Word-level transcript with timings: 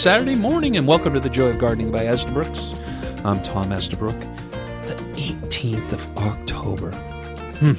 Saturday 0.00 0.34
morning, 0.34 0.78
and 0.78 0.86
welcome 0.86 1.12
to 1.12 1.20
the 1.20 1.28
Joy 1.28 1.48
of 1.48 1.58
Gardening 1.58 1.92
by 1.92 2.06
Estabrooks. 2.06 2.72
I'm 3.22 3.42
Tom 3.42 3.70
Estabrook. 3.70 4.18
The 4.86 4.94
18th 5.14 5.92
of 5.92 6.16
October. 6.16 6.90
Hmm. 7.58 7.74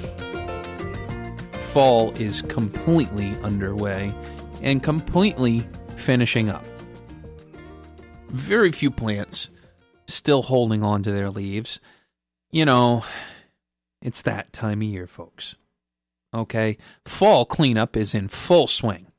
Fall 1.71 2.11
is 2.17 2.43
completely 2.43 3.35
underway 3.41 4.13
and 4.61 4.83
completely 4.83 5.67
finishing 5.95 6.47
up. 6.47 6.63
Very 8.27 8.71
few 8.71 8.91
plants 8.91 9.49
still 10.05 10.43
holding 10.43 10.83
on 10.83 11.01
to 11.01 11.11
their 11.11 11.31
leaves. 11.31 11.79
You 12.51 12.65
know, 12.65 13.03
it's 13.99 14.21
that 14.21 14.53
time 14.53 14.83
of 14.83 14.87
year, 14.87 15.07
folks. 15.07 15.55
Okay? 16.35 16.77
Fall 17.03 17.45
cleanup 17.45 17.97
is 17.97 18.13
in 18.13 18.27
full 18.27 18.67
swing. 18.67 19.10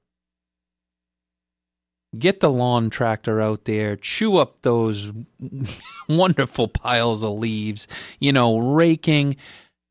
Get 2.19 2.41
the 2.41 2.51
lawn 2.51 2.91
tractor 2.91 3.41
out 3.41 3.65
there, 3.65 3.97
chew 3.97 4.37
up 4.37 4.61
those 4.63 5.11
wonderful 6.09 6.69
piles 6.69 7.23
of 7.23 7.39
leaves, 7.39 7.89
you 8.21 8.33
know, 8.33 8.59
raking, 8.59 9.37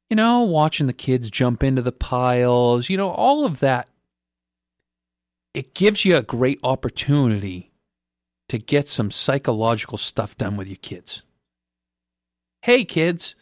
you 0.09 0.15
know, 0.15 0.41
watching 0.41 0.87
the 0.87 0.93
kids 0.93 1.31
jump 1.31 1.63
into 1.63 1.81
the 1.81 1.91
piles, 1.91 2.89
you 2.89 2.97
know, 2.97 3.09
all 3.09 3.45
of 3.45 3.59
that. 3.61 3.87
It 5.53 5.73
gives 5.73 6.05
you 6.05 6.15
a 6.15 6.21
great 6.21 6.59
opportunity 6.63 7.71
to 8.49 8.57
get 8.57 8.87
some 8.87 9.09
psychological 9.09 9.97
stuff 9.97 10.37
done 10.37 10.57
with 10.57 10.67
your 10.67 10.77
kids. 10.77 11.23
Hey, 12.61 12.85
kids, 12.85 13.33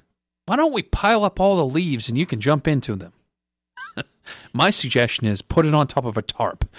why 0.46 0.56
don't 0.56 0.74
we 0.74 0.84
pile 0.84 1.26
up 1.26 1.40
all 1.40 1.58
the 1.58 1.66
leaves 1.66 2.08
and 2.08 2.18
you 2.18 2.26
can 2.26 2.40
jump 2.40 2.68
into 2.68 2.96
them? 2.96 3.14
My 4.54 4.70
suggestion 4.70 5.28
is 5.28 5.42
put 5.42 5.66
it 5.66 5.74
on 5.74 5.88
top 5.88 6.06
of 6.06 6.18
a 6.18 6.22
tarp. 6.22 6.70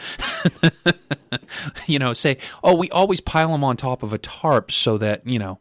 you 1.86 1.98
know, 1.98 2.12
say, 2.12 2.38
oh, 2.62 2.74
we 2.74 2.90
always 2.90 3.20
pile 3.20 3.52
them 3.52 3.64
on 3.64 3.76
top 3.76 4.02
of 4.02 4.12
a 4.12 4.18
tarp 4.18 4.70
so 4.70 4.98
that, 4.98 5.26
you 5.26 5.38
know, 5.38 5.58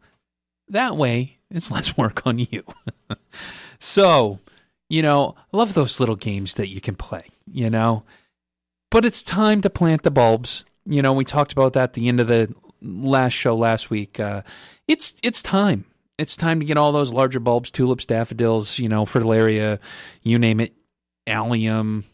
that 0.67 0.95
way 0.95 1.39
it's 1.51 1.71
less 1.71 1.97
work 1.97 2.25
on 2.25 2.39
you. 2.39 2.63
so, 3.79 4.39
you 4.89 5.01
know, 5.01 5.35
I 5.53 5.57
love 5.57 5.73
those 5.73 5.99
little 5.99 6.15
games 6.15 6.55
that 6.55 6.69
you 6.69 6.81
can 6.81 6.95
play, 6.95 7.27
you 7.51 7.69
know. 7.69 8.03
But 8.91 9.05
it's 9.05 9.21
time 9.21 9.61
to 9.61 9.69
plant 9.69 10.03
the 10.03 10.11
bulbs. 10.11 10.65
You 10.85 11.01
know, 11.01 11.13
we 11.13 11.25
talked 11.25 11.51
about 11.51 11.73
that 11.73 11.83
at 11.83 11.93
the 11.93 12.07
end 12.07 12.19
of 12.19 12.27
the 12.27 12.53
last 12.81 13.33
show 13.33 13.55
last 13.55 13.89
week. 13.89 14.19
Uh, 14.19 14.41
it's 14.87 15.13
it's 15.21 15.41
time. 15.41 15.85
It's 16.17 16.35
time 16.35 16.59
to 16.59 16.65
get 16.65 16.77
all 16.77 16.91
those 16.91 17.13
larger 17.13 17.39
bulbs, 17.39 17.71
tulips, 17.71 18.05
daffodils, 18.05 18.77
you 18.77 18.89
know, 18.89 19.05
fritillaria, 19.05 19.79
you 20.21 20.37
name 20.37 20.59
it, 20.59 20.73
allium. 21.29 22.05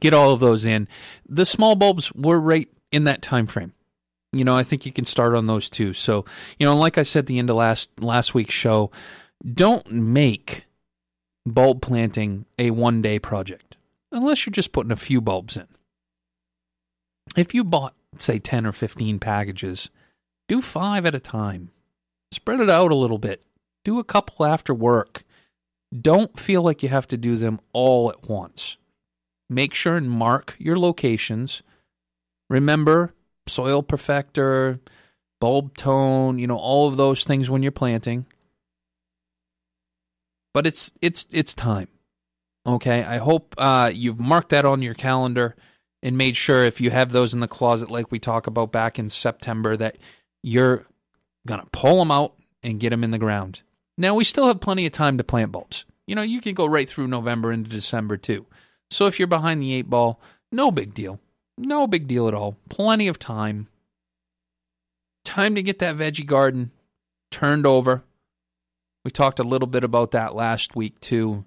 Get 0.00 0.14
all 0.14 0.32
of 0.32 0.40
those 0.40 0.64
in. 0.64 0.88
The 1.28 1.46
small 1.46 1.74
bulbs 1.74 2.12
were 2.12 2.38
right 2.38 2.68
in 2.92 3.04
that 3.04 3.22
time 3.22 3.46
frame. 3.46 3.72
You 4.32 4.44
know, 4.44 4.56
I 4.56 4.62
think 4.62 4.84
you 4.84 4.92
can 4.92 5.04
start 5.04 5.34
on 5.34 5.46
those 5.46 5.70
too. 5.70 5.94
So, 5.94 6.24
you 6.58 6.66
know, 6.66 6.76
like 6.76 6.98
I 6.98 7.02
said 7.02 7.20
at 7.20 7.26
the 7.26 7.38
end 7.38 7.50
of 7.50 7.56
last 7.56 7.90
last 8.00 8.34
week's 8.34 8.54
show, 8.54 8.90
don't 9.44 9.90
make 9.90 10.66
bulb 11.46 11.80
planting 11.80 12.44
a 12.58 12.70
one 12.70 13.00
day 13.00 13.18
project 13.18 13.76
unless 14.12 14.44
you're 14.44 14.52
just 14.52 14.72
putting 14.72 14.92
a 14.92 14.96
few 14.96 15.20
bulbs 15.20 15.56
in. 15.56 15.66
If 17.36 17.54
you 17.54 17.64
bought, 17.64 17.94
say, 18.18 18.38
10 18.38 18.66
or 18.66 18.72
15 18.72 19.18
packages, 19.18 19.90
do 20.48 20.62
five 20.62 21.06
at 21.06 21.14
a 21.14 21.20
time. 21.20 21.70
Spread 22.32 22.60
it 22.60 22.70
out 22.70 22.90
a 22.90 22.96
little 22.96 23.18
bit. 23.18 23.42
Do 23.84 23.98
a 23.98 24.04
couple 24.04 24.44
after 24.44 24.74
work. 24.74 25.24
Don't 25.98 26.38
feel 26.38 26.62
like 26.62 26.82
you 26.82 26.88
have 26.88 27.06
to 27.08 27.16
do 27.16 27.36
them 27.36 27.60
all 27.72 28.10
at 28.10 28.28
once. 28.28 28.76
Make 29.48 29.72
sure 29.72 29.96
and 29.96 30.10
mark 30.10 30.54
your 30.58 30.78
locations. 30.78 31.62
Remember 32.50 33.14
soil 33.46 33.82
perfector, 33.82 34.80
bulb 35.40 35.76
tone, 35.76 36.38
you 36.38 36.46
know, 36.46 36.58
all 36.58 36.88
of 36.88 36.96
those 36.96 37.24
things 37.24 37.48
when 37.48 37.62
you're 37.62 37.72
planting. 37.72 38.26
But 40.52 40.66
it's 40.66 40.92
it's 41.00 41.26
it's 41.30 41.54
time. 41.54 41.88
Okay, 42.66 43.02
I 43.02 43.18
hope 43.18 43.54
uh, 43.56 43.90
you've 43.94 44.20
marked 44.20 44.50
that 44.50 44.66
on 44.66 44.82
your 44.82 44.94
calendar 44.94 45.56
and 46.02 46.18
made 46.18 46.36
sure 46.36 46.62
if 46.62 46.80
you 46.80 46.90
have 46.90 47.12
those 47.12 47.32
in 47.32 47.40
the 47.40 47.48
closet, 47.48 47.90
like 47.90 48.10
we 48.10 48.18
talk 48.18 48.46
about 48.46 48.72
back 48.72 48.98
in 48.98 49.08
September, 49.08 49.76
that 49.76 49.96
you're 50.42 50.86
gonna 51.46 51.66
pull 51.72 51.98
them 51.98 52.10
out 52.10 52.34
and 52.62 52.80
get 52.80 52.90
them 52.90 53.04
in 53.04 53.10
the 53.10 53.18
ground. 53.18 53.62
Now 53.98 54.14
we 54.14 54.24
still 54.24 54.46
have 54.46 54.60
plenty 54.60 54.86
of 54.86 54.92
time 54.92 55.18
to 55.18 55.24
plant 55.24 55.50
bulbs. 55.52 55.84
You 56.06 56.14
know, 56.14 56.22
you 56.22 56.40
can 56.40 56.54
go 56.54 56.64
right 56.64 56.88
through 56.88 57.08
November 57.08 57.52
into 57.52 57.68
December 57.68 58.16
too. 58.16 58.46
So 58.90 59.06
if 59.06 59.18
you're 59.18 59.28
behind 59.28 59.60
the 59.60 59.74
eight 59.74 59.90
ball, 59.90 60.20
no 60.52 60.70
big 60.70 60.94
deal. 60.94 61.20
No 61.58 61.86
big 61.88 62.06
deal 62.06 62.28
at 62.28 62.34
all. 62.34 62.56
Plenty 62.70 63.08
of 63.08 63.18
time. 63.18 63.66
Time 65.24 65.56
to 65.56 65.62
get 65.62 65.80
that 65.80 65.96
veggie 65.96 66.24
garden 66.24 66.70
turned 67.30 67.66
over. 67.66 68.04
We 69.04 69.10
talked 69.10 69.40
a 69.40 69.44
little 69.44 69.66
bit 69.66 69.84
about 69.84 70.12
that 70.12 70.34
last 70.34 70.76
week 70.76 70.98
too. 71.00 71.44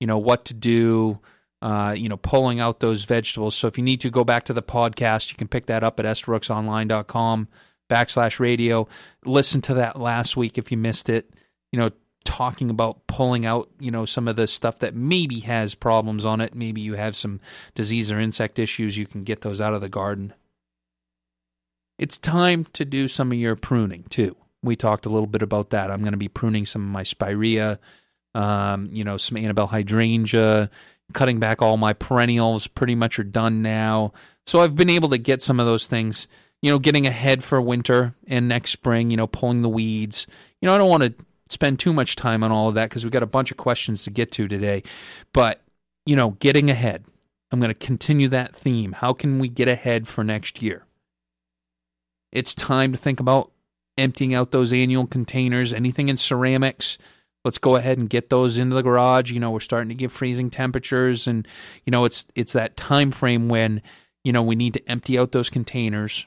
You 0.00 0.06
know, 0.06 0.18
what 0.18 0.44
to 0.46 0.54
do, 0.54 1.18
uh, 1.60 1.94
you 1.98 2.08
know, 2.08 2.16
pulling 2.16 2.60
out 2.60 2.78
those 2.78 3.04
vegetables. 3.04 3.56
So 3.56 3.66
if 3.66 3.76
you 3.76 3.82
need 3.82 4.00
to 4.02 4.10
go 4.10 4.22
back 4.22 4.44
to 4.44 4.52
the 4.52 4.62
podcast, 4.62 5.30
you 5.30 5.36
can 5.36 5.48
pick 5.48 5.66
that 5.66 5.82
up 5.82 5.98
at 5.98 6.06
estabrooksonline.com 6.06 7.48
backslash 7.90 8.38
radio. 8.38 8.86
Listen 9.24 9.60
to 9.62 9.74
that 9.74 9.98
last 10.00 10.36
week 10.36 10.56
if 10.56 10.70
you 10.70 10.78
missed 10.78 11.08
it. 11.08 11.30
You 11.72 11.78
know, 11.78 11.90
talking 12.24 12.68
about 12.68 13.06
pulling 13.06 13.46
out, 13.46 13.70
you 13.80 13.90
know, 13.90 14.04
some 14.04 14.28
of 14.28 14.36
the 14.36 14.46
stuff 14.46 14.78
that 14.80 14.94
maybe 14.94 15.40
has 15.40 15.74
problems 15.74 16.24
on 16.26 16.42
it. 16.42 16.54
Maybe 16.54 16.80
you 16.80 16.94
have 16.94 17.16
some 17.16 17.40
disease 17.74 18.12
or 18.12 18.20
insect 18.20 18.58
issues. 18.58 18.98
You 18.98 19.06
can 19.06 19.24
get 19.24 19.40
those 19.40 19.60
out 19.60 19.72
of 19.74 19.80
the 19.80 19.88
garden. 19.88 20.34
It's 21.98 22.18
time 22.18 22.66
to 22.74 22.84
do 22.84 23.08
some 23.08 23.32
of 23.32 23.38
your 23.38 23.56
pruning 23.56 24.04
too. 24.10 24.36
We 24.62 24.76
talked 24.76 25.06
a 25.06 25.08
little 25.08 25.26
bit 25.26 25.42
about 25.42 25.70
that. 25.70 25.90
I'm 25.90 26.00
going 26.00 26.12
to 26.12 26.18
be 26.18 26.28
pruning 26.28 26.66
some 26.66 26.82
of 26.82 26.88
my 26.88 27.02
spirea, 27.02 27.80
um, 28.34 28.90
you 28.92 29.04
know, 29.04 29.16
some 29.16 29.36
Annabelle 29.38 29.66
hydrangea, 29.66 30.70
cutting 31.14 31.38
back 31.38 31.62
all 31.62 31.76
my 31.76 31.94
perennials. 31.94 32.66
Pretty 32.66 32.94
much 32.94 33.18
are 33.18 33.24
done 33.24 33.62
now. 33.62 34.12
So 34.46 34.60
I've 34.60 34.76
been 34.76 34.90
able 34.90 35.08
to 35.08 35.18
get 35.18 35.42
some 35.42 35.58
of 35.60 35.66
those 35.66 35.86
things, 35.86 36.28
you 36.60 36.70
know, 36.70 36.78
getting 36.78 37.06
ahead 37.06 37.42
for 37.42 37.60
winter 37.60 38.14
and 38.26 38.48
next 38.48 38.70
spring. 38.70 39.10
You 39.10 39.16
know, 39.16 39.26
pulling 39.26 39.62
the 39.62 39.68
weeds. 39.68 40.26
You 40.60 40.66
know, 40.66 40.74
I 40.74 40.78
don't 40.78 40.90
want 40.90 41.04
to 41.04 41.14
spend 41.48 41.78
too 41.78 41.92
much 41.92 42.16
time 42.16 42.42
on 42.42 42.52
all 42.52 42.68
of 42.68 42.74
that 42.74 42.88
because 42.88 43.04
we've 43.04 43.12
got 43.12 43.22
a 43.22 43.26
bunch 43.26 43.50
of 43.50 43.56
questions 43.56 44.04
to 44.04 44.10
get 44.10 44.32
to 44.32 44.48
today. 44.48 44.82
But, 45.32 45.60
you 46.06 46.16
know, 46.16 46.30
getting 46.40 46.70
ahead. 46.70 47.04
I'm 47.50 47.60
going 47.60 47.70
to 47.70 47.74
continue 47.74 48.28
that 48.28 48.54
theme. 48.54 48.92
How 48.92 49.12
can 49.12 49.38
we 49.38 49.48
get 49.48 49.68
ahead 49.68 50.06
for 50.06 50.22
next 50.22 50.60
year? 50.62 50.84
It's 52.30 52.54
time 52.54 52.92
to 52.92 52.98
think 52.98 53.20
about 53.20 53.50
emptying 53.96 54.34
out 54.34 54.50
those 54.50 54.72
annual 54.72 55.06
containers, 55.06 55.72
anything 55.72 56.08
in 56.08 56.16
ceramics. 56.16 56.98
Let's 57.44 57.58
go 57.58 57.76
ahead 57.76 57.98
and 57.98 58.10
get 58.10 58.28
those 58.28 58.58
into 58.58 58.76
the 58.76 58.82
garage. 58.82 59.30
You 59.30 59.40
know, 59.40 59.50
we're 59.50 59.60
starting 59.60 59.88
to 59.88 59.94
get 59.94 60.12
freezing 60.12 60.50
temperatures 60.50 61.26
and 61.26 61.48
you 61.86 61.90
know, 61.90 62.04
it's 62.04 62.26
it's 62.34 62.52
that 62.52 62.76
time 62.76 63.10
frame 63.10 63.48
when, 63.48 63.80
you 64.24 64.32
know, 64.32 64.42
we 64.42 64.56
need 64.56 64.74
to 64.74 64.90
empty 64.90 65.18
out 65.18 65.32
those 65.32 65.48
containers 65.48 66.26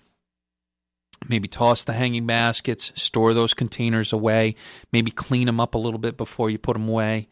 maybe 1.27 1.47
toss 1.47 1.83
the 1.83 1.93
hanging 1.93 2.25
baskets, 2.25 2.91
store 2.95 3.33
those 3.33 3.53
containers 3.53 4.13
away, 4.13 4.55
maybe 4.91 5.11
clean 5.11 5.45
them 5.45 5.59
up 5.59 5.75
a 5.75 5.79
little 5.79 5.99
bit 5.99 6.17
before 6.17 6.49
you 6.49 6.57
put 6.57 6.73
them 6.73 6.89
away. 6.89 7.27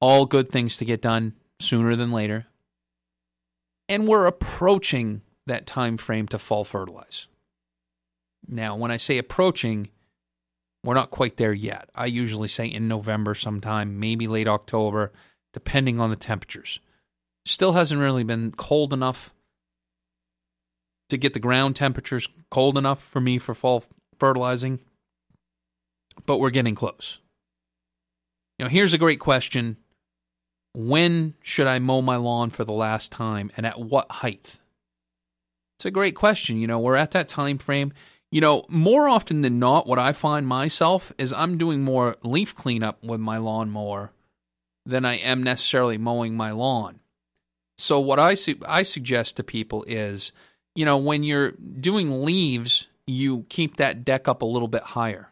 All 0.00 0.26
good 0.26 0.48
things 0.48 0.76
to 0.78 0.84
get 0.84 1.02
done 1.02 1.34
sooner 1.58 1.96
than 1.96 2.10
later. 2.10 2.46
And 3.88 4.06
we're 4.06 4.26
approaching 4.26 5.22
that 5.46 5.66
time 5.66 5.96
frame 5.96 6.28
to 6.28 6.38
fall 6.38 6.64
fertilize. 6.64 7.26
Now, 8.46 8.76
when 8.76 8.90
I 8.90 8.96
say 8.96 9.18
approaching, 9.18 9.90
we're 10.84 10.94
not 10.94 11.10
quite 11.10 11.36
there 11.36 11.52
yet. 11.52 11.90
I 11.94 12.06
usually 12.06 12.48
say 12.48 12.66
in 12.66 12.88
November 12.88 13.34
sometime, 13.34 13.98
maybe 14.00 14.26
late 14.26 14.48
October, 14.48 15.12
depending 15.52 16.00
on 16.00 16.10
the 16.10 16.16
temperatures. 16.16 16.80
Still 17.44 17.72
hasn't 17.72 18.00
really 18.00 18.24
been 18.24 18.52
cold 18.52 18.92
enough 18.92 19.34
to 21.10 21.16
get 21.16 21.34
the 21.34 21.40
ground 21.40 21.76
temperatures 21.76 22.28
cold 22.50 22.78
enough 22.78 23.02
for 23.02 23.20
me 23.20 23.38
for 23.38 23.54
fall 23.54 23.84
fertilizing, 24.18 24.80
but 26.26 26.38
we're 26.38 26.50
getting 26.50 26.74
close. 26.74 27.18
You 28.58 28.64
know, 28.64 28.70
here's 28.70 28.92
a 28.92 28.98
great 28.98 29.20
question. 29.20 29.76
When 30.74 31.34
should 31.42 31.66
I 31.66 31.78
mow 31.78 32.02
my 32.02 32.16
lawn 32.16 32.50
for 32.50 32.64
the 32.64 32.72
last 32.72 33.10
time 33.10 33.50
and 33.56 33.66
at 33.66 33.80
what 33.80 34.10
height? 34.10 34.58
It's 35.78 35.86
a 35.86 35.90
great 35.90 36.14
question. 36.14 36.58
You 36.58 36.66
know, 36.66 36.78
we're 36.78 36.96
at 36.96 37.12
that 37.12 37.28
time 37.28 37.58
frame. 37.58 37.92
You 38.30 38.40
know, 38.40 38.64
more 38.68 39.08
often 39.08 39.40
than 39.40 39.58
not, 39.58 39.86
what 39.86 39.98
I 39.98 40.12
find 40.12 40.46
myself 40.46 41.12
is 41.18 41.32
I'm 41.32 41.58
doing 41.58 41.82
more 41.82 42.16
leaf 42.22 42.54
cleanup 42.54 43.02
with 43.02 43.18
my 43.18 43.38
lawnmower 43.38 44.12
than 44.86 45.04
I 45.04 45.14
am 45.14 45.42
necessarily 45.42 45.98
mowing 45.98 46.36
my 46.36 46.52
lawn. 46.52 47.00
So 47.78 47.98
what 47.98 48.18
I 48.18 48.34
su- 48.34 48.60
I 48.66 48.82
suggest 48.82 49.38
to 49.38 49.42
people 49.42 49.84
is 49.88 50.32
you 50.80 50.86
know, 50.86 50.96
when 50.96 51.22
you're 51.22 51.50
doing 51.50 52.24
leaves, 52.24 52.86
you 53.06 53.44
keep 53.50 53.76
that 53.76 54.02
deck 54.02 54.28
up 54.28 54.40
a 54.40 54.46
little 54.46 54.66
bit 54.66 54.82
higher. 54.82 55.30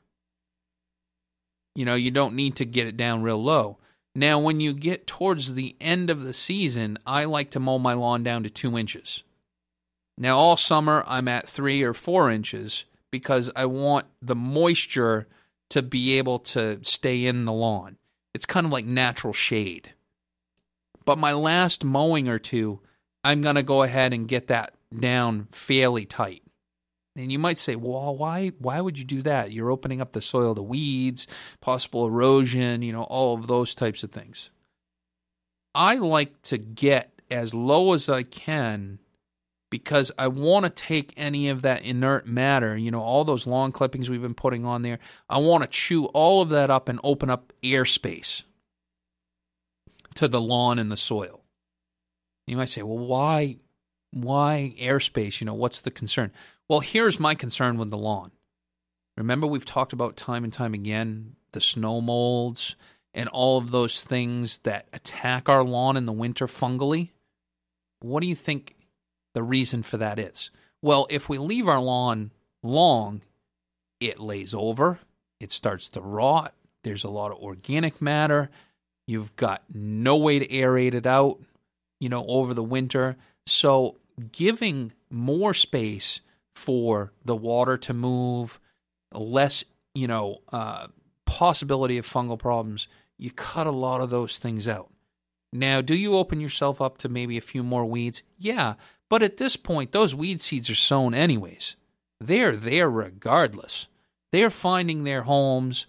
You 1.75 1.87
know, 1.87 1.95
you 1.95 2.11
don't 2.11 2.35
need 2.35 2.57
to 2.57 2.67
get 2.67 2.87
it 2.87 2.99
down 2.99 3.23
real 3.23 3.43
low. 3.43 3.79
Now, 4.15 4.41
when 4.41 4.61
you 4.61 4.75
get 4.75 5.07
towards 5.07 5.55
the 5.55 5.75
end 5.81 6.11
of 6.11 6.23
the 6.23 6.35
season, 6.35 6.99
I 7.07 7.25
like 7.25 7.53
to 7.53 7.61
mow 7.61 7.79
my 7.79 7.95
lawn 7.95 8.23
down 8.23 8.43
to 8.43 8.51
two 8.51 8.77
inches. 8.77 9.23
Now, 10.19 10.37
all 10.37 10.59
summer, 10.59 11.03
I'm 11.07 11.29
at 11.29 11.49
three 11.49 11.83
or 11.83 11.95
four 11.95 12.31
inches 12.31 12.85
because 13.11 13.51
I 13.57 13.65
want 13.65 14.05
the 14.21 14.37
moisture 14.37 15.29
to 15.71 15.81
be 15.81 16.19
able 16.19 16.41
to 16.41 16.81
stay 16.83 17.25
in 17.25 17.47
the 17.47 17.55
lawn. 17.55 17.97
It's 18.35 18.45
kind 18.45 18.67
of 18.67 18.73
like 18.73 18.85
natural 18.85 19.33
shade. 19.33 19.95
But 21.07 21.17
my 21.17 21.33
last 21.33 21.87
mowing 21.87 22.29
or 22.29 22.39
two, 22.39 22.81
I'm 23.25 23.41
going 23.41 23.55
to 23.55 23.63
go 23.63 23.83
ahead 23.83 24.13
and 24.13 24.29
get 24.29 24.49
that 24.49 24.75
down 24.97 25.49
fairly 25.53 26.07
tight. 26.07 26.43
And 27.17 27.33
you 27.33 27.39
might 27.39 27.59
say, 27.59 27.75
well, 27.75 28.17
why 28.17 28.53
why 28.59 28.81
would 28.81 28.99
you 28.99 29.05
do 29.05 29.23
that? 29.23 29.53
You're 29.53 29.73
opening 29.73 30.01
up 30.01 30.13
the 30.13 30.23
soil 30.23 30.55
to 30.55 30.63
weeds, 30.63 31.27
possible 31.61 32.07
erosion, 32.07 32.83
you 32.83 32.93
know, 32.93 33.03
all 33.03 33.35
of 33.35 33.49
those 33.49 33.75
types 33.75 34.03
of 34.03 34.13
things. 34.13 34.51
I 35.75 35.97
like 35.97 36.41
to 36.43 36.59
get 36.59 37.13
as 37.31 37.55
low 37.55 37.93
as 37.93 38.09
I 38.09 38.23
can 38.23 39.01
because 39.71 40.11
I 40.17 40.29
want 40.29 40.65
to 40.65 40.71
take 40.71 41.13
any 41.17 41.49
of 41.49 41.63
that 41.63 41.83
inert 41.83 42.27
matter, 42.27 42.77
you 42.77 42.91
know, 42.91 43.03
all 43.03 43.25
those 43.25 43.47
lawn 43.47 43.73
clippings 43.73 44.09
we've 44.09 44.23
been 44.23 44.35
putting 44.35 44.65
on 44.65 44.83
there. 44.83 44.99
I 45.29 45.39
want 45.39 45.63
to 45.63 45.69
chew 45.69 46.07
all 46.07 46.41
of 46.41 46.49
that 46.51 46.71
up 46.71 46.89
and 46.89 47.01
open 47.05 47.31
up 47.31 47.53
airspace 47.63 48.45
to 50.15 50.29
the 50.29 50.41
lawn 50.41 50.79
and 50.79 50.91
the 50.91 50.97
soil. 50.97 51.45
You 52.47 52.57
might 52.57 52.71
say, 52.71 52.83
well, 52.83 52.99
why, 52.99 53.59
why 54.13 54.75
airspace? 54.81 55.41
You 55.41 55.47
know, 55.47 55.55
what's 55.55 55.81
the 55.81 55.91
concern? 55.91 56.33
Well, 56.69 56.81
here's 56.81 57.21
my 57.21 57.35
concern 57.35 57.79
with 57.79 57.91
the 57.91 57.99
lawn. 57.99 58.33
Remember, 59.17 59.47
we've 59.47 59.65
talked 59.65 59.93
about 59.93 60.17
time 60.17 60.45
and 60.45 60.53
time 60.53 60.75
again 60.75 61.37
the 61.53 61.61
snow 61.61 62.01
molds 62.01 62.77
and 63.15 63.29
all 63.31 63.59
of 63.59 63.71
those 63.71 64.05
things 64.05 64.59
that 64.59 64.87
attack 64.93 65.49
our 65.49 65.65
lawn 65.65 65.97
in 65.97 66.07
the 66.07 66.13
winter 66.13 66.47
fungally. 66.47 67.11
What 68.01 68.21
do 68.21 68.27
you 68.27 68.35
think 68.35 68.77
the 69.35 69.43
reason 69.43 69.83
for 69.83 69.97
that 69.97 70.19
is? 70.19 70.51
Well, 70.83 71.07
if 71.11 71.29
we 71.29 71.39
leave 71.39 71.67
our 71.67 71.81
lawn 71.81 72.33
long, 72.63 73.23
it 74.01 74.21
lays 74.21 74.55
over, 74.55 75.01
it 75.41 75.51
starts 75.51 75.89
to 75.91 76.01
rot, 76.01 76.55
there's 76.85 77.05
a 77.05 77.11
lot 77.11 77.33
of 77.33 77.39
organic 77.39 78.01
matter, 78.01 78.51
you've 79.07 79.35
got 79.37 79.63
no 79.73 80.17
way 80.17 80.39
to 80.39 80.47
aerate 80.47 80.95
it 80.95 81.07
out, 81.07 81.41
you 81.99 82.09
know, 82.09 82.25
over 82.27 82.55
the 82.55 82.63
winter. 82.63 83.17
So, 83.49 83.97
giving 84.33 84.93
more 85.11 85.55
space 85.55 86.21
for 86.55 87.13
the 87.25 87.37
water 87.37 87.79
to 87.79 87.95
move, 87.95 88.61
less, 89.13 89.65
you 89.95 90.07
know, 90.07 90.39
uh, 90.53 90.89
possibility 91.25 91.99
of 91.99 92.07
fungal 92.07 92.39
problems, 92.39 92.89
you 93.17 93.31
cut 93.31 93.67
a 93.67 93.73
lot 93.73 94.01
of 94.01 94.11
those 94.11 94.39
things 94.39 94.69
out. 94.69 94.91
Now, 95.53 95.81
do 95.81 95.95
you 95.95 96.17
open 96.17 96.41
yourself 96.41 96.81
up 96.81 96.99
to 96.99 97.09
maybe 97.09 97.39
a 97.39 97.43
few 97.43 97.63
more 97.63 97.87
weeds? 97.87 98.23
Yeah, 98.37 98.75
but 99.09 99.23
at 99.23 99.39
this 99.39 99.57
point, 99.57 99.93
those 99.93 100.15
weed 100.15 100.43
seeds 100.43 100.69
are 100.69 100.75
sown 100.75 101.15
anyways. 101.15 101.77
They're 102.21 102.57
there 102.57 102.91
regardless. 102.91 103.87
They're 104.31 104.51
finding 104.51 105.05
their 105.05 105.23
homes. 105.23 105.87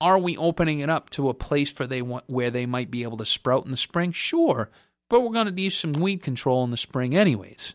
Are 0.00 0.18
we 0.18 0.36
opening 0.36 0.80
it 0.80 0.88
up 0.88 1.10
to 1.10 1.28
a 1.28 1.34
place 1.34 1.72
for 1.72 1.86
they 1.86 2.00
want, 2.00 2.24
where 2.28 2.50
they 2.50 2.64
might 2.64 2.90
be 2.90 3.02
able 3.02 3.16
to 3.16 3.26
sprout 3.26 3.64
in 3.64 3.70
the 3.70 3.76
spring? 3.76 4.12
Sure, 4.12 4.70
but 5.10 5.20
we're 5.20 5.32
going 5.32 5.46
to 5.46 5.52
do 5.52 5.68
some 5.68 5.92
weed 5.92 6.22
control 6.22 6.64
in 6.64 6.70
the 6.70 6.78
spring 6.78 7.14
anyways. 7.14 7.74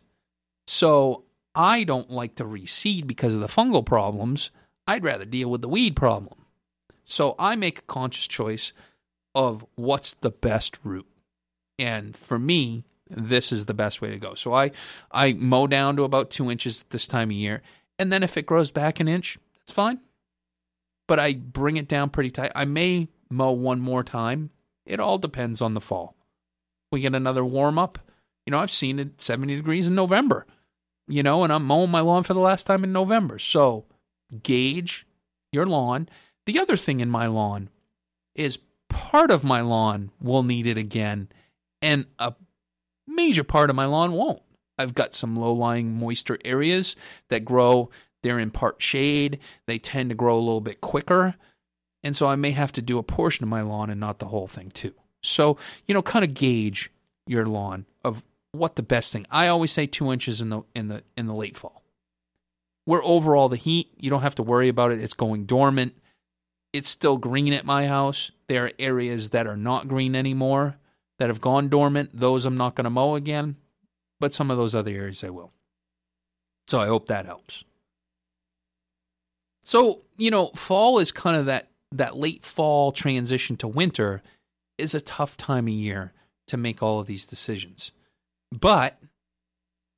So 0.66 1.26
I 1.54 1.84
don't 1.84 2.10
like 2.10 2.36
to 2.36 2.46
reseed 2.46 3.06
because 3.06 3.36
of 3.36 3.42
the 3.42 3.48
fungal 3.48 3.86
problems. 3.86 4.50
I'd 4.88 5.04
rather 5.04 5.26
deal 5.26 5.52
with 5.52 5.62
the 5.62 5.70
weed 5.70 5.96
problem. 5.96 6.40
So 7.04 7.36
I 7.38 7.56
make 7.56 7.80
a 7.80 7.84
conscious 7.84 8.28
choice 8.28 8.74
of 9.36 9.64
what's 9.76 10.14
the 10.14 10.32
best 10.32 10.80
route. 10.84 11.08
And 11.78 12.16
for 12.16 12.40
me, 12.40 12.86
this 13.10 13.52
is 13.52 13.66
the 13.66 13.74
best 13.74 14.02
way 14.02 14.10
to 14.10 14.18
go. 14.18 14.34
So 14.34 14.54
I 14.54 14.72
I 15.12 15.34
mow 15.34 15.68
down 15.68 15.98
to 15.98 16.04
about 16.04 16.32
two 16.32 16.50
inches 16.50 16.86
this 16.90 17.06
time 17.06 17.30
of 17.30 17.36
year, 17.36 17.62
and 18.00 18.12
then 18.12 18.24
if 18.24 18.38
it 18.38 18.46
grows 18.46 18.72
back 18.72 19.00
an 19.00 19.08
inch, 19.08 19.38
that's 19.60 19.72
fine. 19.72 20.00
But 21.08 21.20
I 21.20 21.34
bring 21.34 21.78
it 21.78 21.88
down 21.88 22.10
pretty 22.10 22.32
tight. 22.32 22.52
I 22.56 22.66
may 22.66 23.10
mow 23.30 23.52
one 23.52 23.80
more 23.80 24.04
time. 24.04 24.50
It 24.86 25.00
all 25.00 25.18
depends 25.18 25.62
on 25.62 25.74
the 25.76 25.82
fall. 25.82 26.16
We 26.96 27.02
get 27.02 27.14
another 27.14 27.44
warm 27.44 27.78
up. 27.78 28.00
You 28.46 28.52
know, 28.52 28.60
I've 28.60 28.72
seen 28.72 29.00
it 29.00 29.20
70 29.20 29.54
degrees 29.54 29.86
in 29.86 29.96
November. 29.96 30.46
You 31.10 31.24
know, 31.24 31.44
and 31.44 31.52
I'm 31.52 31.66
mowing 31.66 31.92
my 31.92 32.00
lawn 32.00 32.24
for 32.24 32.34
the 32.34 32.40
last 32.40 32.64
time 32.64 32.86
in 32.86 32.94
November. 32.94 33.38
So 33.38 33.84
gauge 34.42 35.06
your 35.52 35.66
lawn. 35.66 36.08
The 36.46 36.58
other 36.58 36.78
thing 36.78 37.02
in 37.02 37.10
my 37.10 37.28
lawn 37.28 37.70
is 38.34 38.60
part 38.88 39.30
of 39.30 39.44
my 39.44 39.60
lawn 39.60 40.12
will 40.22 40.44
need 40.44 40.66
it 40.66 40.78
again, 40.78 41.28
and 41.82 42.06
a 42.18 42.34
major 43.06 43.44
part 43.44 43.70
of 43.70 43.76
my 43.76 43.86
lawn 43.86 44.14
won't. 44.14 44.42
I've 44.78 44.96
got 44.96 45.14
some 45.14 45.36
low 45.36 45.52
lying 45.52 46.00
moisture 46.00 46.38
areas 46.46 46.96
that 47.30 47.44
grow, 47.44 47.90
they're 48.24 48.40
in 48.40 48.52
part 48.52 48.82
shade, 48.82 49.40
they 49.68 49.80
tend 49.80 50.12
to 50.12 50.16
grow 50.16 50.38
a 50.38 50.40
little 50.40 50.62
bit 50.62 50.80
quicker. 50.80 51.36
And 52.04 52.16
so 52.16 52.28
I 52.28 52.38
may 52.38 52.52
have 52.52 52.72
to 52.72 52.82
do 52.82 52.98
a 52.98 53.04
portion 53.04 53.44
of 53.44 53.50
my 53.50 53.62
lawn 53.62 53.90
and 53.90 54.00
not 54.00 54.20
the 54.20 54.28
whole 54.28 54.48
thing 54.48 54.72
too. 54.72 54.94
So, 55.28 55.58
you 55.86 55.94
know, 55.94 56.02
kind 56.02 56.26
of 56.26 56.34
gauge 56.34 56.92
your 57.28 57.46
lawn 57.46 57.86
of 58.04 58.24
what 58.52 58.76
the 58.76 58.84
best 58.84 59.12
thing. 59.12 59.26
I 59.30 59.48
always 59.48 59.72
say 59.72 59.86
two 59.86 60.12
inches 60.12 60.42
in 60.42 60.50
the 60.50 60.62
in 60.74 60.88
the 60.88 61.04
in 61.18 61.28
the 61.28 61.34
late 61.34 61.58
fall. 61.58 61.84
Where 62.86 63.04
overall 63.04 63.50
the 63.50 63.58
heat, 63.58 63.92
you 63.98 64.10
don't 64.10 64.22
have 64.22 64.36
to 64.36 64.44
worry 64.44 64.70
about 64.70 64.92
it. 64.92 65.00
It's 65.00 65.14
going 65.14 65.46
dormant. 65.46 65.96
It's 66.72 66.90
still 66.90 67.18
green 67.18 67.54
at 67.54 67.66
my 67.66 67.88
house. 67.88 68.32
There 68.48 68.66
are 68.66 68.72
areas 68.78 69.32
that 69.32 69.48
are 69.48 69.58
not 69.58 69.88
green 69.88 70.16
anymore 70.16 70.78
that 71.18 71.30
have 71.30 71.42
gone 71.42 71.70
dormant. 71.70 72.12
Those 72.14 72.46
I'm 72.46 72.58
not 72.58 72.76
going 72.76 72.84
to 72.84 72.90
mow 72.90 73.16
again, 73.16 73.56
but 74.20 74.34
some 74.34 74.52
of 74.52 74.58
those 74.58 74.76
other 74.76 74.92
areas 74.92 75.24
I 75.24 75.30
will. 75.30 75.52
So 76.68 76.80
I 76.80 76.88
hope 76.88 77.08
that 77.08 77.26
helps. 77.26 77.64
So, 79.62 80.02
you 80.18 80.30
know, 80.30 80.50
fall 80.50 81.00
is 81.00 81.12
kind 81.12 81.38
of 81.38 81.48
that 81.48 81.70
that 81.92 82.18
late 82.18 82.46
fall 82.46 82.92
transition 82.92 83.56
to 83.58 83.68
winter 83.68 84.22
is 84.78 84.94
a 84.94 85.02
tough 85.02 85.38
time 85.38 85.68
of 85.68 85.74
year 85.74 86.14
to 86.48 86.58
make 86.58 86.84
all 86.84 87.00
of 87.00 87.08
these 87.08 87.26
decisions. 87.26 87.92
But 88.52 89.00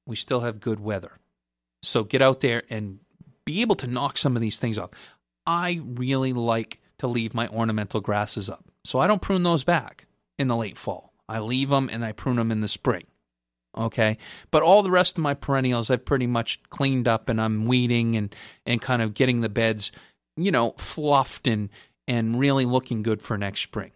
we 0.05 0.15
still 0.15 0.41
have 0.41 0.59
good 0.59 0.79
weather. 0.79 1.13
So 1.83 2.03
get 2.03 2.21
out 2.21 2.39
there 2.39 2.63
and 2.69 2.99
be 3.45 3.61
able 3.61 3.75
to 3.75 3.87
knock 3.87 4.17
some 4.17 4.35
of 4.35 4.41
these 4.41 4.59
things 4.59 4.77
off. 4.77 4.89
I 5.45 5.81
really 5.83 6.33
like 6.33 6.81
to 6.99 7.07
leave 7.07 7.33
my 7.33 7.47
ornamental 7.47 8.01
grasses 8.01 8.49
up. 8.49 8.65
So 8.83 8.99
I 8.99 9.07
don't 9.07 9.21
prune 9.21 9.43
those 9.43 9.63
back 9.63 10.05
in 10.37 10.47
the 10.47 10.55
late 10.55 10.77
fall. 10.77 11.13
I 11.29 11.39
leave 11.39 11.69
them 11.69 11.89
and 11.91 12.03
I 12.03 12.13
prune 12.13 12.37
them 12.37 12.51
in 12.51 12.61
the 12.61 12.67
spring. 12.67 13.05
Okay. 13.77 14.17
But 14.49 14.63
all 14.63 14.81
the 14.81 14.91
rest 14.91 15.17
of 15.17 15.23
my 15.23 15.33
perennials 15.33 15.91
I've 15.91 16.05
pretty 16.05 16.27
much 16.27 16.61
cleaned 16.69 17.07
up 17.07 17.29
and 17.29 17.39
I'm 17.39 17.65
weeding 17.65 18.15
and, 18.15 18.33
and 18.65 18.81
kind 18.81 19.01
of 19.01 19.13
getting 19.13 19.41
the 19.41 19.49
beds, 19.49 19.91
you 20.35 20.51
know, 20.51 20.71
fluffed 20.77 21.47
and, 21.47 21.69
and 22.07 22.39
really 22.39 22.65
looking 22.65 23.03
good 23.03 23.21
for 23.21 23.37
next 23.37 23.61
spring. 23.61 23.91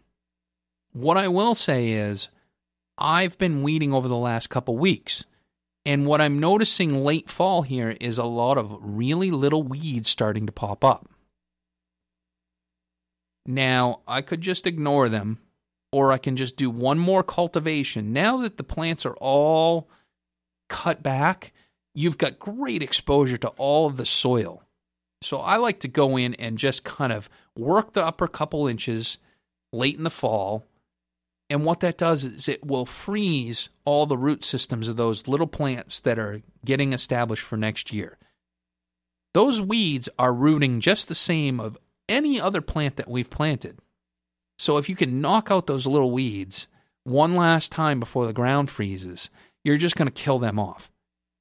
What 0.94 1.18
I 1.18 1.28
will 1.28 1.56
say 1.56 1.92
is 1.92 2.30
I've 2.98 3.38
been 3.38 3.64
weeding 3.64 3.94
over 3.94 4.08
the 4.08 4.18
last 4.18 4.50
couple 4.50 4.78
weeks. 4.78 5.24
And 5.84 6.06
what 6.06 6.22
I'm 6.22 6.40
noticing 6.40 7.04
late 7.04 7.30
fall 7.30 7.64
here 7.64 7.98
is 8.00 8.18
a 8.18 8.24
lot 8.24 8.58
of 8.60 8.78
really 8.80 9.32
little 9.32 9.64
weeds 9.64 10.10
starting 10.10 10.46
to 10.46 10.52
pop 10.52 10.84
up. 10.84 11.10
Now, 13.48 14.02
I 14.08 14.22
could 14.22 14.42
just 14.42 14.68
ignore 14.68 15.10
them 15.10 15.40
or 15.92 16.12
I 16.12 16.20
can 16.20 16.36
just 16.36 16.56
do 16.56 16.70
one 16.70 17.00
more 17.00 17.24
cultivation. 17.24 18.14
Now 18.14 18.38
that 18.38 18.58
the 18.58 18.64
plants 18.64 19.06
are 19.06 19.16
all 19.20 19.90
cut 20.70 21.02
back, 21.02 21.52
you've 21.96 22.20
got 22.20 22.38
great 22.38 22.84
exposure 22.84 23.38
to 23.38 23.50
all 23.50 23.88
of 23.88 23.98
the 23.98 24.06
soil. 24.06 24.64
So 25.24 25.38
I 25.38 25.58
like 25.58 25.80
to 25.82 25.88
go 25.88 26.18
in 26.18 26.36
and 26.36 26.58
just 26.58 26.84
kind 26.84 27.12
of 27.12 27.30
work 27.58 27.94
the 27.94 28.06
upper 28.06 28.28
couple 28.28 28.68
inches 28.68 29.18
late 29.74 29.98
in 29.98 30.04
the 30.04 30.12
fall. 30.12 30.66
And 31.52 31.66
what 31.66 31.82
that 31.82 31.98
does 31.98 32.24
is 32.24 32.48
it 32.48 32.66
will 32.66 32.86
freeze 32.86 33.68
all 33.84 34.06
the 34.06 34.18
root 34.18 34.46
systems 34.46 34.88
of 34.88 34.96
those 34.96 35.28
little 35.28 35.48
plants 35.48 36.00
that 36.00 36.18
are 36.18 36.42
getting 36.64 36.94
established 36.94 37.44
for 37.44 37.58
next 37.58 37.92
year. 37.92 38.18
Those 39.34 39.60
weeds 39.60 40.08
are 40.18 40.34
rooting 40.34 40.80
just 40.80 41.10
the 41.10 41.16
same 41.16 41.60
of 41.60 41.78
any 42.08 42.40
other 42.40 42.62
plant 42.62 42.96
that 42.96 43.10
we've 43.10 43.30
planted. 43.30 43.80
So 44.58 44.78
if 44.78 44.88
you 44.88 44.96
can 44.96 45.20
knock 45.20 45.52
out 45.52 45.68
those 45.68 45.86
little 45.86 46.12
weeds 46.12 46.70
one 47.04 47.36
last 47.36 47.70
time 47.70 48.00
before 48.00 48.26
the 48.26 48.32
ground 48.32 48.70
freezes, 48.70 49.30
you're 49.62 49.76
just 49.76 49.98
going 49.98 50.08
to 50.08 50.12
kill 50.12 50.40
them 50.40 50.58
off. 50.58 50.90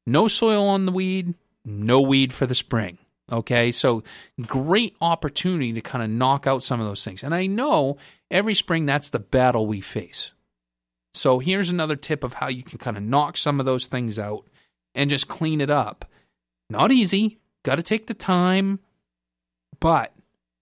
No 0.09 0.26
soil 0.26 0.67
on 0.67 0.87
the 0.87 0.93
weed, 0.93 1.35
no 1.64 2.00
weed 2.00 2.33
for 2.33 2.47
the 2.47 2.57
spring. 2.57 2.99
Okay, 3.33 3.71
so 3.71 4.03
great 4.47 4.97
opportunity 5.01 5.73
to 5.73 5.81
kind 5.81 6.03
of 6.03 6.11
knock 6.11 6.47
out 6.47 6.65
some 6.65 6.81
of 6.81 6.87
those 6.87 7.05
things. 7.05 7.23
And 7.23 7.35
I 7.35 7.47
know 7.47 7.97
every 8.31 8.55
spring 8.55 8.87
that's 8.87 9.11
the 9.11 9.21
battle 9.21 9.67
we 9.67 9.81
face. 9.81 10.33
So 11.15 11.39
here's 11.39 11.71
another 11.71 11.97
tip 11.97 12.25
of 12.25 12.35
how 12.35 12.49
you 12.49 12.63
can 12.63 12.79
kind 12.79 12.97
of 12.97 13.03
knock 13.03 13.37
some 13.37 13.61
of 13.61 13.67
those 13.67 13.87
things 13.87 14.19
out 14.19 14.47
and 14.95 15.11
just 15.11 15.29
clean 15.29 15.61
it 15.61 15.71
up. 15.71 16.05
Not 16.69 16.93
easy, 16.93 17.39
got 17.65 17.77
to 17.77 17.83
take 17.83 18.07
the 18.07 18.15
time, 18.15 18.81
but 19.81 20.13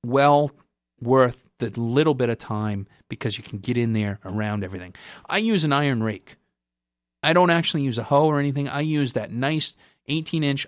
well 0.05 0.51
worth 1.01 1.49
the 1.59 1.71
little 1.81 2.15
bit 2.15 2.29
of 2.29 2.39
time 2.39 2.87
because 3.09 3.37
you 3.37 3.45
can 3.45 3.59
get 3.59 3.77
in 3.77 3.93
there 3.93 4.21
around 4.25 4.65
everything. 4.65 4.95
I 5.29 5.39
use 5.39 5.65
an 5.65 5.73
iron 5.73 6.03
rake. 6.03 6.37
I 7.23 7.33
don't 7.33 7.51
actually 7.51 7.83
use 7.83 7.99
a 7.99 8.05
hoe 8.05 8.27
or 8.27 8.39
anything. 8.39 8.69
I 8.69 8.81
use 8.81 9.15
that 9.15 9.33
nice 9.33 9.75
18 10.07 10.45
inch 10.45 10.67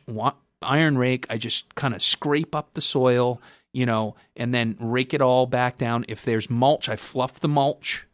iron 0.63 0.99
rake. 0.99 1.27
I 1.31 1.39
just 1.39 1.75
kind 1.75 1.95
of 1.95 2.03
scrape 2.03 2.55
up 2.55 2.73
the 2.75 2.81
soil, 2.81 3.41
you 3.73 3.87
know, 3.87 4.17
and 4.37 4.55
then 4.55 4.77
rake 4.81 5.15
it 5.15 5.23
all 5.23 5.47
back 5.47 5.79
down. 5.79 6.05
If 6.09 6.25
there's 6.25 6.51
mulch, 6.51 6.89
I 6.89 6.97
fluff 6.97 7.41
the 7.41 7.49
mulch 7.49 8.07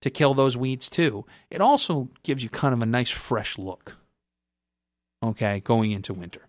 to 0.00 0.10
kill 0.10 0.34
those 0.34 0.56
weeds 0.56 0.90
too. 0.90 1.24
It 1.50 1.60
also 1.60 2.08
gives 2.22 2.42
you 2.42 2.50
kind 2.50 2.74
of 2.74 2.82
a 2.82 2.86
nice 2.86 3.10
fresh 3.10 3.58
look. 3.58 3.96
Okay, 5.22 5.60
going 5.60 5.92
into 5.92 6.12
winter. 6.12 6.48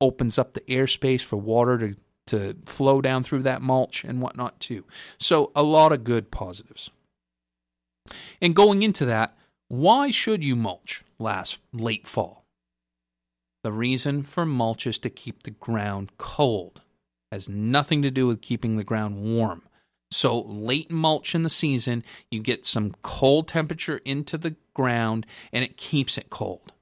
Opens 0.00 0.38
up 0.38 0.52
the 0.52 0.60
airspace 0.62 1.22
for 1.22 1.36
water 1.36 1.78
to, 1.78 1.96
to 2.26 2.56
flow 2.66 3.00
down 3.00 3.22
through 3.22 3.44
that 3.44 3.62
mulch 3.62 4.04
and 4.04 4.20
whatnot 4.20 4.58
too. 4.58 4.84
So, 5.18 5.52
a 5.54 5.62
lot 5.62 5.92
of 5.92 6.02
good 6.02 6.32
positives. 6.32 6.90
And 8.42 8.54
going 8.54 8.82
into 8.82 9.06
that, 9.06 9.36
why 9.68 10.10
should 10.10 10.42
you 10.44 10.56
mulch 10.56 11.04
last 11.18 11.60
late 11.72 12.06
fall? 12.06 12.43
The 13.64 13.72
reason 13.72 14.22
for 14.22 14.44
mulch 14.44 14.86
is 14.86 14.98
to 15.00 15.10
keep 15.10 15.42
the 15.42 15.50
ground 15.50 16.12
cold. 16.18 16.82
It 17.32 17.36
has 17.36 17.48
nothing 17.48 18.02
to 18.02 18.10
do 18.10 18.26
with 18.26 18.42
keeping 18.42 18.76
the 18.76 18.84
ground 18.84 19.24
warm. 19.24 19.62
So 20.10 20.42
late 20.42 20.90
mulch 20.90 21.34
in 21.34 21.44
the 21.44 21.50
season, 21.50 22.04
you 22.30 22.40
get 22.40 22.66
some 22.66 22.94
cold 23.00 23.48
temperature 23.48 24.02
into 24.04 24.36
the 24.36 24.54
ground 24.74 25.24
and 25.50 25.64
it 25.64 25.78
keeps 25.78 26.18
it 26.18 26.28
cold. 26.28 26.72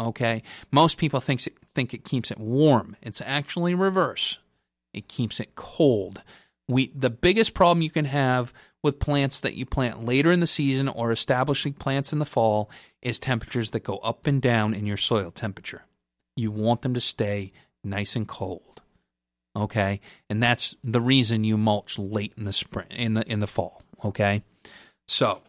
Okay? 0.00 0.42
Most 0.72 0.98
people 0.98 1.20
think 1.20 1.46
it, 1.46 1.56
think 1.76 1.94
it 1.94 2.04
keeps 2.04 2.32
it 2.32 2.40
warm. 2.40 2.96
It's 3.00 3.22
actually 3.24 3.76
reverse. 3.76 4.38
It 4.92 5.06
keeps 5.06 5.38
it 5.38 5.54
cold. 5.54 6.22
We 6.66 6.88
the 6.88 7.08
biggest 7.08 7.54
problem 7.54 7.82
you 7.82 7.90
can 7.90 8.06
have 8.06 8.52
with 8.82 9.00
plants 9.00 9.40
that 9.40 9.54
you 9.54 9.66
plant 9.66 10.04
later 10.04 10.30
in 10.30 10.40
the 10.40 10.46
season 10.46 10.88
or 10.88 11.12
establishing 11.12 11.72
plants 11.72 12.12
in 12.12 12.18
the 12.18 12.24
fall 12.24 12.70
is 13.02 13.18
temperatures 13.18 13.70
that 13.70 13.84
go 13.84 13.98
up 13.98 14.26
and 14.26 14.40
down 14.40 14.74
in 14.74 14.86
your 14.86 14.96
soil 14.96 15.30
temperature. 15.30 15.84
You 16.36 16.50
want 16.50 16.82
them 16.82 16.94
to 16.94 17.00
stay 17.00 17.52
nice 17.82 18.14
and 18.14 18.26
cold 18.26 18.78
okay? 19.58 20.00
And 20.30 20.42
that's 20.42 20.74
the 20.82 21.00
reason 21.00 21.44
you 21.44 21.58
mulch 21.58 21.98
late 21.98 22.32
in 22.36 22.44
the 22.44 22.52
spring 22.52 22.86
in 22.90 23.14
the 23.14 23.30
in 23.30 23.40
the 23.40 23.46
fall, 23.46 23.82
okay? 24.04 24.42
So, 25.06 25.42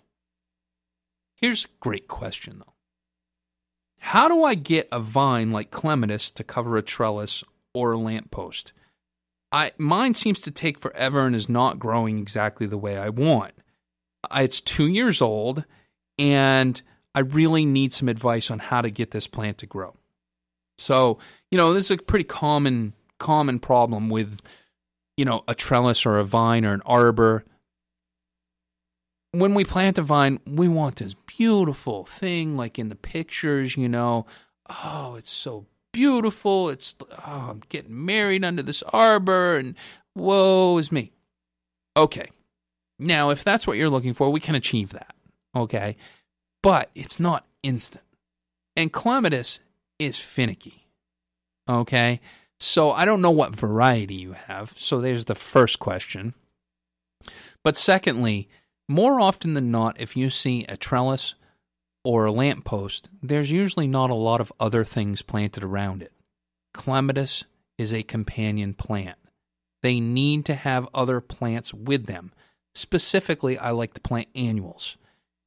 here's 1.36 1.66
a 1.66 1.70
great 1.80 2.08
question 2.08 2.60
though. 2.60 2.74
How 4.00 4.28
do 4.28 4.44
I 4.44 4.56
get 4.56 4.88
a 4.92 5.00
vine 5.00 5.52
like 5.52 5.72
clematis 5.72 6.32
to 6.32 6.44
cover 6.44 6.78
a 6.78 6.82
trellis 6.82 7.44
or 7.74 7.94
a 7.94 7.98
lamppost? 7.98 8.74
I 9.52 9.72
mine 9.78 10.14
seems 10.14 10.42
to 10.44 10.52
take 10.52 10.78
forever 10.78 11.26
and 11.26 11.36
is 11.36 11.50
not 11.50 11.80
growing 11.80 12.20
exactly 12.20 12.68
the 12.68 12.78
way 12.78 12.98
I 12.98 13.10
want. 13.10 13.54
It's 14.34 14.62
2 14.62 14.88
years 14.88 15.22
old 15.22 15.66
and 16.18 16.82
I 17.16 17.22
really 17.22 17.66
need 17.66 17.94
some 17.94 18.10
advice 18.10 18.52
on 18.52 18.60
how 18.60 18.82
to 18.82 18.90
get 18.90 19.12
this 19.12 19.28
plant 19.28 19.58
to 19.60 19.66
grow. 19.66 19.96
So, 20.78 21.20
you 21.52 21.58
know, 21.58 21.74
this 21.74 21.86
is 21.86 21.98
a 21.98 22.04
pretty 22.04 22.26
common 22.26 22.94
common 23.18 23.60
problem 23.60 24.10
with, 24.10 24.40
you 25.18 25.26
know, 25.26 25.44
a 25.48 25.56
trellis 25.56 26.06
or 26.06 26.18
a 26.18 26.24
vine 26.24 26.66
or 26.66 26.74
an 26.74 26.82
arbor. 26.86 27.44
When 29.32 29.54
we 29.54 29.64
plant 29.64 29.98
a 29.98 30.02
vine, 30.02 30.40
we 30.48 30.68
want 30.68 30.96
this 30.98 31.16
beautiful 31.26 32.06
thing, 32.06 32.58
like 32.58 32.80
in 32.80 32.90
the 32.90 32.96
pictures, 32.96 33.78
you 33.78 33.90
know. 33.90 34.26
Oh, 34.84 35.16
it's 35.16 35.30
so 35.30 35.66
beautiful. 35.92 36.70
It's, 36.70 36.96
oh, 37.02 37.50
I'm 37.50 37.62
getting 37.70 38.06
married 38.06 38.44
under 38.44 38.64
this 38.64 38.84
arbor, 38.84 39.58
and 39.58 39.76
woe 40.16 40.78
is 40.78 40.92
me. 40.92 41.12
Okay. 41.98 42.30
Now, 43.00 43.30
if 43.30 43.44
that's 43.44 43.66
what 43.66 43.78
you're 43.78 43.90
looking 43.90 44.14
for, 44.14 44.30
we 44.30 44.40
can 44.40 44.56
achieve 44.56 44.92
that. 44.92 45.16
Okay. 45.56 45.96
But 46.62 46.90
it's 46.96 47.20
not 47.20 47.46
instant. 47.64 48.04
And 48.76 48.92
clematis 48.92 49.60
is 49.98 50.18
finicky. 50.18 50.88
Okay. 51.70 52.20
So 52.60 52.92
I 52.92 53.06
don't 53.06 53.22
know 53.22 53.32
what 53.32 53.56
variety 53.56 54.16
you 54.16 54.34
have. 54.34 54.74
So 54.78 55.00
there's 55.00 55.26
the 55.26 55.36
first 55.36 55.80
question. 55.80 56.34
But 57.64 57.78
secondly, 57.78 58.50
more 58.88 59.22
often 59.22 59.54
than 59.54 59.72
not, 59.72 60.00
if 60.00 60.18
you 60.18 60.30
see 60.30 60.66
a 60.68 60.76
trellis 60.76 61.36
or 62.10 62.26
a 62.26 62.32
lamppost, 62.32 63.08
there's 63.22 63.52
usually 63.52 63.88
not 63.88 64.10
a 64.10 64.16
lot 64.16 64.42
of 64.42 64.52
other 64.60 64.84
things 64.84 65.22
planted 65.22 65.64
around 65.64 66.02
it. 66.02 66.12
Clematis 66.74 67.44
is 67.78 67.94
a 67.94 68.02
companion 68.02 68.74
plant. 68.74 69.20
They 69.84 70.00
need 70.00 70.44
to 70.46 70.56
have 70.56 70.90
other 70.92 71.22
plants 71.22 71.72
with 71.72 72.08
them. 72.08 72.32
Specifically, 72.74 73.60
I 73.60 73.70
like 73.70 73.94
to 73.94 74.02
plant 74.02 74.28
annuals. 74.34 74.98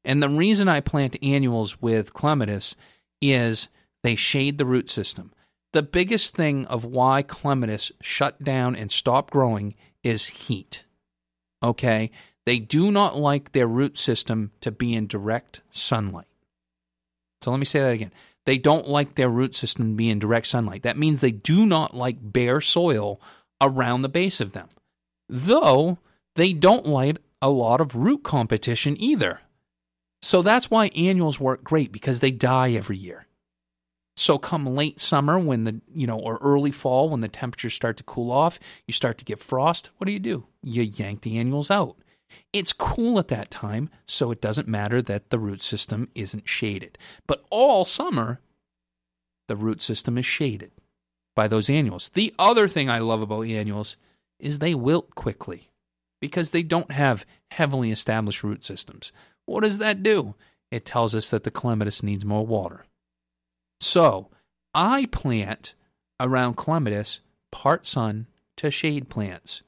And 0.05 0.23
the 0.23 0.29
reason 0.29 0.69
I 0.69 0.79
plant 0.79 1.17
annuals 1.21 1.83
with 1.83 2.15
clematis 2.15 2.77
is 3.21 3.67
they 4.05 4.15
shade 4.15 4.59
the 4.59 4.65
root 4.65 4.89
system. 4.89 5.33
The 5.73 5.83
biggest 5.83 6.37
thing 6.37 6.65
of 6.67 6.85
why 6.85 7.23
clematis 7.23 7.91
shut 8.01 8.45
down 8.45 8.77
and 8.77 8.93
stop 8.93 9.33
growing 9.33 9.75
is 10.05 10.27
heat. 10.27 10.85
Okay? 11.61 12.13
They 12.47 12.61
do 12.61 12.93
not 12.93 13.19
like 13.19 13.51
their 13.51 13.67
root 13.67 13.99
system 13.99 14.53
to 14.61 14.71
be 14.71 14.95
in 14.95 15.09
direct 15.09 15.61
sunlight. 15.73 16.27
So 17.43 17.51
let 17.51 17.59
me 17.59 17.67
say 17.67 17.81
that 17.81 17.91
again. 17.91 18.13
They 18.45 18.59
don't 18.59 18.89
like 18.89 19.15
their 19.15 19.29
root 19.29 19.55
system 19.55 19.91
to 19.91 19.97
be 19.97 20.11
in 20.11 20.19
direct 20.19 20.47
sunlight. 20.47 20.83
That 20.83 20.99
means 20.99 21.21
they 21.21 21.31
do 21.31 21.65
not 21.65 21.95
like 21.95 22.17
bare 22.21 22.61
soil 22.61 23.21
around 23.61 24.03
the 24.03 24.09
base 24.09 24.41
of 24.41 24.53
them. 24.53 24.69
Though 25.29 25.99
they 26.35 26.53
don't 26.53 26.87
like 26.87 27.19
a 27.41 27.51
lot 27.51 27.81
of 27.81 27.95
root 27.95 28.23
competition 28.23 29.01
either. 29.01 29.41
So 30.23 30.43
that's 30.43 30.71
why 30.71 30.87
annuals 30.89 31.41
work 31.41 31.65
great 31.65 31.93
because 31.93 32.21
they 32.21 32.31
die 32.31 32.73
every 32.73 32.97
year. 32.97 33.27
So 34.17 34.39
come 34.39 34.67
late 34.67 35.01
summer 35.01 35.39
when 35.39 35.65
the, 35.65 35.81
you 35.93 36.07
know, 36.07 36.19
or 36.19 36.39
early 36.43 36.71
fall 36.71 37.09
when 37.09 37.21
the 37.21 37.29
temperatures 37.29 37.75
start 37.75 37.97
to 37.97 38.05
cool 38.05 38.31
off, 38.31 38.61
you 38.87 38.93
start 38.93 39.19
to 39.19 39.25
get 39.25 39.39
frost, 39.39 39.91
what 39.97 40.07
do 40.07 40.13
you 40.13 40.19
do? 40.19 40.47
You 40.63 40.83
yank 40.83 41.23
the 41.23 41.39
annuals 41.39 41.71
out. 41.71 41.97
It's 42.53 42.73
cool 42.73 43.19
at 43.19 43.29
that 43.29 43.51
time, 43.51 43.91
so 44.07 44.31
it 44.31 44.41
doesn't 44.41 44.69
matter 44.69 45.01
that 45.03 45.31
the 45.31 45.39
root 45.39 45.63
system 45.63 46.09
isn't 46.15 46.49
shaded. 46.49 46.99
But 47.27 47.45
all 47.51 47.85
summer, 47.85 48.41
the 49.49 49.57
root 49.57 49.83
system 49.83 50.19
is 50.19 50.27
shaded 50.27 50.73
by 51.35 51.49
those 51.49 51.71
annuals. 51.71 52.11
The 52.11 52.35
other 52.39 52.69
thing 52.69 52.91
I 52.91 52.99
love 52.99 53.23
about 53.23 53.47
annuals 53.47 53.97
is 54.39 54.59
they 54.59 54.75
wilt 54.75 55.15
quickly 55.15 55.71
because 56.21 56.51
they 56.51 56.63
don't 56.63 56.93
have 56.93 57.27
heavily 57.51 57.91
established 57.91 58.45
root 58.45 58.65
systems. 58.65 59.13
What 59.47 59.63
does 59.63 59.79
that 59.79 60.03
do? 60.03 60.35
It 60.71 60.85
tells 60.85 61.15
us 61.15 61.31
that 61.31 61.45
the 61.45 61.51
clematis 61.51 62.03
needs 62.03 62.25
more 62.25 62.47
water. 62.47 62.85
So 63.81 64.31
I 64.75 65.07
plant 65.07 65.75
around 66.21 66.55
clematis 66.55 67.21
part 67.51 67.87
sun 67.87 68.27
to 68.57 68.71
shade 68.71 69.09
plants, 69.09 69.63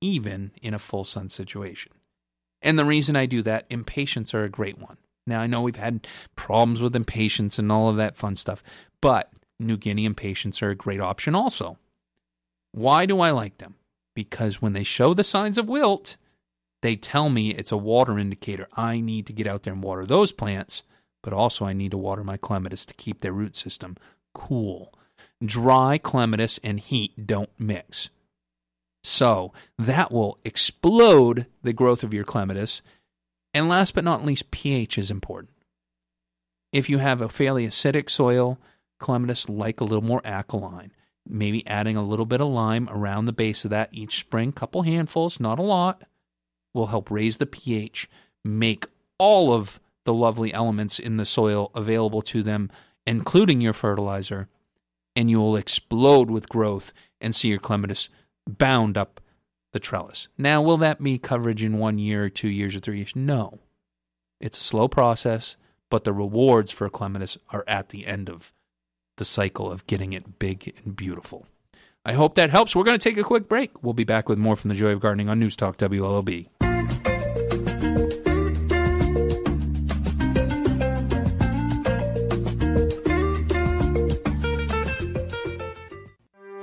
even 0.00 0.52
in 0.62 0.74
a 0.74 0.78
full 0.78 1.04
sun 1.04 1.28
situation. 1.28 1.92
And 2.62 2.78
the 2.78 2.84
reason 2.84 3.16
I 3.16 3.26
do 3.26 3.42
that, 3.42 3.66
impatiens 3.70 4.34
are 4.34 4.44
a 4.44 4.48
great 4.48 4.78
one. 4.78 4.96
Now, 5.26 5.40
I 5.40 5.46
know 5.46 5.60
we've 5.60 5.76
had 5.76 6.06
problems 6.36 6.82
with 6.82 6.96
impatiens 6.96 7.58
and 7.58 7.70
all 7.70 7.88
of 7.88 7.96
that 7.96 8.16
fun 8.16 8.36
stuff, 8.36 8.62
but 9.00 9.30
New 9.60 9.76
Guinea 9.76 10.06
impatiens 10.06 10.62
are 10.62 10.70
a 10.70 10.74
great 10.74 11.00
option 11.00 11.34
also. 11.34 11.78
Why 12.72 13.06
do 13.06 13.20
I 13.20 13.30
like 13.30 13.58
them? 13.58 13.74
Because 14.14 14.62
when 14.62 14.72
they 14.72 14.84
show 14.84 15.14
the 15.14 15.24
signs 15.24 15.58
of 15.58 15.68
wilt, 15.68 16.16
they 16.82 16.96
tell 16.96 17.28
me 17.28 17.50
it's 17.50 17.72
a 17.72 17.76
water 17.76 18.18
indicator. 18.18 18.68
I 18.74 19.00
need 19.00 19.26
to 19.26 19.32
get 19.32 19.46
out 19.46 19.62
there 19.62 19.72
and 19.72 19.82
water 19.82 20.06
those 20.06 20.32
plants 20.32 20.82
but 21.22 21.32
also 21.32 21.64
I 21.64 21.72
need 21.72 21.90
to 21.92 21.98
water 21.98 22.24
my 22.24 22.36
clematis 22.36 22.86
to 22.86 22.94
keep 22.94 23.20
their 23.20 23.32
root 23.32 23.56
system 23.56 23.96
cool. 24.34 24.94
Dry 25.44 25.98
clematis 25.98 26.58
and 26.62 26.80
heat 26.80 27.26
don't 27.26 27.50
mix. 27.58 28.10
So 29.08 29.54
that 29.78 30.12
will 30.12 30.38
explode 30.44 31.46
the 31.62 31.72
growth 31.72 32.04
of 32.04 32.12
your 32.12 32.24
clematis. 32.24 32.82
And 33.54 33.66
last 33.66 33.94
but 33.94 34.04
not 34.04 34.22
least, 34.22 34.50
pH 34.50 34.98
is 34.98 35.10
important. 35.10 35.54
If 36.74 36.90
you 36.90 36.98
have 36.98 37.22
a 37.22 37.30
fairly 37.30 37.66
acidic 37.66 38.10
soil, 38.10 38.58
clematis 38.98 39.48
like 39.48 39.80
a 39.80 39.84
little 39.84 40.04
more 40.04 40.20
alkaline. 40.26 40.92
Maybe 41.26 41.66
adding 41.66 41.96
a 41.96 42.04
little 42.04 42.26
bit 42.26 42.42
of 42.42 42.48
lime 42.48 42.86
around 42.90 43.24
the 43.24 43.32
base 43.32 43.64
of 43.64 43.70
that 43.70 43.88
each 43.92 44.18
spring, 44.18 44.52
couple 44.52 44.82
handfuls, 44.82 45.40
not 45.40 45.58
a 45.58 45.62
lot, 45.62 46.02
will 46.74 46.88
help 46.88 47.10
raise 47.10 47.38
the 47.38 47.46
pH, 47.46 48.10
make 48.44 48.84
all 49.18 49.54
of 49.54 49.80
the 50.04 50.12
lovely 50.12 50.52
elements 50.52 50.98
in 50.98 51.16
the 51.16 51.24
soil 51.24 51.70
available 51.74 52.20
to 52.20 52.42
them, 52.42 52.70
including 53.06 53.62
your 53.62 53.72
fertilizer, 53.72 54.48
and 55.16 55.30
you 55.30 55.40
will 55.40 55.56
explode 55.56 56.30
with 56.30 56.50
growth 56.50 56.92
and 57.22 57.34
see 57.34 57.48
your 57.48 57.58
clematis 57.58 58.10
bound 58.48 58.96
up 58.96 59.20
the 59.72 59.80
trellis. 59.80 60.28
Now, 60.38 60.62
will 60.62 60.78
that 60.78 61.02
be 61.02 61.18
coverage 61.18 61.62
in 61.62 61.78
one 61.78 61.98
year, 61.98 62.24
or 62.24 62.30
two 62.30 62.48
years, 62.48 62.74
or 62.74 62.80
three 62.80 62.98
years? 62.98 63.14
No. 63.14 63.58
It's 64.40 64.58
a 64.58 64.64
slow 64.64 64.88
process, 64.88 65.56
but 65.90 66.04
the 66.04 66.12
rewards 66.12 66.72
for 66.72 66.88
clematis 66.88 67.36
are 67.50 67.64
at 67.66 67.90
the 67.90 68.06
end 68.06 68.28
of 68.28 68.52
the 69.16 69.24
cycle 69.24 69.70
of 69.70 69.86
getting 69.86 70.12
it 70.12 70.38
big 70.38 70.72
and 70.84 70.96
beautiful. 70.96 71.46
I 72.04 72.12
hope 72.12 72.36
that 72.36 72.50
helps. 72.50 72.74
We're 72.74 72.84
going 72.84 72.98
to 72.98 73.08
take 73.08 73.18
a 73.18 73.24
quick 73.24 73.48
break. 73.48 73.82
We'll 73.82 73.92
be 73.92 74.04
back 74.04 74.28
with 74.28 74.38
more 74.38 74.56
from 74.56 74.70
the 74.70 74.76
Joy 74.76 74.92
of 74.92 75.00
Gardening 75.00 75.28
on 75.28 75.38
News 75.38 75.56
Talk 75.56 75.76
WLOB. 75.76 76.67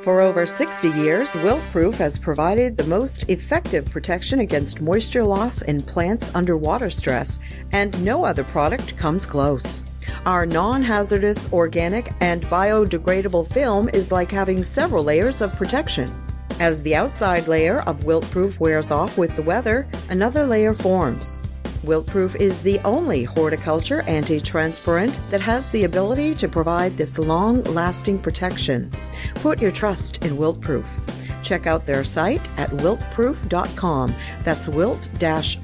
For 0.05 0.21
over 0.21 0.45
60 0.45 0.89
years, 0.89 1.35
Wilt-Pruf 1.37 1.95
has 1.95 2.19
provided 2.19 2.77
the 2.77 2.83
most 2.83 3.27
effective 3.27 3.89
protection 3.89 4.41
against 4.41 4.79
moisture 4.79 5.23
loss 5.23 5.63
in 5.63 5.81
plants 5.81 6.29
under 6.35 6.55
water 6.57 6.91
stress, 6.91 7.39
and 7.71 7.99
no 8.05 8.23
other 8.23 8.43
product 8.43 8.95
comes 8.97 9.25
close. 9.25 9.81
Our 10.27 10.45
non 10.45 10.83
hazardous, 10.83 11.51
organic, 11.51 12.13
and 12.21 12.43
biodegradable 12.43 13.51
film 13.51 13.89
is 13.95 14.11
like 14.11 14.29
having 14.29 14.61
several 14.61 15.03
layers 15.03 15.41
of 15.41 15.53
protection. 15.53 16.13
As 16.59 16.83
the 16.83 16.95
outside 16.95 17.47
layer 17.47 17.79
of 17.87 18.03
Wilt-Pruf 18.03 18.59
wears 18.59 18.91
off 18.91 19.17
with 19.17 19.35
the 19.35 19.41
weather, 19.41 19.87
another 20.11 20.45
layer 20.45 20.75
forms. 20.75 21.41
Wilt-Pruf 21.85 22.35
is 22.35 22.61
the 22.61 22.79
only 22.79 23.23
horticulture 23.23 24.01
anti 24.01 24.39
transparent 24.39 25.19
that 25.29 25.41
has 25.41 25.69
the 25.69 25.83
ability 25.83 26.35
to 26.35 26.47
provide 26.47 26.97
this 26.97 27.19
long 27.19 27.63
lasting 27.63 28.19
protection. 28.19 28.91
Put 29.35 29.61
your 29.61 29.71
trust 29.71 30.25
in 30.25 30.35
Wilt-Pruf. 30.37 31.01
Check 31.45 31.67
out 31.67 31.85
their 31.85 32.03
site 32.03 32.41
at 32.57 32.71
wiltpruf.com. 32.71 34.15
That's 34.43 34.67
wilt 34.67 35.09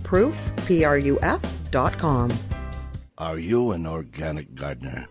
proof, 0.03 0.53
P 0.67 0.83
R 0.83 0.97
U 0.99 1.19
F.com. 1.21 2.31
Are 3.17 3.39
you 3.39 3.71
an 3.71 3.87
organic 3.87 4.53
gardener? 4.53 5.07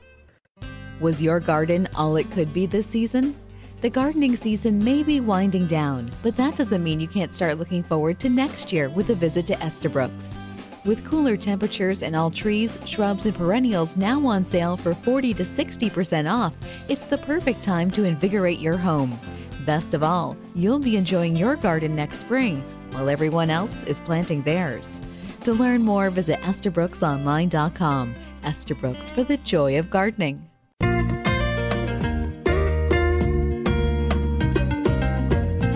Was 1.00 1.22
your 1.22 1.40
garden 1.40 1.88
all 1.96 2.16
it 2.16 2.30
could 2.30 2.52
be 2.54 2.66
this 2.66 2.86
season? 2.86 3.36
The 3.80 3.90
gardening 3.90 4.36
season 4.36 4.82
may 4.82 5.02
be 5.02 5.20
winding 5.20 5.66
down, 5.66 6.08
but 6.22 6.36
that 6.36 6.54
doesn't 6.54 6.84
mean 6.84 7.00
you 7.00 7.08
can't 7.08 7.34
start 7.34 7.58
looking 7.58 7.82
forward 7.82 8.20
to 8.20 8.28
next 8.28 8.72
year 8.72 8.90
with 8.90 9.10
a 9.10 9.14
visit 9.14 9.46
to 9.46 9.54
Estabrooks. 9.64 10.38
With 10.84 11.04
cooler 11.04 11.36
temperatures 11.36 12.02
and 12.02 12.16
all 12.16 12.30
trees, 12.30 12.78
shrubs, 12.86 13.26
and 13.26 13.34
perennials 13.34 13.96
now 13.96 14.24
on 14.26 14.42
sale 14.42 14.76
for 14.76 14.94
40 14.94 15.34
to 15.34 15.42
60% 15.42 16.30
off, 16.30 16.56
it's 16.88 17.04
the 17.04 17.18
perfect 17.18 17.62
time 17.62 17.90
to 17.92 18.04
invigorate 18.04 18.60
your 18.60 18.78
home. 18.78 19.18
Best 19.66 19.92
of 19.92 20.02
all, 20.02 20.36
you'll 20.54 20.78
be 20.78 20.96
enjoying 20.96 21.36
your 21.36 21.56
garden 21.56 21.94
next 21.94 22.18
spring 22.18 22.62
while 22.92 23.08
everyone 23.08 23.50
else 23.50 23.84
is 23.84 24.00
planting 24.00 24.42
theirs. 24.42 25.02
To 25.42 25.52
learn 25.52 25.82
more, 25.82 26.10
visit 26.10 26.40
EstabrooksOnline.com. 26.40 28.14
Estabrooks 28.44 29.10
for 29.10 29.22
the 29.22 29.36
joy 29.38 29.78
of 29.78 29.90
gardening. 29.90 30.49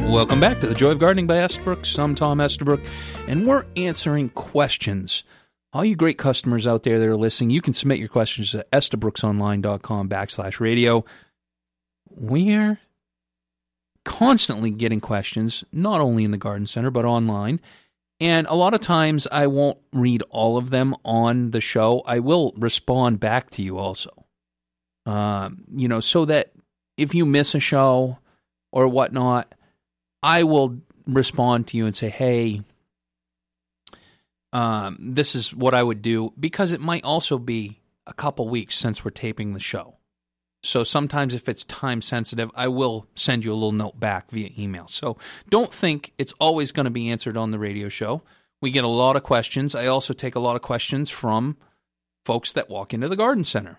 Welcome 0.04 0.38
back 0.38 0.60
to 0.60 0.66
the 0.66 0.74
Joy 0.74 0.90
of 0.90 0.98
Gardening 0.98 1.26
by 1.26 1.38
Estabrook. 1.38 1.84
I'm 1.98 2.14
Tom 2.14 2.38
Estabrook, 2.40 2.80
and 3.26 3.46
we're 3.46 3.64
answering 3.74 4.28
questions. 4.28 5.24
All 5.72 5.84
you 5.84 5.96
great 5.96 6.18
customers 6.18 6.66
out 6.66 6.84
there 6.84 7.00
that 7.00 7.08
are 7.08 7.16
listening, 7.16 7.50
you 7.50 7.60
can 7.60 7.74
submit 7.74 7.98
your 7.98 8.08
questions 8.08 8.54
at 8.54 8.70
estabrooksonline.com 8.70 10.08
backslash 10.08 10.60
radio. 10.60 11.04
We're 12.08 12.78
constantly 14.04 14.70
getting 14.70 15.00
questions, 15.00 15.64
not 15.72 16.00
only 16.00 16.22
in 16.22 16.30
the 16.30 16.38
garden 16.38 16.66
center, 16.66 16.90
but 16.90 17.04
online. 17.04 17.60
And 18.20 18.46
a 18.46 18.54
lot 18.54 18.74
of 18.74 18.80
times 18.80 19.26
I 19.32 19.48
won't 19.48 19.78
read 19.92 20.22
all 20.30 20.56
of 20.56 20.70
them 20.70 20.94
on 21.04 21.50
the 21.50 21.60
show. 21.60 22.02
I 22.06 22.20
will 22.20 22.52
respond 22.56 23.18
back 23.18 23.50
to 23.50 23.62
you 23.62 23.78
also. 23.78 24.26
Um, 25.06 25.64
you 25.74 25.88
know, 25.88 26.00
so 26.00 26.24
that 26.26 26.52
if 26.96 27.14
you 27.14 27.26
miss 27.26 27.54
a 27.54 27.60
show 27.60 28.18
or 28.70 28.86
whatnot, 28.86 29.52
I 30.24 30.42
will 30.42 30.80
respond 31.06 31.66
to 31.68 31.76
you 31.76 31.84
and 31.84 31.94
say, 31.94 32.08
hey, 32.08 32.62
um, 34.54 34.96
this 34.98 35.34
is 35.34 35.54
what 35.54 35.74
I 35.74 35.82
would 35.82 36.00
do 36.00 36.32
because 36.40 36.72
it 36.72 36.80
might 36.80 37.04
also 37.04 37.38
be 37.38 37.82
a 38.06 38.14
couple 38.14 38.48
weeks 38.48 38.74
since 38.78 39.04
we're 39.04 39.10
taping 39.10 39.52
the 39.52 39.60
show. 39.60 39.98
So 40.62 40.82
sometimes 40.82 41.34
if 41.34 41.46
it's 41.46 41.66
time 41.66 42.00
sensitive, 42.00 42.50
I 42.54 42.68
will 42.68 43.06
send 43.14 43.44
you 43.44 43.52
a 43.52 43.54
little 43.54 43.72
note 43.72 44.00
back 44.00 44.30
via 44.30 44.48
email. 44.58 44.88
So 44.88 45.18
don't 45.50 45.72
think 45.72 46.14
it's 46.16 46.32
always 46.40 46.72
going 46.72 46.84
to 46.84 46.90
be 46.90 47.10
answered 47.10 47.36
on 47.36 47.50
the 47.50 47.58
radio 47.58 47.90
show. 47.90 48.22
We 48.62 48.70
get 48.70 48.84
a 48.84 48.88
lot 48.88 49.16
of 49.16 49.24
questions. 49.24 49.74
I 49.74 49.88
also 49.88 50.14
take 50.14 50.36
a 50.36 50.40
lot 50.40 50.56
of 50.56 50.62
questions 50.62 51.10
from 51.10 51.58
folks 52.24 52.50
that 52.54 52.70
walk 52.70 52.94
into 52.94 53.08
the 53.08 53.16
garden 53.16 53.44
center. 53.44 53.78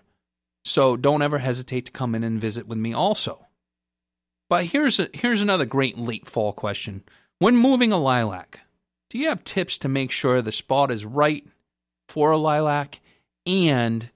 So 0.64 0.96
don't 0.96 1.22
ever 1.22 1.38
hesitate 1.38 1.86
to 1.86 1.92
come 1.92 2.14
in 2.14 2.22
and 2.22 2.40
visit 2.40 2.68
with 2.68 2.78
me 2.78 2.92
also. 2.92 3.46
But 4.48 4.66
here's 4.66 4.98
a, 5.00 5.08
here's 5.12 5.42
another 5.42 5.64
great 5.64 5.98
late 5.98 6.26
fall 6.26 6.52
question. 6.52 7.02
When 7.38 7.56
moving 7.56 7.92
a 7.92 7.98
lilac, 7.98 8.60
do 9.10 9.18
you 9.18 9.28
have 9.28 9.44
tips 9.44 9.78
to 9.78 9.88
make 9.88 10.10
sure 10.10 10.40
the 10.40 10.52
spot 10.52 10.90
is 10.90 11.04
right 11.04 11.44
for 12.08 12.30
a 12.30 12.38
lilac? 12.38 13.00
And 13.44 14.10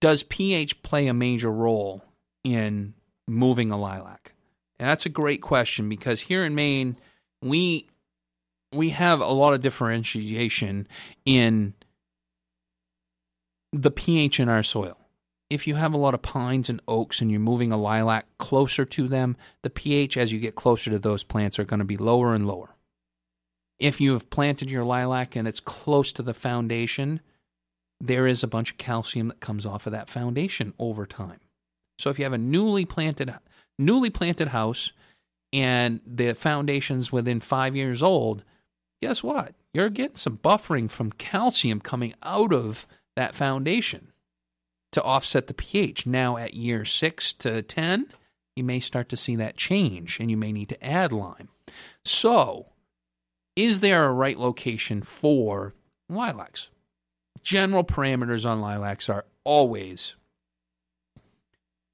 does 0.00 0.22
pH 0.22 0.82
play 0.82 1.06
a 1.06 1.14
major 1.14 1.50
role 1.50 2.04
in 2.44 2.94
moving 3.26 3.70
a 3.70 3.78
lilac? 3.78 4.34
And 4.78 4.88
that's 4.88 5.06
a 5.06 5.10
great 5.10 5.42
question 5.42 5.88
because 5.88 6.20
here 6.22 6.44
in 6.44 6.54
Maine, 6.54 6.96
we 7.42 7.88
we 8.72 8.90
have 8.90 9.20
a 9.20 9.26
lot 9.26 9.54
of 9.54 9.60
differentiation 9.60 10.86
in 11.24 11.74
the 13.72 13.90
pH 13.90 14.40
in 14.40 14.48
our 14.48 14.62
soil 14.62 14.98
if 15.50 15.66
you 15.66 15.76
have 15.76 15.94
a 15.94 15.98
lot 15.98 16.14
of 16.14 16.22
pines 16.22 16.68
and 16.68 16.80
oaks 16.86 17.20
and 17.20 17.30
you're 17.30 17.40
moving 17.40 17.72
a 17.72 17.76
lilac 17.76 18.26
closer 18.38 18.84
to 18.84 19.08
them, 19.08 19.36
the 19.62 19.70
pH 19.70 20.16
as 20.16 20.32
you 20.32 20.38
get 20.38 20.54
closer 20.54 20.90
to 20.90 20.98
those 20.98 21.24
plants 21.24 21.58
are 21.58 21.64
going 21.64 21.78
to 21.78 21.84
be 21.84 21.96
lower 21.96 22.34
and 22.34 22.46
lower. 22.46 22.74
If 23.78 24.00
you 24.00 24.12
have 24.12 24.30
planted 24.30 24.70
your 24.70 24.84
lilac 24.84 25.36
and 25.36 25.48
it's 25.48 25.60
close 25.60 26.12
to 26.14 26.22
the 26.22 26.34
foundation, 26.34 27.20
there 28.00 28.26
is 28.26 28.42
a 28.42 28.48
bunch 28.48 28.72
of 28.72 28.78
calcium 28.78 29.28
that 29.28 29.40
comes 29.40 29.64
off 29.64 29.86
of 29.86 29.92
that 29.92 30.10
foundation 30.10 30.74
over 30.78 31.06
time. 31.06 31.40
So 31.98 32.10
if 32.10 32.18
you 32.18 32.24
have 32.24 32.32
a 32.32 32.38
newly 32.38 32.84
planted 32.84 33.32
newly 33.78 34.10
planted 34.10 34.48
house 34.48 34.92
and 35.52 36.00
the 36.04 36.34
foundation's 36.34 37.12
within 37.12 37.40
5 37.40 37.76
years 37.76 38.02
old, 38.02 38.42
guess 39.00 39.22
what? 39.22 39.54
You're 39.72 39.88
getting 39.88 40.16
some 40.16 40.36
buffering 40.36 40.90
from 40.90 41.12
calcium 41.12 41.80
coming 41.80 42.14
out 42.22 42.52
of 42.52 42.86
that 43.16 43.34
foundation 43.34 44.12
to 44.92 45.02
offset 45.02 45.46
the 45.46 45.54
pH. 45.54 46.06
Now, 46.06 46.36
at 46.36 46.54
year 46.54 46.84
six 46.84 47.32
to 47.34 47.62
10, 47.62 48.06
you 48.56 48.64
may 48.64 48.80
start 48.80 49.08
to 49.10 49.16
see 49.16 49.36
that 49.36 49.56
change 49.56 50.18
and 50.18 50.30
you 50.30 50.36
may 50.36 50.52
need 50.52 50.68
to 50.70 50.84
add 50.84 51.12
lime. 51.12 51.48
So, 52.04 52.66
is 53.56 53.80
there 53.80 54.04
a 54.04 54.12
right 54.12 54.38
location 54.38 55.02
for 55.02 55.74
lilacs? 56.08 56.68
General 57.42 57.84
parameters 57.84 58.44
on 58.44 58.60
lilacs 58.60 59.08
are 59.08 59.26
always 59.44 60.14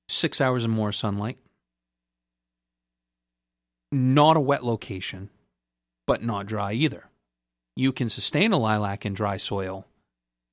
six 0.09 0.41
hours 0.41 0.65
and 0.65 0.73
more 0.73 0.93
sunlight, 0.93 1.39
not 3.93 4.37
a 4.37 4.41
wet 4.41 4.65
location, 4.65 5.31
but 6.07 6.23
not 6.23 6.47
dry 6.47 6.73
either. 6.73 7.09
You 7.77 7.93
can 7.93 8.09
sustain 8.09 8.53
a 8.53 8.59
lilac 8.59 9.05
in 9.05 9.15
dry 9.15 9.37
soil 9.37 9.87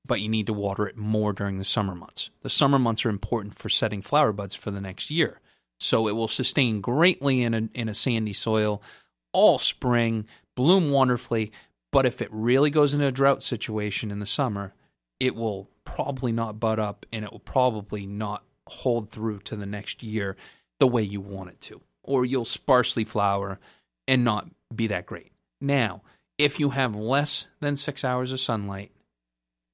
but 0.06 0.22
you 0.22 0.30
need 0.30 0.48
to 0.48 0.54
water 0.54 0.88
it 0.88 0.98
more 0.98 1.34
during 1.34 1.58
the 1.58 1.66
summer 1.66 1.96
months. 1.96 2.30
The 2.42 2.50
summer 2.50 2.80
months 2.80 3.06
are 3.06 3.10
important 3.10 3.56
for 3.56 3.70
setting 3.70 4.02
flower 4.02 4.34
buds 4.34 4.56
for 4.56 4.72
the 4.72 4.82
next 4.82 5.12
year. 5.12 5.40
So 5.80 6.08
it 6.08 6.16
will 6.16 6.28
sustain 6.28 6.82
greatly 6.82 7.44
in 7.44 7.54
a, 7.54 7.70
in 7.74 7.90
a 7.90 7.94
sandy 7.94 8.34
soil 8.34 8.82
all 9.34 9.60
spring, 9.60 10.26
bloom 10.56 10.92
wonderfully. 10.92 11.52
But 11.92 12.06
if 12.06 12.22
it 12.22 12.30
really 12.32 12.70
goes 12.70 12.94
into 12.94 13.08
a 13.08 13.12
drought 13.12 13.44
situation 13.44 14.12
in 14.12 14.20
the 14.20 14.26
summer, 14.26 14.74
it 15.20 15.36
will 15.36 15.70
probably 15.86 16.32
not 16.32 16.60
bud 16.60 16.80
up 16.80 17.06
and 17.12 17.26
it 17.26 17.32
will 17.32 17.40
probably 17.40 18.06
not 18.06 18.44
hold 18.68 19.10
through 19.10 19.40
to 19.40 19.56
the 19.56 19.66
next 19.66 20.04
year 20.04 20.36
the 20.80 20.88
way 20.88 21.04
you 21.04 21.22
want 21.22 21.50
it 21.50 21.62
to. 21.62 21.82
Or 22.04 22.26
you'll 22.26 22.46
sparsely 22.46 23.04
flower 23.04 23.60
and 24.08 24.24
not 24.24 24.50
be 24.74 24.88
that 24.88 25.06
great. 25.06 25.32
Now, 25.60 26.02
if 26.38 26.60
you 26.60 26.72
have 26.72 26.96
less 26.96 27.48
than 27.60 27.76
six 27.78 28.04
hours 28.04 28.32
of 28.32 28.40
sunlight, 28.40 28.92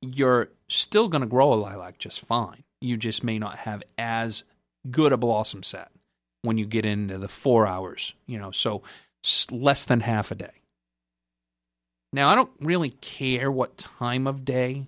you're 0.02 0.50
still 0.68 1.08
going 1.08 1.22
to 1.22 1.28
grow 1.28 1.54
a 1.54 1.56
lilac 1.56 1.98
just 1.98 2.22
fine. 2.22 2.64
You 2.82 2.98
just 2.98 3.24
may 3.24 3.40
not 3.40 3.60
have 3.60 3.84
as 3.98 4.44
good 4.90 5.12
a 5.12 5.18
blossom 5.18 5.64
set 5.64 5.90
when 6.42 6.58
you 6.58 6.66
get 6.66 6.86
into 6.86 7.18
the 7.18 7.28
four 7.28 7.68
hours, 7.68 8.14
you 8.26 8.40
know, 8.40 8.52
so 8.52 8.84
less 9.52 9.86
than 9.86 10.02
half 10.02 10.32
a 10.32 10.36
day. 10.36 10.62
Now, 12.14 12.30
I 12.30 12.36
don't 12.36 12.52
really 12.60 12.92
care 12.92 13.52
what 13.52 13.78
time 13.78 14.28
of 14.28 14.46
day 14.46 14.88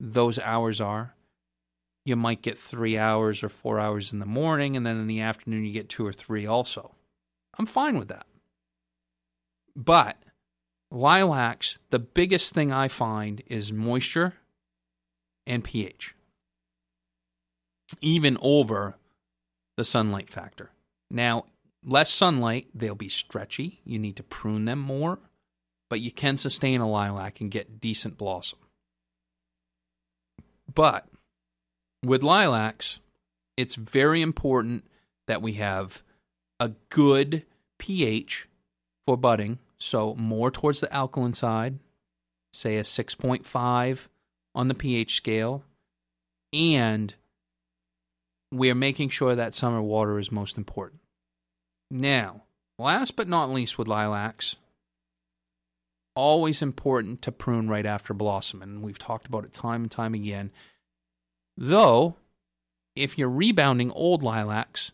those 0.00 0.38
hours 0.38 0.80
are. 0.80 1.14
You 2.04 2.16
might 2.16 2.42
get 2.42 2.58
three 2.58 2.98
hours 2.98 3.42
or 3.42 3.48
four 3.48 3.78
hours 3.78 4.12
in 4.12 4.18
the 4.18 4.26
morning, 4.26 4.76
and 4.76 4.84
then 4.84 4.96
in 4.96 5.06
the 5.06 5.20
afternoon, 5.20 5.64
you 5.64 5.72
get 5.72 5.88
two 5.88 6.06
or 6.06 6.12
three 6.12 6.46
also. 6.46 6.94
I'm 7.58 7.66
fine 7.66 7.98
with 7.98 8.08
that. 8.08 8.26
But 9.76 10.16
lilacs, 10.92 11.78
the 11.90 11.98
biggest 11.98 12.54
thing 12.54 12.72
I 12.72 12.88
find 12.88 13.42
is 13.46 13.72
moisture 13.72 14.34
and 15.46 15.64
pH, 15.64 16.14
even 18.00 18.36
over 18.40 18.96
the 19.76 19.84
sunlight 19.84 20.28
factor. 20.28 20.70
Now, 21.10 21.46
less 21.84 22.10
sunlight, 22.10 22.68
they'll 22.74 22.94
be 22.94 23.08
stretchy. 23.08 23.80
You 23.84 23.98
need 23.98 24.16
to 24.16 24.22
prune 24.22 24.66
them 24.66 24.78
more, 24.78 25.18
but 25.88 26.00
you 26.00 26.12
can 26.12 26.36
sustain 26.36 26.80
a 26.80 26.88
lilac 26.88 27.40
and 27.40 27.50
get 27.50 27.80
decent 27.80 28.18
blossom. 28.18 28.58
But 30.72 31.08
with 32.04 32.22
lilacs, 32.22 33.00
it's 33.56 33.74
very 33.74 34.22
important 34.22 34.84
that 35.26 35.42
we 35.42 35.54
have 35.54 36.02
a 36.60 36.70
good 36.88 37.44
pH 37.78 38.48
for 39.06 39.16
budding, 39.16 39.58
so 39.82 40.14
more 40.14 40.50
towards 40.50 40.80
the 40.80 40.92
alkaline 40.94 41.32
side, 41.32 41.80
say 42.52 42.76
a 42.76 42.82
6.5 42.82 44.06
on 44.54 44.68
the 44.68 44.74
pH 44.74 45.14
scale, 45.14 45.64
and 46.52 47.14
we're 48.52 48.76
making 48.76 49.08
sure 49.08 49.34
that 49.34 49.54
summer 49.54 49.82
water 49.82 50.20
is 50.20 50.30
most 50.30 50.56
important. 50.56 51.00
Now, 51.90 52.42
last 52.78 53.16
but 53.16 53.26
not 53.26 53.50
least 53.50 53.76
with 53.76 53.88
lilacs, 53.88 54.54
always 56.14 56.62
important 56.62 57.20
to 57.22 57.32
prune 57.32 57.68
right 57.68 57.86
after 57.86 58.14
blossom, 58.14 58.62
and 58.62 58.82
we've 58.82 59.00
talked 59.00 59.26
about 59.26 59.44
it 59.44 59.52
time 59.52 59.82
and 59.82 59.90
time 59.90 60.14
again. 60.14 60.52
Though, 61.56 62.16
if 62.94 63.18
you're 63.18 63.28
rebounding 63.28 63.90
old 63.90 64.22
lilacs, 64.22 64.92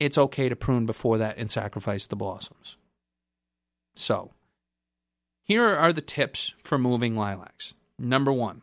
it's 0.00 0.16
okay 0.16 0.48
to 0.48 0.56
prune 0.56 0.86
before 0.86 1.18
that 1.18 1.36
and 1.36 1.50
sacrifice 1.50 2.06
the 2.06 2.16
blossoms. 2.16 2.76
So, 3.94 4.32
here 5.44 5.64
are 5.64 5.92
the 5.92 6.00
tips 6.00 6.54
for 6.58 6.78
moving 6.78 7.16
lilacs. 7.16 7.74
Number 7.98 8.32
one, 8.32 8.62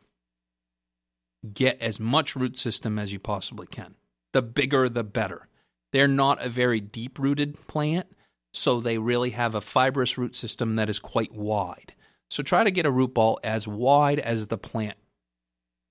get 1.54 1.80
as 1.82 2.00
much 2.00 2.36
root 2.36 2.58
system 2.58 2.98
as 2.98 3.12
you 3.12 3.20
possibly 3.20 3.68
can. 3.68 3.96
The 4.34 4.42
bigger, 4.42 4.90
the 4.90 5.04
better. 5.04 5.48
They're 5.92 6.08
not 6.08 6.44
a 6.44 6.50
very 6.50 6.80
deep 6.80 7.18
rooted 7.20 7.68
plant, 7.68 8.08
so 8.54 8.80
they 8.80 8.98
really 8.98 9.32
have 9.32 9.56
a 9.56 9.62
fibrous 9.62 10.18
root 10.18 10.36
system 10.36 10.76
that 10.76 10.90
is 10.90 11.00
quite 11.00 11.34
wide. 11.34 11.94
So 12.30 12.44
try 12.44 12.64
to 12.64 12.72
get 12.72 12.86
a 12.86 12.92
root 12.92 13.14
ball 13.14 13.40
as 13.44 13.68
wide 13.68 14.20
as 14.20 14.48
the 14.48 14.58
plant 14.58 14.98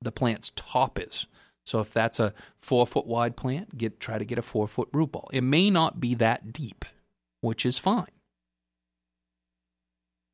the 0.01 0.12
plant's 0.12 0.53
top 0.55 0.98
is. 0.98 1.27
So 1.64 1.81
if 1.81 1.92
that's 1.92 2.18
a 2.18 2.33
four 2.61 2.87
foot 2.87 3.07
wide 3.07 3.37
plant, 3.37 3.77
get 3.77 4.01
try 4.01 4.18
to 4.18 4.24
get 4.24 4.38
a 4.38 4.42
four 4.42 4.68
foot 4.68 4.88
root 4.92 5.12
ball. 5.12 5.29
It 5.33 5.42
may 5.42 5.70
not 5.70 6.01
be 6.01 6.14
that 6.14 6.53
deep, 6.53 6.85
which 7.40 7.66
is 7.66 7.79
fine. 7.79 8.07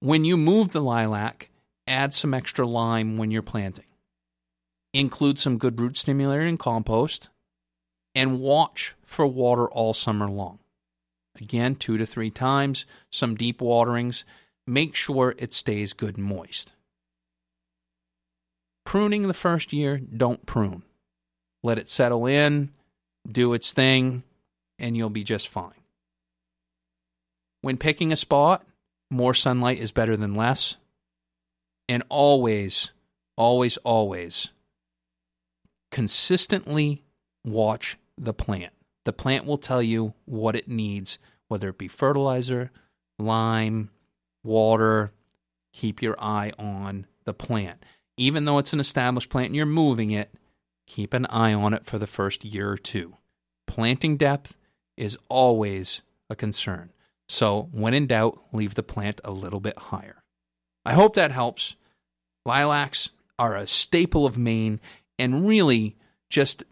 When 0.04 0.26
you 0.26 0.36
move 0.36 0.72
the 0.72 0.82
lilac, 0.82 1.48
add 1.86 2.12
some 2.12 2.34
extra 2.34 2.66
lime 2.66 3.16
when 3.16 3.30
you're 3.30 3.40
planting. 3.40 3.86
Include 4.92 5.40
some 5.40 5.56
good 5.56 5.80
root 5.80 5.96
stimulator 5.96 6.42
and 6.42 6.58
compost, 6.58 7.30
and 8.14 8.38
watch 8.38 8.94
for 9.06 9.26
water 9.26 9.66
all 9.66 9.94
summer 9.94 10.28
long. 10.28 10.58
Again, 11.40 11.74
two 11.74 11.96
to 11.96 12.04
three 12.04 12.28
times, 12.28 12.84
some 13.10 13.34
deep 13.34 13.62
waterings. 13.62 14.26
Make 14.66 14.94
sure 14.94 15.34
it 15.38 15.54
stays 15.54 15.94
good 15.94 16.18
and 16.18 16.26
moist. 16.26 16.74
Pruning 18.84 19.26
the 19.26 19.32
first 19.32 19.72
year, 19.72 19.96
don't 19.96 20.44
prune. 20.44 20.82
Let 21.62 21.78
it 21.78 21.88
settle 21.88 22.26
in, 22.26 22.72
do 23.26 23.54
its 23.54 23.72
thing, 23.72 24.22
and 24.78 24.98
you'll 24.98 25.08
be 25.08 25.24
just 25.24 25.48
fine. 25.48 25.72
When 27.62 27.78
picking 27.78 28.12
a 28.12 28.16
spot, 28.16 28.66
more 29.14 29.35
sunlight 29.35 29.79
is 29.79 29.92
better 29.92 30.16
than 30.16 30.35
less. 30.35 30.77
And 31.88 32.03
always, 32.09 32.90
always, 33.37 33.77
always 33.79 34.50
consistently 35.94 37.05
watch 37.44 37.96
the 38.18 38.35
plant. 38.35 38.72
The 39.05 39.12
plant 39.12 39.46
will 39.46 39.59
tell 39.59 39.81
you 39.81 40.14
what 40.24 40.57
it 40.57 40.66
needs, 40.66 41.18
whether 41.46 41.68
it 41.68 41.79
be 41.79 41.87
fertilizer, 41.87 42.72
lime, 43.16 43.90
water. 44.42 45.12
Keep 45.72 46.03
your 46.03 46.16
eye 46.18 46.53
on 46.59 47.07
the 47.24 47.33
plant. 47.33 47.85
Even 48.16 48.44
though 48.44 48.59
it's 48.59 48.72
an 48.72 48.81
established 48.81 49.31
plant 49.31 49.46
and 49.46 49.57
you're 49.57 49.66
moving 49.66 50.11
it, 50.11 50.35
keep 50.88 51.14
an 51.14 51.27
eye 51.27 51.55
on 51.55 51.72
it 51.72 51.87
for 51.87 51.98
the 51.98 52.09
first 52.09 52.44
year 52.44 52.70
or 52.70 52.77
two. 52.77 53.16
Planting 53.68 54.16
depth 54.16 54.57
is 54.96 55.16
always 55.29 56.03
a 56.29 56.35
concern. 56.35 56.90
So, 57.35 57.68
when 57.73 57.94
in 57.94 58.07
doubt, 58.07 58.38
leave 58.53 58.77
the 58.77 58.85
plant 58.85 59.20
a 59.25 59.33
little 59.33 59.59
bit 59.59 59.77
higher. 59.77 60.23
I 60.85 60.92
hope 60.92 61.16
that 61.16 61.33
helps. 61.33 61.75
Lilacs 62.47 63.11
are 63.40 63.57
a 63.57 63.66
staple 63.66 64.25
of 64.25 64.38
Maine 64.38 64.79
and 65.18 65.44
really 65.44 65.97
just 66.31 66.62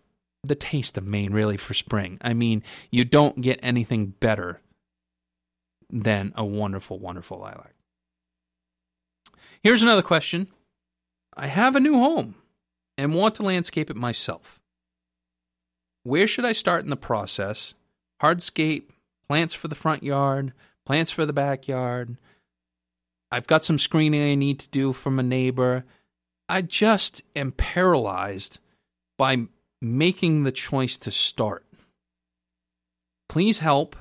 the 0.44 0.55
taste 0.55 0.96
of 0.96 1.05
Maine, 1.05 1.33
really, 1.33 1.57
for 1.57 1.75
spring. 1.75 2.16
I 2.20 2.33
mean, 2.33 2.62
you 2.92 3.05
don't 3.05 3.40
get 3.40 3.59
anything 3.61 4.14
better 4.20 4.61
than 5.90 6.33
a 6.37 6.44
wonderful, 6.44 7.01
wonderful 7.01 7.40
lilac. 7.40 7.75
Here's 9.64 9.83
another 9.83 10.01
question 10.01 10.46
I 11.37 11.48
have 11.48 11.75
a 11.75 11.81
new 11.81 11.94
home 11.94 12.37
and 12.96 13.14
want 13.14 13.35
to 13.35 13.42
landscape 13.42 13.90
it 13.90 13.96
myself. 13.96 14.61
Where 16.05 16.29
should 16.29 16.44
I 16.44 16.53
start 16.53 16.85
in 16.85 16.90
the 16.90 16.96
process? 16.96 17.75
Hardscape, 18.22 18.90
plants 19.32 19.54
for 19.54 19.66
the 19.66 19.74
front 19.74 20.02
yard, 20.02 20.52
plants 20.84 21.10
for 21.10 21.24
the 21.24 21.32
backyard. 21.32 22.18
I've 23.30 23.46
got 23.46 23.64
some 23.64 23.78
screening 23.78 24.22
I 24.22 24.34
need 24.34 24.58
to 24.58 24.68
do 24.68 24.92
from 24.92 25.18
a 25.18 25.22
neighbor. 25.22 25.86
I 26.50 26.60
just 26.60 27.22
am 27.34 27.52
paralyzed 27.52 28.58
by 29.16 29.46
making 29.80 30.42
the 30.42 30.52
choice 30.52 30.98
to 30.98 31.10
start. 31.10 31.64
Please 33.30 33.60
help. 33.60 33.96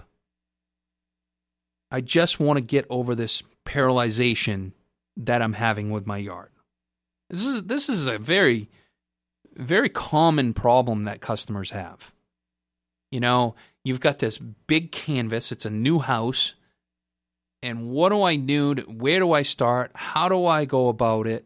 I 1.90 2.02
just 2.02 2.42
want 2.42 2.58
to 2.58 2.62
get 2.62 2.86
over 2.90 3.16
this 3.16 3.42
paralyzation 3.66 4.74
that 5.16 5.42
I'm 5.42 5.54
having 5.54 5.92
with 5.92 6.06
my 6.06 6.18
yard. 6.18 6.52
This 7.30 7.46
is 7.46 7.64
this 7.64 7.88
is 7.88 8.06
a 8.06 8.20
very 8.20 8.70
very 9.56 9.88
common 9.88 10.54
problem 10.54 11.04
that 11.04 11.22
customers 11.22 11.72
have. 11.72 12.14
You 13.12 13.22
know, 13.22 13.56
You've 13.84 14.00
got 14.00 14.20
this 14.20 14.38
big 14.38 14.92
canvas, 14.92 15.52
it's 15.52 15.66
a 15.66 15.70
new 15.70 16.00
house. 16.00 16.54
And 17.64 17.92
what 17.92 18.10
do 18.10 18.24
I 18.24 18.38
do? 18.38 18.76
Where 18.88 19.20
do 19.20 19.34
I 19.34 19.44
start? 19.44 19.92
How 19.94 20.30
do 20.30 20.46
I 20.46 20.66
go 20.66 20.88
about 20.88 21.28
it? 21.28 21.46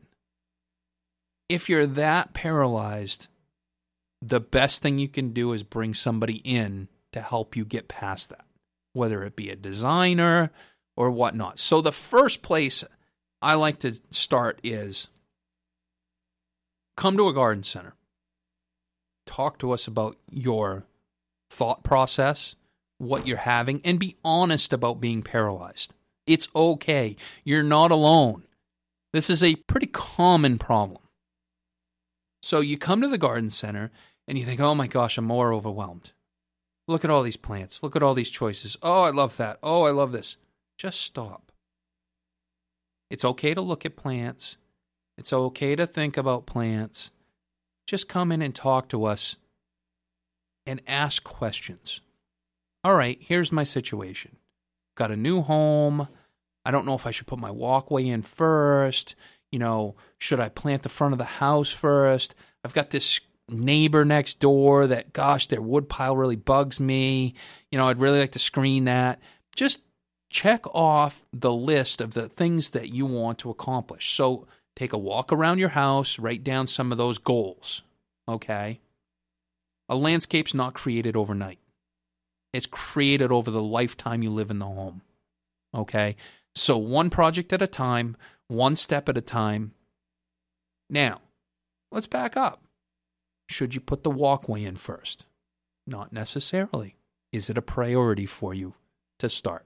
If 1.50 1.68
you're 1.70 1.86
that 1.86 2.34
paralyzed, 2.34 3.28
the 4.22 4.40
best 4.40 4.82
thing 4.82 4.98
you 4.98 5.10
can 5.10 5.34
do 5.34 5.52
is 5.52 5.64
bring 5.64 5.94
somebody 5.94 6.38
in 6.38 6.88
to 7.12 7.22
help 7.22 7.56
you 7.56 7.66
get 7.66 7.88
past 7.88 8.30
that, 8.30 8.46
whether 8.94 9.24
it 9.24 9.36
be 9.36 9.50
a 9.50 9.56
designer 9.56 10.52
or 10.96 11.12
whatnot. 11.12 11.60
So, 11.60 11.82
the 11.82 11.92
first 11.92 12.42
place 12.42 12.84
I 13.42 13.56
like 13.56 13.80
to 13.80 14.00
start 14.12 14.60
is 14.64 15.10
come 16.98 17.18
to 17.18 17.28
a 17.28 17.34
garden 17.34 17.64
center. 17.64 17.94
Talk 19.26 19.60
to 19.60 19.72
us 19.72 19.88
about 19.88 20.18
your 20.32 20.86
thought 21.56 21.84
process, 21.84 22.56
what 22.98 23.26
you're 23.26 23.38
having, 23.38 23.82
and 23.84 24.00
be 24.00 24.18
honest 24.24 24.74
about 24.74 25.00
being 25.00 25.24
paralyzed. 25.24 25.94
It's 26.28 26.50
okay. 26.56 27.16
You're 27.44 27.64
not 27.64 27.92
alone. 27.92 28.44
This 29.14 29.30
is 29.30 29.42
a 29.42 29.56
pretty 29.56 29.88
common 29.88 30.58
problem. 30.60 31.02
So 32.44 32.60
you 32.60 32.78
come 32.78 33.02
to 33.02 33.08
the 33.08 33.18
garden 33.18 33.50
center 33.50 33.92
and 34.28 34.38
you 34.38 34.46
think, 34.46 34.60
oh 34.60 34.76
my 34.76 34.88
gosh, 34.88 35.18
I'm 35.18 35.26
more 35.26 35.54
overwhelmed. 35.54 36.12
Look 36.88 37.04
at 37.04 37.10
all 37.10 37.24
these 37.24 37.38
plants. 37.38 37.82
Look 37.82 37.96
at 37.96 38.04
all 38.04 38.14
these 38.14 38.30
choices. 38.30 38.78
Oh, 38.84 39.02
I 39.04 39.12
love 39.12 39.38
that. 39.38 39.58
Oh, 39.64 39.84
I 39.84 39.92
love 39.92 40.12
this. 40.12 40.38
Just 40.78 41.02
stop. 41.02 41.52
It's 43.10 43.26
okay 43.26 43.54
to 43.54 43.62
look 43.62 43.86
at 43.86 43.96
plants. 43.96 44.58
It's 45.18 45.32
okay 45.32 45.76
to 45.76 45.88
think 45.88 46.18
about 46.18 46.46
plants. 46.46 47.12
Just 47.88 48.10
come 48.10 48.32
in 48.32 48.42
and 48.42 48.54
talk 48.54 48.90
to 48.90 49.06
us 49.06 49.38
and 50.66 50.82
ask 50.88 51.24
questions. 51.24 52.02
All 52.84 52.96
right, 52.96 53.18
here's 53.20 53.52
my 53.52 53.64
situation. 53.64 54.38
Got 54.96 55.12
a 55.12 55.18
new 55.18 55.42
home. 55.42 56.08
I 56.64 56.72
don't 56.72 56.86
know 56.86 56.96
if 56.96 57.06
I 57.06 57.12
should 57.12 57.28
put 57.28 57.40
my 57.40 57.52
walkway 57.52 58.08
in 58.08 58.22
first. 58.22 59.16
You 59.52 59.60
know, 59.60 59.96
should 60.18 60.40
I 60.40 60.50
plant 60.50 60.84
the 60.84 60.90
front 60.90 61.14
of 61.14 61.18
the 61.18 61.26
house 61.26 61.72
first? 61.72 62.36
I've 62.64 62.74
got 62.74 62.90
this 62.90 63.20
neighbor 63.50 64.04
next 64.04 64.40
door 64.40 64.88
that, 64.88 65.14
gosh, 65.14 65.48
their 65.48 65.62
wood 65.62 65.88
pile 65.88 66.16
really 66.18 66.36
bugs 66.36 66.80
me. 66.80 67.36
You 67.72 67.78
know, 67.78 67.88
I'd 67.88 68.00
really 68.00 68.20
like 68.20 68.32
to 68.34 68.40
screen 68.40 68.86
that. 68.86 69.20
Just 69.56 69.82
check 70.30 70.66
off 70.74 71.26
the 71.32 71.54
list 71.54 72.02
of 72.02 72.14
the 72.14 72.28
things 72.28 72.72
that 72.72 72.90
you 72.90 73.06
want 73.06 73.40
to 73.40 73.50
accomplish. 73.50 74.12
So 74.12 74.48
take 74.76 74.94
a 74.94 74.98
walk 74.98 75.32
around 75.32 75.60
your 75.60 75.70
house, 75.70 76.20
write 76.20 76.44
down 76.44 76.68
some 76.68 76.92
of 76.92 76.98
those 76.98 77.18
goals. 77.18 77.84
Okay. 78.28 78.82
A 79.88 79.96
landscape's 79.96 80.54
not 80.54 80.74
created 80.74 81.16
overnight. 81.16 81.60
It's 82.54 82.66
created 82.66 83.32
over 83.32 83.52
the 83.52 83.62
lifetime 83.62 84.24
you 84.24 84.32
live 84.32 84.50
in 84.50 84.60
the 84.60 84.66
home. 84.66 85.02
Okay? 85.76 86.16
So 86.56 86.78
one 86.78 87.10
project 87.10 87.52
at 87.54 87.62
a 87.62 87.68
time, 87.68 88.16
one 88.48 88.76
step 88.76 89.10
at 89.10 89.18
a 89.18 89.22
time. 89.22 89.74
Now, 90.90 91.22
let's 91.92 92.08
back 92.08 92.38
up. 92.38 92.64
Should 93.50 93.76
you 93.76 93.82
put 93.82 94.04
the 94.04 94.10
walkway 94.10 94.64
in 94.64 94.76
first? 94.76 95.26
Not 95.86 96.14
necessarily. 96.14 96.96
Is 97.32 97.50
it 97.50 97.58
a 97.58 97.62
priority 97.62 98.26
for 98.26 98.54
you 98.54 98.74
to 99.20 99.30
start? 99.30 99.66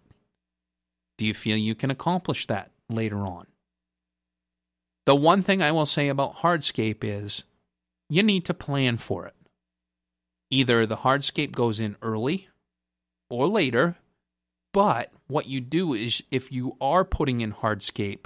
Do 1.18 1.26
you 1.26 1.34
feel 1.34 1.58
you 1.58 1.76
can 1.76 1.92
accomplish 1.92 2.48
that 2.48 2.72
later 2.90 3.20
on? 3.20 3.48
The 5.06 5.16
one 5.16 5.44
thing 5.44 5.62
I 5.62 5.72
will 5.72 5.86
say 5.86 6.08
about 6.08 6.38
hardscape 6.38 7.04
is 7.04 7.44
you 8.10 8.24
need 8.24 8.46
to 8.46 8.54
plan 8.54 8.98
for 8.98 9.26
it 9.26 9.36
either 10.50 10.86
the 10.86 10.98
hardscape 10.98 11.52
goes 11.52 11.80
in 11.80 11.96
early 12.02 12.50
or 13.30 13.48
later. 13.48 13.98
But 14.74 15.12
what 15.28 15.48
you 15.48 15.62
do 15.62 15.94
is 15.94 16.22
if 16.32 16.52
you 16.52 16.76
are 16.80 17.04
putting 17.04 17.42
in 17.42 17.54
hardscape, 17.54 18.26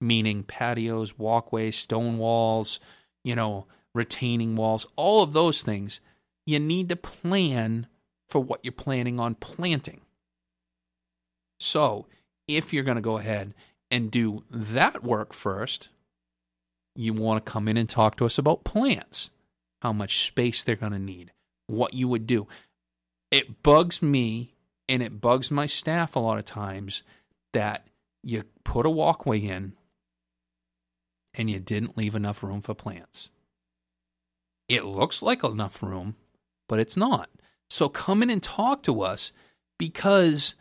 meaning 0.00 0.44
patios, 0.44 1.18
walkways, 1.18 1.76
stone 1.76 2.18
walls, 2.18 2.80
you 3.24 3.34
know, 3.34 3.66
retaining 3.94 4.56
walls, 4.56 4.86
all 4.96 5.22
of 5.22 5.32
those 5.32 5.62
things, 5.62 6.00
you 6.44 6.58
need 6.58 6.88
to 6.88 6.96
plan 6.96 7.86
for 8.28 8.40
what 8.40 8.60
you're 8.62 8.72
planning 8.72 9.18
on 9.18 9.34
planting. 9.34 10.00
So, 11.58 12.06
if 12.46 12.72
you're 12.72 12.84
going 12.84 12.96
to 12.96 13.02
go 13.02 13.18
ahead 13.18 13.54
and 13.90 14.10
do 14.10 14.44
that 14.50 15.02
work 15.02 15.32
first, 15.32 15.88
you 16.94 17.12
want 17.12 17.44
to 17.44 17.50
come 17.50 17.68
in 17.68 17.76
and 17.76 17.88
talk 17.88 18.16
to 18.16 18.26
us 18.26 18.38
about 18.38 18.64
plants, 18.64 19.30
how 19.80 19.92
much 19.92 20.26
space 20.26 20.62
they're 20.62 20.76
going 20.76 20.92
to 20.92 20.98
need, 20.98 21.32
what 21.66 21.94
you 21.94 22.08
would 22.08 22.26
do. 22.26 22.46
It 23.30 23.62
bugs 23.62 24.02
me 24.02 24.54
and 24.88 25.02
it 25.02 25.20
bugs 25.20 25.50
my 25.50 25.66
staff 25.66 26.16
a 26.16 26.20
lot 26.20 26.38
of 26.38 26.44
times 26.44 27.02
that 27.52 27.86
you 28.22 28.44
put 28.64 28.86
a 28.86 28.90
walkway 28.90 29.40
in 29.40 29.72
and 31.34 31.50
you 31.50 31.58
didn't 31.58 31.96
leave 31.96 32.14
enough 32.14 32.42
room 32.42 32.60
for 32.60 32.74
plants. 32.74 33.30
It 34.68 34.84
looks 34.84 35.22
like 35.22 35.44
enough 35.44 35.82
room, 35.82 36.16
but 36.68 36.80
it's 36.80 36.96
not. 36.96 37.28
So 37.68 37.88
come 37.88 38.22
in 38.22 38.30
and 38.30 38.42
talk 38.42 38.82
to 38.84 39.02
us 39.02 39.32
because 39.78 40.54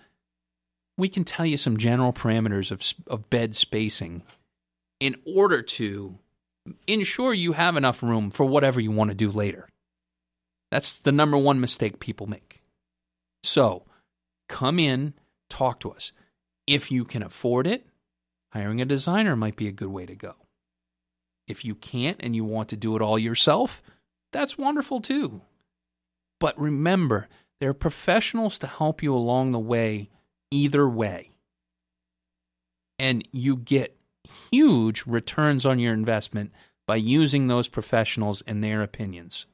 we 0.98 1.10
can 1.10 1.24
tell 1.24 1.46
you 1.46 1.58
some 1.58 1.78
general 1.78 2.13
parameters 2.13 2.72
of, 2.72 2.84
of 3.08 3.30
bed 3.30 3.56
spacing 3.56 4.24
in 5.00 5.15
order 5.26 5.62
to 5.62 6.18
ensure 6.88 7.34
you 7.34 7.54
have 7.54 7.76
enough 7.78 8.02
room 8.02 8.30
for 8.32 8.46
whatever 8.46 8.80
you 8.80 8.91
want 8.91 9.12
to 9.12 9.15
do 9.15 9.32
later. 9.32 9.68
That's 10.71 10.99
the 10.99 11.12
number 11.12 11.38
one 11.38 11.60
mistake 11.60 11.99
people 11.99 12.28
make. 12.28 12.62
So 13.43 13.84
come 14.49 14.80
in, 14.80 15.13
talk 15.49 15.80
to 15.82 15.91
us. 15.91 16.12
If 16.67 16.91
you 16.91 17.06
can 17.06 17.21
afford 17.21 17.67
it, 17.67 17.86
hiring 18.51 18.82
a 18.82 18.86
designer 18.86 19.36
might 19.36 19.56
be 19.56 19.67
a 19.67 19.73
good 19.73 19.89
way 19.89 20.06
to 20.06 20.15
go. 20.15 20.36
If 21.47 21.63
you 21.63 21.75
can't 21.75 22.19
and 22.23 22.36
you 22.36 22.43
want 22.43 22.69
to 22.69 22.78
do 22.78 22.95
it 22.95 23.01
all 23.01 23.19
yourself, 23.19 23.84
that's 24.34 24.58
wonderful 24.58 24.99
too. 24.99 25.41
But 26.39 26.60
remember, 26.60 27.28
there 27.60 27.69
are 27.69 27.75
professionals 27.75 28.60
to 28.60 28.67
help 28.67 29.04
you 29.04 29.15
along 29.15 29.51
the 29.51 29.60
way, 29.60 30.10
either 30.51 30.89
way. 30.89 31.32
And 32.97 33.28
you 33.32 33.56
get 33.58 33.95
huge 34.51 35.06
returns 35.06 35.65
on 35.65 35.80
your 35.80 35.93
investment 35.93 36.51
by 36.88 36.95
using 36.95 37.47
those 37.47 37.67
professionals 37.67 38.41
and 38.47 38.63
their 38.63 38.82
opinions. 38.82 39.45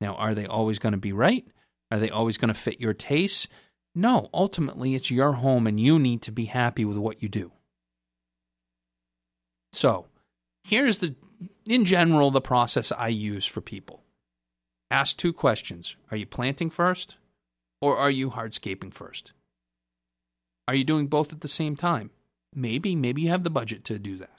Now, 0.00 0.14
are 0.14 0.34
they 0.34 0.46
always 0.46 0.78
going 0.78 0.92
to 0.92 0.98
be 0.98 1.12
right? 1.12 1.46
Are 1.90 1.98
they 1.98 2.10
always 2.10 2.36
going 2.36 2.48
to 2.48 2.54
fit 2.54 2.80
your 2.80 2.94
tastes? 2.94 3.46
No, 3.94 4.28
ultimately, 4.34 4.94
it's 4.94 5.10
your 5.10 5.32
home 5.32 5.66
and 5.66 5.78
you 5.78 5.98
need 5.98 6.22
to 6.22 6.32
be 6.32 6.46
happy 6.46 6.84
with 6.84 6.96
what 6.96 7.22
you 7.22 7.28
do. 7.28 7.52
So, 9.72 10.06
here's 10.64 10.98
the, 10.98 11.14
in 11.66 11.84
general, 11.84 12.30
the 12.30 12.40
process 12.40 12.92
I 12.92 13.08
use 13.08 13.46
for 13.46 13.60
people 13.60 14.04
ask 14.90 15.16
two 15.16 15.32
questions 15.32 15.96
Are 16.10 16.16
you 16.16 16.26
planting 16.26 16.70
first 16.70 17.16
or 17.80 17.98
are 17.98 18.10
you 18.10 18.30
hardscaping 18.30 18.92
first? 18.92 19.32
Are 20.66 20.74
you 20.74 20.84
doing 20.84 21.08
both 21.08 21.32
at 21.32 21.40
the 21.40 21.48
same 21.48 21.76
time? 21.76 22.10
Maybe, 22.54 22.96
maybe 22.96 23.22
you 23.22 23.28
have 23.30 23.44
the 23.44 23.50
budget 23.50 23.84
to 23.86 23.98
do 23.98 24.16
that. 24.16 24.38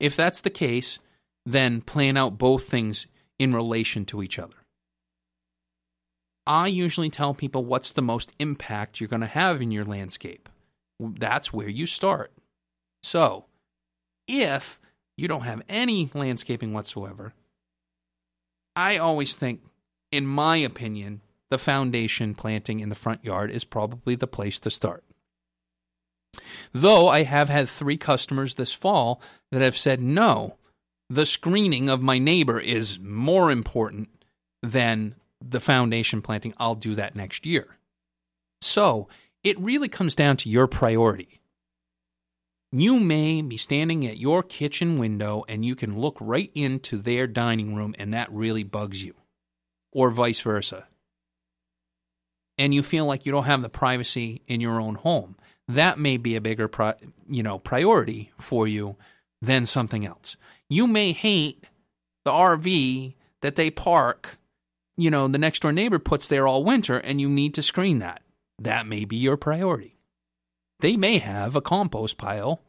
If 0.00 0.16
that's 0.16 0.40
the 0.40 0.50
case, 0.50 0.98
then 1.44 1.80
plan 1.82 2.16
out 2.16 2.38
both 2.38 2.64
things 2.64 3.06
in 3.38 3.52
relation 3.52 4.04
to 4.06 4.22
each 4.22 4.38
other. 4.38 4.56
I 6.46 6.66
usually 6.66 7.10
tell 7.10 7.34
people 7.34 7.64
what's 7.64 7.92
the 7.92 8.02
most 8.02 8.32
impact 8.38 9.00
you're 9.00 9.08
going 9.08 9.20
to 9.20 9.26
have 9.26 9.60
in 9.60 9.70
your 9.70 9.84
landscape. 9.84 10.48
That's 10.98 11.52
where 11.52 11.68
you 11.68 11.86
start. 11.86 12.32
So, 13.02 13.44
if 14.26 14.80
you 15.16 15.28
don't 15.28 15.42
have 15.42 15.62
any 15.68 16.10
landscaping 16.14 16.72
whatsoever, 16.72 17.34
I 18.74 18.96
always 18.96 19.34
think, 19.34 19.62
in 20.10 20.26
my 20.26 20.56
opinion, 20.56 21.20
the 21.50 21.58
foundation 21.58 22.34
planting 22.34 22.80
in 22.80 22.88
the 22.88 22.94
front 22.94 23.24
yard 23.24 23.50
is 23.50 23.64
probably 23.64 24.14
the 24.14 24.26
place 24.26 24.58
to 24.60 24.70
start. 24.70 25.04
Though 26.72 27.08
I 27.08 27.22
have 27.22 27.48
had 27.48 27.68
three 27.68 27.96
customers 27.96 28.54
this 28.54 28.72
fall 28.72 29.20
that 29.50 29.62
have 29.62 29.76
said, 29.76 30.00
no, 30.00 30.56
the 31.10 31.26
screening 31.26 31.88
of 31.88 32.02
my 32.02 32.18
neighbor 32.18 32.60
is 32.60 32.98
more 33.00 33.50
important 33.50 34.08
than 34.62 35.14
the 35.40 35.60
foundation 35.60 36.22
planting. 36.22 36.54
I'll 36.58 36.74
do 36.74 36.94
that 36.96 37.16
next 37.16 37.46
year. 37.46 37.78
So 38.60 39.08
it 39.44 39.58
really 39.58 39.88
comes 39.88 40.14
down 40.14 40.36
to 40.38 40.48
your 40.48 40.66
priority. 40.66 41.40
You 42.70 43.00
may 43.00 43.40
be 43.40 43.56
standing 43.56 44.06
at 44.06 44.18
your 44.18 44.42
kitchen 44.42 44.98
window 44.98 45.44
and 45.48 45.64
you 45.64 45.74
can 45.74 45.98
look 45.98 46.18
right 46.20 46.50
into 46.54 46.98
their 46.98 47.26
dining 47.26 47.74
room, 47.74 47.94
and 47.98 48.12
that 48.12 48.30
really 48.30 48.62
bugs 48.62 49.02
you, 49.02 49.14
or 49.90 50.10
vice 50.10 50.40
versa. 50.40 50.86
And 52.58 52.74
you 52.74 52.82
feel 52.82 53.06
like 53.06 53.24
you 53.24 53.32
don't 53.32 53.44
have 53.44 53.62
the 53.62 53.70
privacy 53.70 54.42
in 54.46 54.60
your 54.60 54.80
own 54.80 54.96
home 54.96 55.36
that 55.68 55.98
may 55.98 56.16
be 56.16 56.34
a 56.34 56.40
bigger 56.40 56.66
pri- 56.66 56.94
you 57.28 57.42
know 57.42 57.58
priority 57.58 58.32
for 58.38 58.66
you 58.66 58.96
than 59.40 59.66
something 59.66 60.04
else. 60.04 60.36
You 60.68 60.86
may 60.86 61.12
hate 61.12 61.64
the 62.24 62.30
RV 62.30 63.14
that 63.40 63.56
they 63.56 63.70
park, 63.70 64.38
you 64.96 65.10
know, 65.10 65.28
the 65.28 65.38
next 65.38 65.60
door 65.60 65.72
neighbor 65.72 65.98
puts 65.98 66.28
there 66.28 66.46
all 66.46 66.64
winter 66.64 66.98
and 66.98 67.20
you 67.20 67.28
need 67.28 67.54
to 67.54 67.62
screen 67.62 68.00
that. 68.00 68.22
That 68.58 68.86
may 68.86 69.04
be 69.04 69.16
your 69.16 69.36
priority. 69.36 69.96
They 70.80 70.96
may 70.96 71.18
have 71.18 71.56
a 71.56 71.60
compost 71.60 72.18
pile 72.18 72.60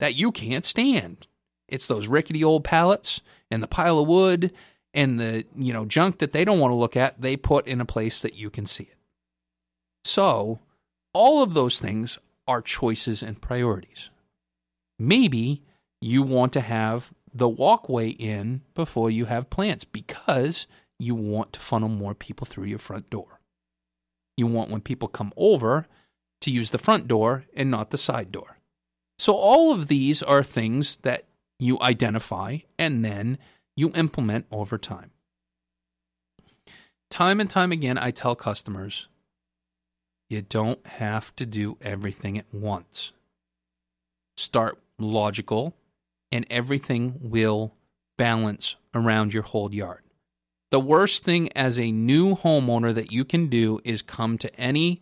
that 0.00 0.16
you 0.16 0.32
can't 0.32 0.64
stand. 0.64 1.26
It's 1.68 1.86
those 1.86 2.08
rickety 2.08 2.44
old 2.44 2.64
pallets 2.64 3.20
and 3.50 3.62
the 3.62 3.68
pile 3.68 3.98
of 3.98 4.08
wood 4.08 4.52
and 4.92 5.18
the, 5.18 5.44
you 5.56 5.72
know, 5.72 5.84
junk 5.84 6.18
that 6.18 6.32
they 6.32 6.44
don't 6.44 6.60
want 6.60 6.72
to 6.72 6.76
look 6.76 6.96
at, 6.96 7.20
they 7.20 7.36
put 7.36 7.66
in 7.66 7.80
a 7.80 7.86
place 7.86 8.20
that 8.20 8.34
you 8.34 8.50
can 8.50 8.66
see 8.66 8.84
it. 8.84 8.96
So, 10.04 10.60
all 11.12 11.42
of 11.42 11.54
those 11.54 11.80
things 11.80 12.18
are 12.46 12.60
choices 12.60 13.22
and 13.22 13.40
priorities. 13.40 14.10
Maybe 14.98 15.62
you 16.04 16.22
want 16.22 16.52
to 16.52 16.60
have 16.60 17.14
the 17.32 17.48
walkway 17.48 18.10
in 18.10 18.60
before 18.74 19.10
you 19.10 19.24
have 19.24 19.48
plants 19.48 19.86
because 19.86 20.66
you 20.98 21.14
want 21.14 21.54
to 21.54 21.60
funnel 21.60 21.88
more 21.88 22.14
people 22.14 22.46
through 22.46 22.66
your 22.66 22.78
front 22.78 23.08
door. 23.08 23.40
You 24.36 24.46
want 24.46 24.68
when 24.68 24.82
people 24.82 25.08
come 25.08 25.32
over 25.34 25.86
to 26.42 26.50
use 26.50 26.72
the 26.72 26.78
front 26.78 27.08
door 27.08 27.46
and 27.56 27.70
not 27.70 27.88
the 27.88 27.96
side 27.96 28.30
door. 28.30 28.58
So, 29.18 29.32
all 29.32 29.72
of 29.72 29.86
these 29.86 30.22
are 30.22 30.42
things 30.42 30.98
that 30.98 31.24
you 31.58 31.80
identify 31.80 32.58
and 32.78 33.02
then 33.02 33.38
you 33.74 33.90
implement 33.94 34.44
over 34.52 34.76
time. 34.76 35.10
Time 37.10 37.40
and 37.40 37.48
time 37.48 37.72
again, 37.72 37.96
I 37.96 38.10
tell 38.10 38.36
customers 38.36 39.08
you 40.28 40.42
don't 40.42 40.86
have 40.86 41.34
to 41.36 41.46
do 41.46 41.78
everything 41.80 42.36
at 42.36 42.52
once. 42.52 43.12
Start 44.36 44.78
logical, 44.98 45.74
and 46.32 46.46
everything 46.50 47.18
will 47.20 47.74
balance 48.16 48.76
around 48.94 49.32
your 49.34 49.42
whole 49.42 49.72
yard. 49.72 50.02
The 50.70 50.80
worst 50.80 51.24
thing 51.24 51.52
as 51.52 51.78
a 51.78 51.92
new 51.92 52.34
homeowner 52.34 52.92
that 52.94 53.12
you 53.12 53.24
can 53.24 53.48
do 53.48 53.80
is 53.84 54.02
come 54.02 54.38
to 54.38 54.54
any 54.58 55.00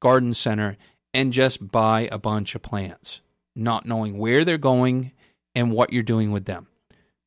garden 0.00 0.34
center 0.34 0.76
and 1.14 1.32
just 1.32 1.70
buy 1.70 2.08
a 2.12 2.18
bunch 2.18 2.54
of 2.54 2.62
plants, 2.62 3.20
not 3.56 3.86
knowing 3.86 4.18
where 4.18 4.44
they're 4.44 4.58
going 4.58 5.12
and 5.54 5.72
what 5.72 5.92
you're 5.92 6.02
doing 6.02 6.30
with 6.30 6.44
them. 6.44 6.66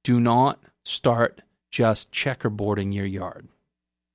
Do 0.03 0.19
not 0.19 0.61
start 0.83 1.41
just 1.71 2.11
checkerboarding 2.11 2.93
your 2.93 3.05
yard. 3.05 3.47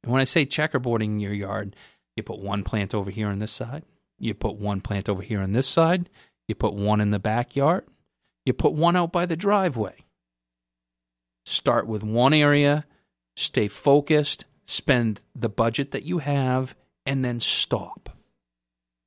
And 0.03 0.13
when 0.13 0.21
I 0.21 0.25
say 0.25 0.47
checkerboarding 0.47 1.21
your 1.21 1.33
yard, 1.33 1.75
you 2.17 2.23
put 2.23 2.39
one 2.39 2.63
plant 2.63 2.95
over 2.95 3.11
here 3.11 3.29
on 3.29 3.39
this 3.39 3.53
side. 3.53 3.85
You 4.19 4.35
put 4.35 4.57
one 4.57 4.81
plant 4.81 5.09
over 5.09 5.23
here 5.23 5.41
on 5.41 5.53
this 5.53 5.67
side. 5.67 6.09
You 6.47 6.55
put 6.55 6.75
one 6.75 7.01
in 7.01 7.11
the 7.11 7.19
backyard. 7.19 7.85
You 8.45 8.53
put 8.53 8.73
one 8.73 8.97
out 8.97 9.13
by 9.13 9.27
the 9.27 9.37
driveway. 9.37 9.95
Start 11.45 11.87
with 11.87 12.03
one 12.03 12.33
area, 12.33 12.85
stay 13.37 13.69
focused, 13.69 14.45
spend 14.67 15.21
the 15.35 15.49
budget 15.49 15.91
that 15.93 16.05
you 16.05 16.19
have, 16.19 16.75
and 17.05 17.25
then 17.25 17.41
stop. 17.41 18.11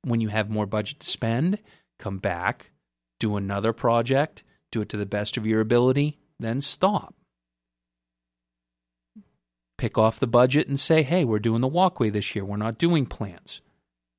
When 0.02 0.20
you 0.20 0.28
have 0.28 0.50
more 0.50 0.66
budget 0.66 1.00
to 1.00 1.06
spend, 1.06 1.58
come 1.98 2.18
back, 2.18 2.70
do 3.18 3.36
another 3.36 3.72
project, 3.72 4.44
do 4.70 4.82
it 4.82 4.88
to 4.90 4.96
the 4.96 5.06
best 5.06 5.36
of 5.36 5.46
your 5.46 5.60
ability, 5.60 6.18
then 6.38 6.60
stop 6.60 7.14
pick 9.76 9.98
off 9.98 10.20
the 10.20 10.26
budget 10.26 10.68
and 10.68 10.78
say, 10.78 11.02
hey, 11.02 11.24
we're 11.24 11.38
doing 11.38 11.60
the 11.60 11.68
walkway 11.68 12.10
this 12.10 12.34
year. 12.34 12.44
We're 12.44 12.56
not 12.56 12.78
doing 12.78 13.06
plants. 13.06 13.60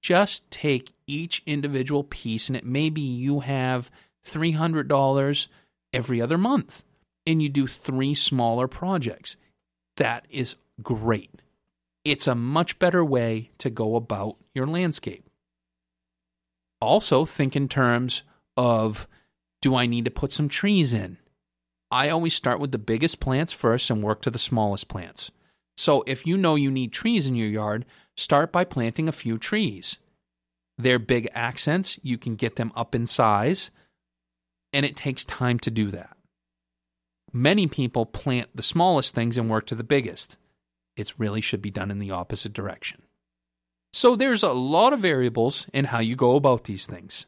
Just 0.01 0.49
take 0.51 0.93
each 1.07 1.41
individual 1.45 2.03
piece, 2.03 2.47
and 2.47 2.55
it 2.55 2.65
may 2.65 2.89
be 2.89 3.01
you 3.01 3.41
have 3.41 3.89
$300 4.31 5.47
every 5.93 6.21
other 6.21 6.37
month 6.37 6.83
and 7.27 7.43
you 7.43 7.49
do 7.49 7.67
three 7.67 8.13
smaller 8.13 8.67
projects. 8.67 9.35
That 9.97 10.25
is 10.29 10.55
great. 10.81 11.41
It's 12.05 12.25
a 12.25 12.35
much 12.35 12.79
better 12.79 13.03
way 13.03 13.51
to 13.57 13.69
go 13.69 13.95
about 13.95 14.37
your 14.55 14.65
landscape. 14.65 15.29
Also, 16.79 17.25
think 17.25 17.55
in 17.55 17.67
terms 17.67 18.23
of 18.55 19.07
do 19.61 19.75
I 19.75 19.87
need 19.87 20.05
to 20.05 20.11
put 20.11 20.31
some 20.31 20.47
trees 20.47 20.93
in? 20.93 21.17
I 21.91 22.09
always 22.09 22.33
start 22.33 22.59
with 22.59 22.71
the 22.71 22.77
biggest 22.77 23.19
plants 23.19 23.51
first 23.51 23.89
and 23.89 24.01
work 24.01 24.21
to 24.21 24.31
the 24.31 24.39
smallest 24.39 24.87
plants. 24.87 25.31
So 25.75 26.03
if 26.07 26.25
you 26.25 26.37
know 26.37 26.55
you 26.55 26.71
need 26.71 26.91
trees 26.91 27.25
in 27.25 27.35
your 27.35 27.49
yard, 27.49 27.85
start 28.15 28.51
by 28.51 28.63
planting 28.63 29.07
a 29.07 29.13
few 29.13 29.37
trees. 29.37 29.97
They're 30.77 30.99
big 30.99 31.27
accents, 31.33 31.99
you 32.03 32.17
can 32.17 32.35
get 32.35 32.55
them 32.55 32.71
up 32.75 32.93
in 32.93 33.07
size, 33.07 33.71
and 34.77 34.85
it 34.85 34.95
takes 34.95 35.25
time 35.25 35.57
to 35.57 35.71
do 35.71 35.89
that. 35.89 36.15
Many 37.33 37.65
people 37.65 38.05
plant 38.05 38.49
the 38.53 38.61
smallest 38.61 39.15
things 39.15 39.35
and 39.35 39.49
work 39.49 39.65
to 39.65 39.75
the 39.75 39.83
biggest. 39.83 40.37
It 40.95 41.15
really 41.17 41.41
should 41.41 41.63
be 41.63 41.71
done 41.71 41.89
in 41.89 41.97
the 41.97 42.11
opposite 42.11 42.53
direction. 42.53 43.01
So 43.91 44.15
there's 44.15 44.43
a 44.43 44.53
lot 44.53 44.93
of 44.93 44.99
variables 44.99 45.65
in 45.73 45.85
how 45.85 45.97
you 45.97 46.15
go 46.15 46.35
about 46.35 46.65
these 46.65 46.85
things. 46.85 47.25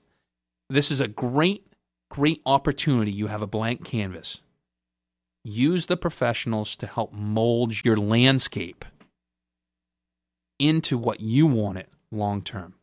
This 0.70 0.92
is 0.92 1.02
a 1.02 1.08
great, 1.08 1.66
great 2.12 2.40
opportunity. 2.46 3.12
You 3.12 3.26
have 3.26 3.42
a 3.42 3.48
blank 3.48 3.84
canvas. 3.84 4.42
Use 5.44 5.88
the 5.88 5.98
professionals 5.98 6.76
to 6.76 6.86
help 6.86 7.12
mold 7.12 7.84
your 7.84 7.98
landscape 7.98 8.86
into 10.60 11.00
what 11.00 11.20
you 11.20 11.48
want 11.48 11.80
it 11.80 11.90
long 12.12 12.44
term. 12.44 12.76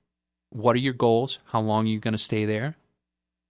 What 0.51 0.75
are 0.75 0.81
your 0.81 0.93
goals? 0.93 1.39
How 1.53 1.61
long 1.61 1.85
are 1.85 1.91
you 1.91 2.01
going 2.01 2.13
to 2.15 2.19
stay 2.19 2.47
there? 2.47 2.75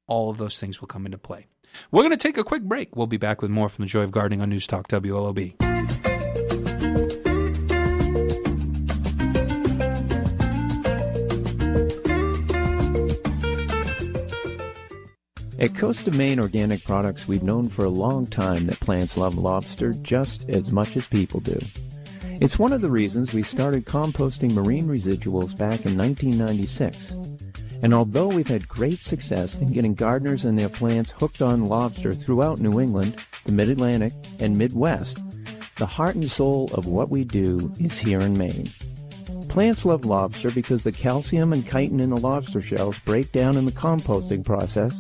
All 0.07 0.31
of 0.31 0.39
those 0.39 0.59
things 0.59 0.81
will 0.81 0.89
come 0.89 1.05
into 1.05 1.19
play. 1.19 1.47
We're 1.91 2.03
going 2.03 2.13
to 2.13 2.17
take 2.17 2.39
a 2.39 2.45
quick 2.45 2.63
break. 2.63 2.95
We'll 2.95 3.07
be 3.07 3.17
back 3.17 3.43
with 3.43 3.51
more 3.51 3.69
from 3.69 3.85
the 3.85 3.89
Joy 3.89 4.03
of 4.03 4.13
Gardening 4.13 4.41
on 4.41 4.51
News 4.51 4.67
Talk 4.67 4.89
WLOB. 4.89 5.55
At 15.59 15.75
Coast 15.75 16.07
of 16.07 16.15
Maine 16.15 16.39
Organic 16.39 16.85
Products, 16.85 17.27
we've 17.27 17.43
known 17.43 17.69
for 17.69 17.85
a 17.85 17.91
long 17.91 18.27
time 18.27 18.67
that 18.67 18.79
plants 18.79 19.17
love 19.17 19.37
lobster 19.37 19.95
just 19.95 20.49
as 20.49 20.71
much 20.71 20.97
as 20.97 21.09
people 21.09 21.41
do. 21.41 21.59
It's 22.41 22.59
one 22.59 22.75
of 22.75 22.83
the 22.83 22.91
reasons 22.91 23.33
we 23.33 23.43
started 23.43 23.87
composting 23.87 24.53
marine 24.53 24.87
residuals 24.87 25.57
back 25.57 25.87
in 25.87 25.97
1996. 25.97 27.15
And 27.83 27.93
although 27.93 28.29
we've 28.29 28.47
had 28.47 28.69
great 28.69 29.03
success 29.03 29.59
in 29.59 29.73
getting 29.73 29.95
gardeners 29.95 30.45
and 30.45 30.59
their 30.59 30.69
plants 30.69 31.13
hooked 31.13 31.43
on 31.43 31.67
lobster 31.67 32.15
throughout 32.15 32.61
New 32.61 32.81
England, 32.81 33.17
the 33.45 33.53
Mid-Atlantic, 33.53 34.13
and 34.41 34.57
Midwest, 34.57 35.19
the 35.77 35.87
heart 35.87 36.15
and 36.15 36.31
soul 36.31 36.71
of 36.73 36.87
what 36.87 37.11
we 37.11 37.23
do 37.23 37.73
is 37.79 37.99
here 37.99 38.21
in 38.21 38.37
Maine. 38.37 38.73
Plants 39.49 39.85
love 39.85 40.05
lobster 40.05 40.51
because 40.51 40.85
the 40.85 40.93
calcium 40.93 41.53
and 41.53 41.65
chitin 41.67 42.01
in 42.01 42.11
the 42.11 42.17
lobster 42.17 42.61
shells 42.61 42.99
break 43.01 43.31
down 43.33 43.57
in 43.57 43.65
the 43.65 43.73
composting 43.73 44.45
process 44.45 44.95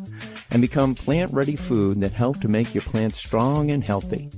and 0.51 0.63
become 0.63 0.95
plant-ready 0.95 1.57
food 1.57 2.01
that 2.01 2.13
help 2.13 2.41
to 2.41 2.49
make 2.49 2.75
your 2.75 2.83
plants 2.83 3.19
strong 3.19 3.71
and 3.71 3.85
healthy. 3.85 4.31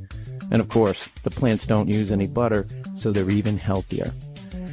And 0.50 0.60
of 0.60 0.68
course, 0.68 1.08
the 1.24 1.30
plants 1.30 1.66
don't 1.66 1.88
use 1.88 2.10
any 2.10 2.26
butter, 2.26 2.66
so 2.96 3.12
they're 3.12 3.30
even 3.30 3.58
healthier. 3.58 4.12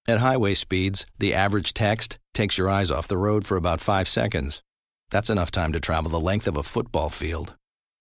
At 0.09 0.19
highway 0.19 0.53
speeds, 0.53 1.05
the 1.19 1.33
average 1.33 1.73
text 1.73 2.17
takes 2.33 2.57
your 2.57 2.69
eyes 2.69 2.89
off 2.89 3.09
the 3.09 3.17
road 3.17 3.45
for 3.45 3.57
about 3.57 3.81
five 3.81 4.07
seconds. 4.07 4.61
That's 5.09 5.29
enough 5.29 5.51
time 5.51 5.73
to 5.73 5.81
travel 5.81 6.09
the 6.09 6.19
length 6.19 6.47
of 6.47 6.55
a 6.55 6.63
football 6.63 7.09
field. 7.09 7.55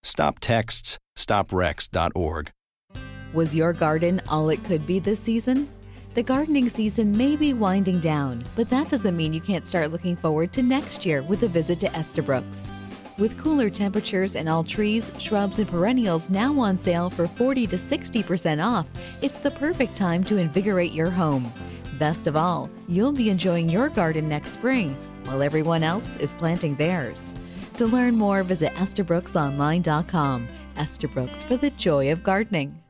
Stop 0.06 0.38
texts, 0.38 0.98
stoprex.org. 1.16 2.52
Was 3.32 3.56
your 3.56 3.72
garden 3.72 4.22
all 4.28 4.50
it 4.50 4.62
could 4.62 4.86
be 4.86 5.00
this 5.00 5.18
season? 5.18 5.68
The 6.14 6.22
gardening 6.22 6.68
season 6.68 7.14
may 7.14 7.34
be 7.34 7.52
winding 7.52 7.98
down, 7.98 8.40
but 8.54 8.70
that 8.70 8.88
doesn't 8.88 9.16
mean 9.16 9.32
you 9.32 9.40
can't 9.40 9.66
start 9.66 9.90
looking 9.90 10.14
forward 10.14 10.52
to 10.52 10.62
next 10.62 11.04
year 11.04 11.22
with 11.22 11.42
a 11.42 11.48
visit 11.48 11.80
to 11.80 11.92
Estabrooks. 11.98 12.70
With 13.18 13.36
cooler 13.36 13.68
temperatures 13.68 14.36
and 14.36 14.48
all 14.48 14.62
trees, 14.62 15.10
shrubs, 15.18 15.58
and 15.58 15.68
perennials 15.68 16.30
now 16.30 16.56
on 16.60 16.76
sale 16.76 17.10
for 17.10 17.26
40 17.26 17.66
to 17.66 17.76
60% 17.76 18.64
off, 18.64 18.88
it's 19.22 19.38
the 19.38 19.50
perfect 19.50 19.96
time 19.96 20.22
to 20.24 20.36
invigorate 20.36 20.92
your 20.92 21.10
home. 21.10 21.52
Best 21.98 22.28
of 22.28 22.36
all, 22.36 22.70
you'll 22.86 23.10
be 23.12 23.28
enjoying 23.28 23.68
your 23.68 23.88
garden 23.88 24.28
next 24.28 24.52
spring 24.52 24.94
while 25.24 25.42
everyone 25.42 25.82
else 25.82 26.16
is 26.18 26.32
planting 26.32 26.76
theirs. 26.76 27.34
To 27.76 27.86
learn 27.86 28.16
more, 28.16 28.42
visit 28.42 28.72
EstabrooksOnline.com. 28.74 30.48
Estabrooks 30.78 31.44
for 31.44 31.58
the 31.58 31.70
joy 31.70 32.10
of 32.10 32.22
gardening. 32.22 32.82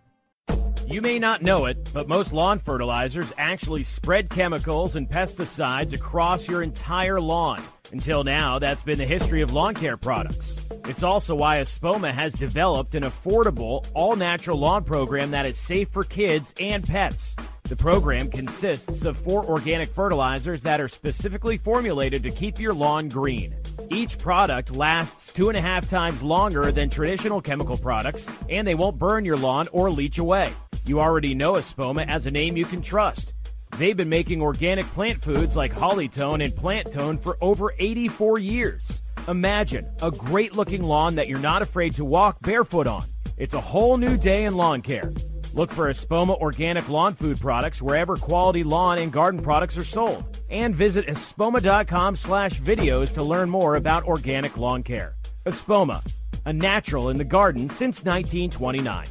You 0.87 1.03
may 1.03 1.19
not 1.19 1.43
know 1.43 1.65
it, 1.65 1.91
but 1.93 2.07
most 2.07 2.33
lawn 2.33 2.61
fertilizers 2.61 3.33
actually 3.37 3.83
spread 3.83 4.31
chemicals 4.31 4.95
and 4.95 5.09
pesticides 5.09 5.93
across 5.93 6.47
your 6.47 6.63
entire 6.63 7.21
lawn. 7.21 7.65
Until 7.91 8.23
now, 8.23 8.61
that's 8.61 8.85
been 8.85 8.99
the 8.99 9.07
history 9.07 9.43
of 9.43 9.53
lawn 9.53 9.75
care 9.75 9.97
products. 9.97 10.57
It's 10.85 11.03
also 11.03 11.35
why 11.35 11.59
Espoma 11.59 12.13
has 12.13 12.35
developed 12.35 12.95
an 12.95 13.03
affordable, 13.03 13.85
all 13.95 14.15
natural 14.15 14.61
lawn 14.61 14.85
program 14.85 15.33
that 15.33 15.47
is 15.47 15.59
safe 15.59 15.89
for 15.89 16.05
kids 16.05 16.55
and 16.61 16.87
pets. 16.87 17.35
The 17.69 17.75
program 17.75 18.31
consists 18.31 19.05
of 19.05 19.17
four 19.17 19.45
organic 19.45 19.89
fertilizers 19.89 20.63
that 20.63 20.81
are 20.81 20.87
specifically 20.87 21.59
formulated 21.59 22.23
to 22.23 22.31
keep 22.31 22.61
your 22.61 22.73
lawn 22.73 23.09
green. 23.09 23.57
Each 23.91 24.17
product 24.19 24.71
lasts 24.71 25.33
two 25.33 25.49
and 25.49 25.59
a 25.59 25.61
half 25.61 25.91
times 25.91 26.23
longer 26.23 26.71
than 26.71 26.89
traditional 26.89 27.41
chemical 27.41 27.77
products, 27.77 28.29
and 28.49 28.65
they 28.69 28.77
won't 28.77 29.01
burn 29.01 29.25
your 29.25 29.37
lawn 29.37 29.67
or 29.73 29.91
leach 29.91 30.19
away. 30.19 30.53
You 30.85 31.01
already 31.01 31.35
know 31.35 31.55
Espoma 31.55 32.07
as 32.07 32.29
a 32.29 32.31
name 32.31 32.57
you 32.57 32.67
can 32.67 32.83
trust. 32.83 33.33
They've 33.79 33.97
been 33.97 34.09
making 34.09 34.43
organic 34.43 34.87
plant 34.93 35.21
foods 35.21 35.57
like 35.57 35.73
Holly-tone 35.73 36.43
and 36.43 36.55
Plant 36.55 36.93
Tone 36.93 37.19
for 37.19 37.37
over 37.41 37.75
84 37.81 38.39
years. 38.39 39.03
Imagine 39.27 39.91
a 40.01 40.13
great 40.13 40.55
looking 40.55 40.85
lawn 40.85 41.17
that 41.17 41.27
you're 41.27 41.41
not 41.41 41.63
afraid 41.63 41.97
to 41.97 42.05
walk 42.05 42.41
barefoot 42.43 42.87
on. 42.87 43.07
It's 43.37 43.55
a 43.55 43.61
whole 43.61 43.97
new 43.97 44.17
day 44.17 44.45
in 44.45 44.57
lawn 44.57 44.83
care. 44.83 45.13
Look 45.57 45.71
for 45.71 45.91
Espoma 45.91 46.39
organic 46.39 46.91
lawn 46.91 47.15
food 47.15 47.41
products 47.41 47.81
wherever 47.81 48.19
quality 48.19 48.63
lawn 48.63 48.99
and 48.99 49.11
garden 49.11 49.41
products 49.41 49.79
are 49.79 49.85
sold. 49.85 50.39
And 50.51 50.77
visit 50.77 51.07
espoma.com 51.07 52.17
slash 52.17 52.61
videos 52.61 53.15
to 53.15 53.23
learn 53.23 53.49
more 53.49 53.77
about 53.77 54.05
organic 54.05 54.59
lawn 54.59 54.83
care. 54.83 55.17
Espoma, 55.47 56.07
a 56.45 56.53
natural 56.53 57.09
in 57.09 57.17
the 57.17 57.25
garden 57.25 57.71
since 57.71 58.05
1929. 58.05 59.07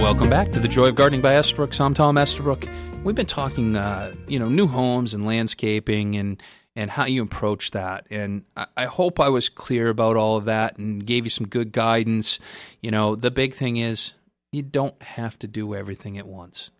Welcome 0.00 0.30
back 0.30 0.52
to 0.52 0.60
the 0.60 0.68
Joy 0.68 0.90
of 0.90 0.94
Gardening 0.94 1.22
by 1.22 1.34
Estabrooks. 1.34 1.80
I'm 1.80 1.92
Tom 1.92 2.18
Estabrook. 2.18 2.68
We've 3.02 3.16
been 3.16 3.26
talking, 3.26 3.74
uh, 3.74 4.14
you 4.28 4.38
know, 4.38 4.48
new 4.48 4.68
homes 4.68 5.12
and 5.12 5.26
landscaping 5.26 6.14
and 6.14 6.40
and 6.76 6.90
how 6.90 7.06
you 7.06 7.22
approach 7.22 7.70
that. 7.70 8.06
And 8.10 8.44
I, 8.56 8.66
I 8.76 8.84
hope 8.84 9.18
I 9.18 9.30
was 9.30 9.48
clear 9.48 9.88
about 9.88 10.16
all 10.16 10.36
of 10.36 10.44
that 10.44 10.76
and 10.76 11.04
gave 11.04 11.24
you 11.24 11.30
some 11.30 11.48
good 11.48 11.72
guidance. 11.72 12.38
You 12.82 12.90
know, 12.90 13.16
the 13.16 13.30
big 13.30 13.54
thing 13.54 13.78
is 13.78 14.12
you 14.52 14.62
don't 14.62 15.00
have 15.02 15.38
to 15.40 15.48
do 15.48 15.74
everything 15.74 16.18
at 16.18 16.28
once. 16.28 16.70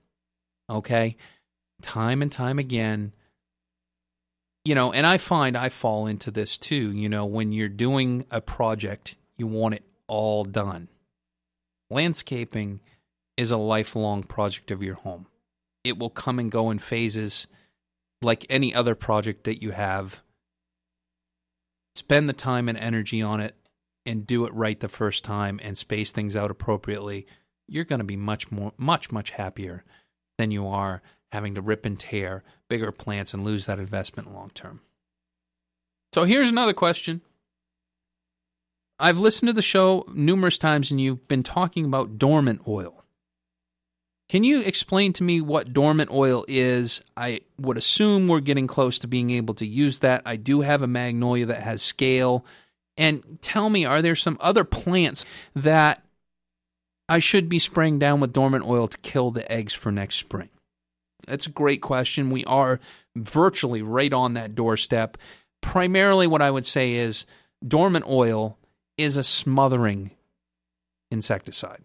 Okay, 0.68 1.16
time 1.80 2.20
and 2.22 2.30
time 2.30 2.58
again. 2.58 3.12
You 4.64 4.74
know, 4.74 4.92
and 4.92 5.06
I 5.06 5.16
find 5.16 5.56
I 5.56 5.70
fall 5.70 6.06
into 6.06 6.30
this 6.30 6.58
too. 6.58 6.92
You 6.92 7.08
know, 7.08 7.24
when 7.24 7.52
you're 7.52 7.68
doing 7.68 8.26
a 8.30 8.40
project, 8.40 9.16
you 9.38 9.46
want 9.46 9.76
it 9.76 9.84
all 10.08 10.44
done. 10.44 10.88
Landscaping 11.88 12.80
is 13.36 13.50
a 13.50 13.56
lifelong 13.56 14.24
project 14.24 14.70
of 14.70 14.82
your 14.82 14.96
home. 14.96 15.26
It 15.84 15.98
will 15.98 16.10
come 16.10 16.38
and 16.40 16.50
go 16.50 16.70
in 16.70 16.80
phases 16.80 17.46
like 18.22 18.46
any 18.48 18.74
other 18.74 18.94
project 18.94 19.44
that 19.44 19.62
you 19.62 19.72
have. 19.72 20.22
Spend 21.94 22.28
the 22.28 22.34
time 22.34 22.68
and 22.68 22.76
energy 22.78 23.22
on 23.22 23.40
it 23.40 23.56
and 24.04 24.26
do 24.26 24.44
it 24.44 24.54
right 24.54 24.78
the 24.78 24.88
first 24.88 25.24
time 25.24 25.58
and 25.62 25.76
space 25.76 26.12
things 26.12 26.36
out 26.36 26.50
appropriately. 26.50 27.26
You're 27.66 27.84
going 27.84 27.98
to 27.98 28.04
be 28.04 28.16
much 28.16 28.50
more 28.52 28.72
much 28.76 29.10
much 29.10 29.30
happier 29.30 29.84
than 30.38 30.50
you 30.50 30.66
are 30.66 31.02
having 31.32 31.54
to 31.54 31.60
rip 31.60 31.84
and 31.84 31.98
tear 31.98 32.44
bigger 32.68 32.92
plants 32.92 33.34
and 33.34 33.44
lose 33.44 33.66
that 33.66 33.78
investment 33.78 34.32
long 34.32 34.50
term. 34.50 34.80
So 36.14 36.24
here's 36.24 36.48
another 36.48 36.72
question. 36.72 37.22
I've 38.98 39.18
listened 39.18 39.48
to 39.48 39.52
the 39.52 39.62
show 39.62 40.06
numerous 40.14 40.56
times 40.56 40.90
and 40.90 41.00
you've 41.00 41.28
been 41.28 41.42
talking 41.42 41.84
about 41.84 42.18
dormant 42.18 42.62
oil. 42.66 43.04
Can 44.28 44.42
you 44.42 44.60
explain 44.60 45.12
to 45.14 45.22
me 45.22 45.40
what 45.40 45.72
dormant 45.72 46.10
oil 46.10 46.44
is? 46.48 47.00
I 47.16 47.40
would 47.60 47.76
assume 47.76 48.26
we're 48.26 48.40
getting 48.40 48.66
close 48.66 48.98
to 49.00 49.06
being 49.06 49.30
able 49.30 49.54
to 49.54 49.66
use 49.66 50.00
that. 50.00 50.22
I 50.26 50.36
do 50.36 50.62
have 50.62 50.82
a 50.82 50.88
magnolia 50.88 51.46
that 51.46 51.62
has 51.62 51.80
scale. 51.80 52.44
And 52.96 53.38
tell 53.40 53.70
me, 53.70 53.84
are 53.84 54.02
there 54.02 54.16
some 54.16 54.36
other 54.40 54.64
plants 54.64 55.24
that 55.54 56.02
I 57.08 57.20
should 57.20 57.48
be 57.48 57.60
spraying 57.60 58.00
down 58.00 58.18
with 58.18 58.32
dormant 58.32 58.66
oil 58.66 58.88
to 58.88 58.98
kill 58.98 59.30
the 59.30 59.50
eggs 59.50 59.74
for 59.74 59.92
next 59.92 60.16
spring? 60.16 60.48
That's 61.28 61.46
a 61.46 61.50
great 61.50 61.80
question. 61.80 62.30
We 62.30 62.44
are 62.46 62.80
virtually 63.14 63.82
right 63.82 64.12
on 64.12 64.34
that 64.34 64.54
doorstep. 64.56 65.18
Primarily, 65.60 66.26
what 66.26 66.42
I 66.42 66.50
would 66.50 66.66
say 66.66 66.94
is 66.94 67.26
dormant 67.66 68.06
oil 68.08 68.58
is 68.98 69.16
a 69.16 69.24
smothering 69.24 70.10
insecticide. 71.10 71.82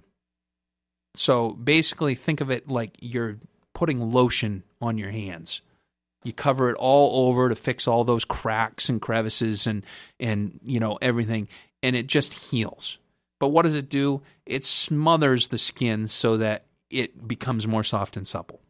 So 1.16 1.51
basically, 1.51 2.16
think 2.16 2.41
of 2.41 2.49
it 2.49 2.70
like 2.70 2.95
you're 2.99 3.38
putting 3.74 4.12
lotion 4.12 4.64
on 4.82 4.97
your 4.97 5.12
hands. 5.12 5.62
You 6.24 6.34
cover 6.34 6.70
it 6.70 6.76
all 6.78 7.28
over 7.28 7.49
to 7.49 7.55
fix 7.55 7.88
all 7.88 8.03
those 8.03 8.26
cracks 8.26 8.89
and 8.89 9.01
crevices 9.01 9.66
and 9.66 9.86
and 10.20 10.59
you 10.64 10.80
know 10.80 10.97
everything, 11.01 11.47
and 11.82 11.95
it 11.95 12.07
just 12.07 12.34
heals. 12.34 12.97
But 13.39 13.49
what 13.49 13.64
does 13.64 13.76
it 13.76 13.89
do? 13.89 14.22
It 14.45 14.64
smothers 14.64 15.47
the 15.47 15.57
skin 15.57 16.07
so 16.07 16.38
that 16.38 16.66
it 16.91 17.28
becomes 17.28 17.68
more 17.68 17.84
soft 17.84 18.16
and 18.16 18.28
supple. 18.28 18.62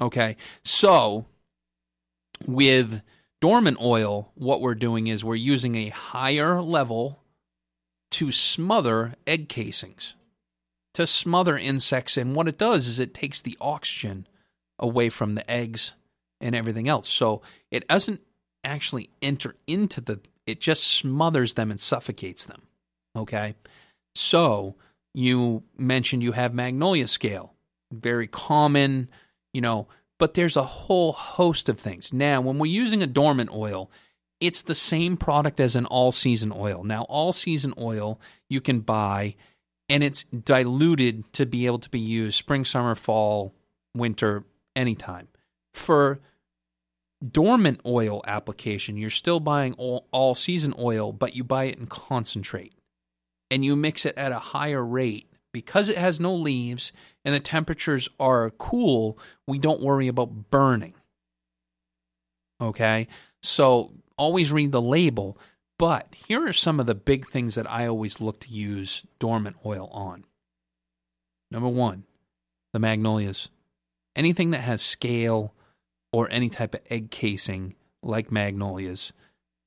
Okay, 0.00 0.36
so 0.64 1.26
with 2.46 3.02
dormant 3.40 3.78
oil, 3.80 4.30
what 4.34 4.60
we're 4.60 4.74
doing 4.74 5.06
is 5.08 5.24
we're 5.24 5.34
using 5.34 5.74
a 5.74 5.88
higher 5.88 6.62
level 6.62 7.20
to 8.12 8.30
smother 8.30 9.14
egg 9.26 9.48
casings, 9.48 10.14
to 10.94 11.06
smother 11.06 11.58
insects. 11.58 12.16
And 12.16 12.34
what 12.34 12.48
it 12.48 12.58
does 12.58 12.86
is 12.86 12.98
it 12.98 13.14
takes 13.14 13.42
the 13.42 13.56
oxygen 13.60 14.26
away 14.78 15.10
from 15.10 15.34
the 15.34 15.48
eggs 15.50 15.92
and 16.40 16.54
everything 16.54 16.88
else. 16.88 17.08
So 17.08 17.42
it 17.70 17.86
doesn't 17.88 18.20
actually 18.64 19.10
enter 19.20 19.54
into 19.66 20.00
the, 20.00 20.20
it 20.46 20.60
just 20.60 20.84
smothers 20.84 21.54
them 21.54 21.70
and 21.70 21.78
suffocates 21.78 22.46
them. 22.46 22.62
Okay. 23.16 23.54
So 24.14 24.76
you 25.12 25.62
mentioned 25.76 26.22
you 26.22 26.32
have 26.32 26.54
magnolia 26.54 27.08
scale, 27.08 27.54
very 27.92 28.26
common, 28.26 29.08
you 29.52 29.60
know, 29.60 29.88
but 30.18 30.34
there's 30.34 30.56
a 30.56 30.62
whole 30.62 31.12
host 31.12 31.68
of 31.68 31.78
things. 31.78 32.12
Now, 32.12 32.40
when 32.40 32.58
we're 32.58 32.70
using 32.70 33.02
a 33.02 33.06
dormant 33.06 33.50
oil, 33.52 33.90
it's 34.40 34.62
the 34.62 34.74
same 34.74 35.16
product 35.16 35.60
as 35.60 35.76
an 35.76 35.86
all 35.86 36.12
season 36.12 36.52
oil. 36.54 36.84
Now, 36.84 37.02
all 37.04 37.32
season 37.32 37.74
oil 37.78 38.20
you 38.48 38.60
can 38.60 38.80
buy 38.80 39.36
and 39.88 40.02
it's 40.02 40.24
diluted 40.24 41.32
to 41.34 41.46
be 41.46 41.66
able 41.66 41.78
to 41.78 41.90
be 41.90 42.00
used 42.00 42.36
spring, 42.36 42.64
summer, 42.64 42.94
fall, 42.94 43.54
winter, 43.94 44.44
anytime. 44.74 45.28
For 45.72 46.20
dormant 47.26 47.80
oil 47.86 48.22
application, 48.26 48.96
you're 48.96 49.10
still 49.10 49.40
buying 49.40 49.74
all, 49.74 50.06
all 50.12 50.34
season 50.34 50.74
oil, 50.78 51.12
but 51.12 51.34
you 51.34 51.44
buy 51.44 51.64
it 51.64 51.78
in 51.78 51.86
concentrate 51.86 52.74
and 53.50 53.64
you 53.64 53.76
mix 53.76 54.04
it 54.04 54.16
at 54.16 54.32
a 54.32 54.38
higher 54.38 54.84
rate 54.84 55.28
because 55.52 55.88
it 55.88 55.96
has 55.96 56.18
no 56.18 56.34
leaves 56.34 56.92
and 57.24 57.34
the 57.34 57.40
temperatures 57.40 58.08
are 58.18 58.50
cool, 58.50 59.18
we 59.46 59.58
don't 59.58 59.80
worry 59.80 60.08
about 60.08 60.50
burning. 60.50 60.94
Okay? 62.60 63.06
So 63.42 63.92
always 64.16 64.52
read 64.52 64.72
the 64.72 64.82
label. 64.82 65.38
But 65.84 66.08
here 66.14 66.48
are 66.48 66.54
some 66.54 66.80
of 66.80 66.86
the 66.86 66.94
big 66.94 67.26
things 67.26 67.56
that 67.56 67.70
I 67.70 67.86
always 67.86 68.18
look 68.18 68.40
to 68.40 68.50
use 68.50 69.02
dormant 69.18 69.56
oil 69.66 69.90
on. 69.92 70.24
Number 71.50 71.68
one, 71.68 72.04
the 72.72 72.78
magnolias. 72.78 73.50
Anything 74.16 74.52
that 74.52 74.62
has 74.62 74.80
scale 74.80 75.52
or 76.10 76.26
any 76.30 76.48
type 76.48 76.74
of 76.74 76.80
egg 76.88 77.10
casing 77.10 77.74
like 78.02 78.32
magnolias, 78.32 79.12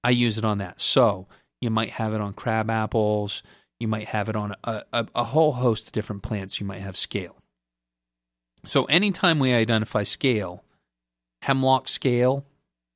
I 0.04 0.10
use 0.10 0.40
it 0.40 0.44
on 0.44 0.58
that. 0.58 0.82
So 0.82 1.28
you 1.62 1.70
might 1.70 1.92
have 1.92 2.16
it 2.16 2.20
on 2.20 2.34
crab 2.34 2.72
apples. 2.72 3.44
You 3.80 3.88
might 3.88 4.08
have 4.08 4.28
it 4.28 4.36
on 4.36 4.56
a, 4.64 4.86
a, 4.92 5.08
a 5.14 5.24
whole 5.26 5.52
host 5.52 5.86
of 5.86 5.92
different 5.92 6.24
plants. 6.24 6.60
You 6.60 6.66
might 6.66 6.82
have 6.82 6.98
scale. 6.98 7.36
So 8.66 8.86
anytime 8.86 9.38
we 9.38 9.54
identify 9.54 10.02
scale, 10.02 10.64
hemlock 11.44 11.88
scale, 11.88 12.44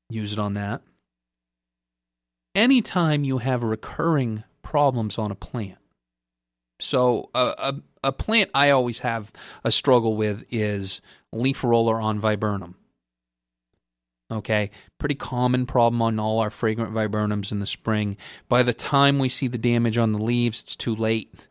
use 0.09 0.33
it 0.33 0.39
on 0.39 0.55
that. 0.55 0.81
Anytime 2.53 3.23
you 3.23 3.37
have 3.37 3.63
recurring 3.63 4.43
problems 4.61 5.17
on 5.17 5.31
a 5.31 5.35
plant. 5.35 5.77
So 6.79 7.29
a, 7.35 7.53
a, 7.57 7.75
a 8.05 8.11
plant 8.11 8.49
I 8.53 8.71
always 8.71 8.99
have 8.99 9.31
a 9.63 9.71
struggle 9.71 10.15
with 10.15 10.43
is 10.49 11.01
leaf 11.31 11.63
roller 11.63 12.01
on 12.01 12.19
viburnum. 12.19 12.75
Okay, 14.31 14.71
pretty 14.97 15.15
common 15.15 15.65
problem 15.65 16.01
on 16.01 16.17
all 16.17 16.39
our 16.39 16.49
fragrant 16.49 16.93
viburnums 16.93 17.51
in 17.51 17.59
the 17.59 17.65
spring. 17.65 18.15
By 18.47 18.63
the 18.63 18.73
time 18.73 19.19
we 19.19 19.27
see 19.27 19.47
the 19.47 19.57
damage 19.57 19.97
on 19.97 20.13
the 20.13 20.23
leaves, 20.23 20.61
it's 20.61 20.75
too 20.75 20.95
late. 20.95 21.49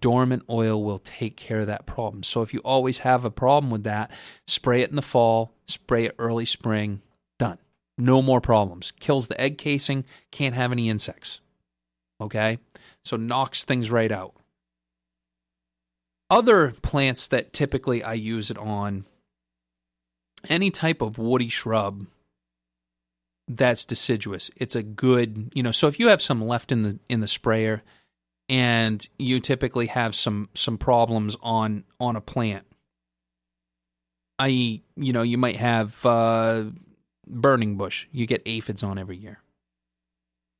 Dormant 0.00 0.42
oil 0.50 0.82
will 0.82 0.98
take 0.98 1.36
care 1.36 1.60
of 1.60 1.66
that 1.68 1.86
problem. 1.86 2.24
So 2.24 2.42
if 2.42 2.52
you 2.52 2.60
always 2.64 2.98
have 2.98 3.24
a 3.24 3.30
problem 3.30 3.70
with 3.70 3.84
that, 3.84 4.10
spray 4.46 4.82
it 4.82 4.90
in 4.90 4.96
the 4.96 5.02
fall, 5.02 5.54
spray 5.68 6.06
it 6.06 6.14
early 6.18 6.46
spring, 6.46 7.00
done. 7.38 7.58
No 7.96 8.22
more 8.22 8.40
problems. 8.40 8.92
Kills 8.98 9.28
the 9.28 9.40
egg 9.40 9.58
casing, 9.58 10.04
can't 10.30 10.54
have 10.54 10.72
any 10.72 10.88
insects. 10.88 11.40
Okay? 12.20 12.58
So 13.04 13.16
knocks 13.16 13.64
things 13.64 13.90
right 13.90 14.10
out. 14.10 14.34
Other 16.30 16.72
plants 16.82 17.28
that 17.28 17.52
typically 17.52 18.02
I 18.02 18.14
use 18.14 18.50
it 18.50 18.58
on 18.58 19.04
any 20.48 20.70
type 20.70 21.00
of 21.02 21.18
woody 21.18 21.48
shrub 21.48 22.06
that's 23.46 23.84
deciduous. 23.84 24.50
It's 24.56 24.74
a 24.74 24.82
good, 24.82 25.52
you 25.54 25.62
know, 25.62 25.70
so 25.70 25.86
if 25.88 25.98
you 25.98 26.08
have 26.08 26.22
some 26.22 26.44
left 26.44 26.72
in 26.72 26.82
the 26.82 26.98
in 27.08 27.20
the 27.20 27.28
sprayer 27.28 27.82
and 28.48 29.06
you 29.18 29.40
typically 29.40 29.86
have 29.86 30.14
some 30.14 30.48
some 30.54 30.78
problems 30.78 31.36
on 31.42 31.84
on 32.00 32.16
a 32.16 32.20
plant, 32.20 32.64
i.e., 34.38 34.82
you 34.96 35.12
know, 35.12 35.22
you 35.22 35.38
might 35.38 35.56
have 35.56 36.04
uh, 36.06 36.64
burning 37.26 37.76
bush. 37.76 38.06
You 38.12 38.26
get 38.26 38.42
aphids 38.46 38.82
on 38.82 38.98
every 38.98 39.16
year. 39.16 39.40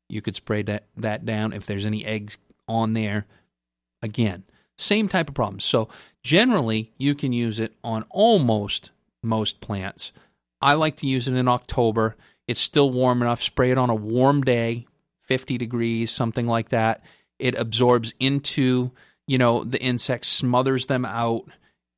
You 0.08 0.22
could 0.22 0.34
spray 0.34 0.62
that 0.62 0.86
that 0.96 1.24
down 1.24 1.52
if 1.52 1.66
there's 1.66 1.86
any 1.86 2.04
eggs 2.04 2.38
on 2.68 2.92
there. 2.92 3.26
Again, 4.02 4.44
same 4.76 5.08
type 5.08 5.28
of 5.28 5.34
problem. 5.34 5.60
So 5.60 5.88
generally, 6.22 6.92
you 6.98 7.14
can 7.14 7.32
use 7.32 7.58
it 7.58 7.74
on 7.82 8.04
almost 8.10 8.90
most 9.22 9.60
plants. 9.60 10.12
I 10.60 10.74
like 10.74 10.96
to 10.96 11.06
use 11.06 11.28
it 11.28 11.34
in 11.34 11.48
October. 11.48 12.16
It's 12.46 12.60
still 12.60 12.90
warm 12.90 13.22
enough. 13.22 13.42
Spray 13.42 13.70
it 13.70 13.78
on 13.78 13.90
a 13.90 13.94
warm 13.94 14.42
day, 14.42 14.86
50 15.22 15.58
degrees, 15.58 16.10
something 16.10 16.46
like 16.46 16.70
that. 16.70 17.02
It 17.38 17.54
absorbs 17.54 18.12
into, 18.20 18.92
you 19.26 19.38
know, 19.38 19.64
the 19.64 19.80
insects, 19.80 20.28
smothers 20.28 20.86
them 20.86 21.04
out, 21.04 21.48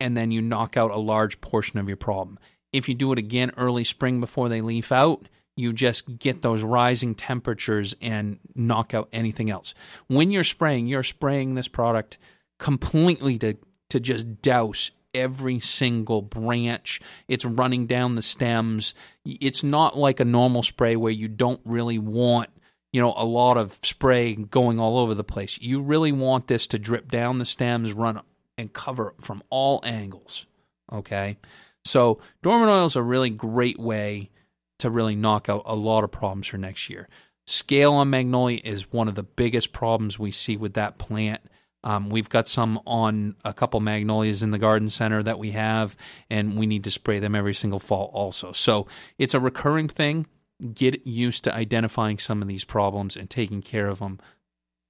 and 0.01 0.17
then 0.17 0.31
you 0.31 0.43
knock 0.43 0.77
out 0.77 0.91
a 0.91 0.99
large 0.99 1.41
portion 1.41 1.79
of 1.79 1.89
your 1.89 1.97
problem. 1.97 2.39
If 2.73 2.89
you 2.89 2.95
do 2.95 3.13
it 3.13 3.19
again 3.19 3.53
early 3.57 3.85
spring 3.85 4.21
before 4.21 4.49
they 4.49 4.61
leaf 4.61 4.93
out, 4.93 5.29
you 5.57 5.73
just 5.73 6.19
get 6.19 6.43
those 6.43 6.63
rising 6.63 7.15
temperatures 7.15 7.95
and 8.01 8.39
knock 8.55 8.93
out 8.93 9.09
anything 9.13 9.51
else. 9.51 9.75
When 10.07 10.31
you're 10.31 10.45
spraying, 10.45 10.87
you're 10.87 11.03
spraying 11.03 11.55
this 11.55 11.69
product 11.69 12.19
completely 12.59 13.39
to 13.39 13.57
to 13.91 14.01
just 14.01 14.43
douse 14.43 14.91
every 15.15 15.61
single 15.61 16.23
branch. 16.23 17.01
It's 17.29 17.45
running 17.45 17.87
down 17.87 18.15
the 18.15 18.23
stems. 18.23 18.95
It's 19.25 19.63
not 19.63 19.97
like 19.97 20.21
a 20.21 20.25
normal 20.25 20.63
spray 20.63 20.97
where 20.97 21.13
you 21.13 21.29
don't 21.29 21.61
really 21.65 21.99
want, 21.99 22.51
you 22.93 23.01
know, 23.01 23.15
a 23.17 23.25
lot 23.25 23.57
of 23.57 23.79
spray 23.83 24.35
going 24.35 24.79
all 24.79 24.99
over 24.99 25.15
the 25.15 25.25
place. 25.25 25.59
You 25.61 25.81
really 25.83 26.13
want 26.13 26.49
this 26.49 26.67
to 26.69 26.79
drip 26.79 27.11
down 27.11 27.39
the 27.39 27.45
stems, 27.45 27.93
run 27.93 28.21
and 28.59 28.73
cover 28.73 29.15
from 29.21 29.43
all 29.51 29.81
angles. 29.85 30.47
Okay? 30.93 31.39
So, 31.87 32.21
dormant 32.43 32.71
oil 32.71 32.87
is 32.87 32.97
a 32.97 33.03
really 33.03 33.31
great 33.31 33.79
way 33.79 34.31
to 34.79 34.91
really 34.91 35.17
knock 35.17 35.49
out 35.49 35.63
a 35.65 35.75
lot 35.75 36.05
of 36.05 36.13
problems 36.13 36.49
for 36.49 36.59
next 36.59 36.91
year. 36.91 37.09
Scale 37.47 37.95
on 37.95 38.11
magnolia 38.11 38.61
is 38.65 38.93
one 38.93 39.09
of 39.09 39.15
the 39.15 39.23
biggest 39.23 39.73
problems 39.73 40.19
we 40.19 40.31
see 40.31 40.57
with 40.57 40.75
that 40.75 40.99
plant. 40.99 41.41
Um, 41.85 42.11
we've 42.11 42.29
got 42.29 42.49
some 42.49 42.81
on 42.85 43.37
a 43.45 43.55
couple 43.55 43.79
magnolias 43.79 44.43
in 44.43 44.51
the 44.51 44.59
garden 44.59 44.89
center 44.89 45.23
that 45.23 45.39
we 45.39 45.53
have, 45.53 45.97
and 46.29 46.59
we 46.59 46.67
need 46.67 46.83
to 46.85 46.91
spray 46.91 47.21
them 47.21 47.37
every 47.37 47.55
single 47.55 47.79
fall 47.79 48.11
also. 48.13 48.51
So 48.51 48.89
it's 49.19 49.35
a 49.35 49.41
recurring 49.41 49.89
thing. 49.89 50.27
Get 50.75 51.07
used 51.07 51.45
to 51.45 51.55
identifying 51.55 52.19
some 52.19 52.43
of 52.43 52.49
these 52.49 52.65
problems 52.65 53.17
and 53.17 53.31
taking 53.31 53.63
care 53.63 53.87
of 53.87 54.01
them 54.01 54.19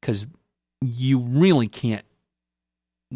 because 0.01 0.29
you 0.81 1.19
really 1.19 1.69
can't 1.69 2.05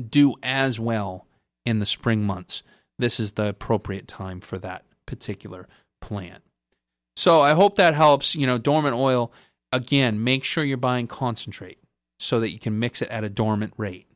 do 0.08 0.34
as 0.42 0.78
well 0.78 1.26
in 1.64 1.78
the 1.78 1.86
spring 1.86 2.22
months. 2.22 2.62
This 3.00 3.18
is 3.18 3.32
the 3.32 3.48
appropriate 3.48 4.06
time 4.06 4.40
for 4.40 4.58
that 4.58 4.84
particular 5.06 5.66
plant. 6.00 6.42
So 7.16 7.40
I 7.40 7.54
hope 7.54 7.76
that 7.76 7.94
helps. 7.94 8.34
You 8.34 8.46
know, 8.46 8.58
dormant 8.58 8.94
oil, 8.94 9.32
again, 9.72 10.22
make 10.22 10.44
sure 10.44 10.64
you're 10.64 10.76
buying 10.76 11.06
concentrate 11.06 11.78
so 12.18 12.40
that 12.40 12.50
you 12.50 12.58
can 12.58 12.78
mix 12.78 13.00
it 13.02 13.08
at 13.08 13.24
a 13.24 13.30
dormant 13.30 13.72
rate. 13.76 14.06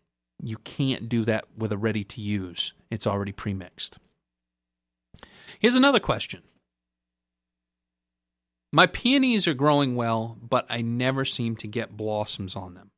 You 0.42 0.58
can't 0.58 1.08
do 1.08 1.24
that 1.24 1.46
with 1.56 1.72
a 1.72 1.78
ready 1.78 2.04
to 2.04 2.20
use, 2.20 2.74
it's 2.90 3.06
already 3.06 3.32
pre-mixed. 3.32 3.98
Here's 5.58 5.76
another 5.76 6.00
question. 6.00 6.42
My 8.72 8.86
peonies 8.86 9.46
are 9.46 9.54
growing 9.54 9.94
well, 9.94 10.36
but 10.42 10.66
I 10.68 10.82
never 10.82 11.24
seem 11.24 11.56
to 11.56 11.68
get 11.68 11.96
blossoms 11.96 12.56
on 12.56 12.74
them. 12.74 12.90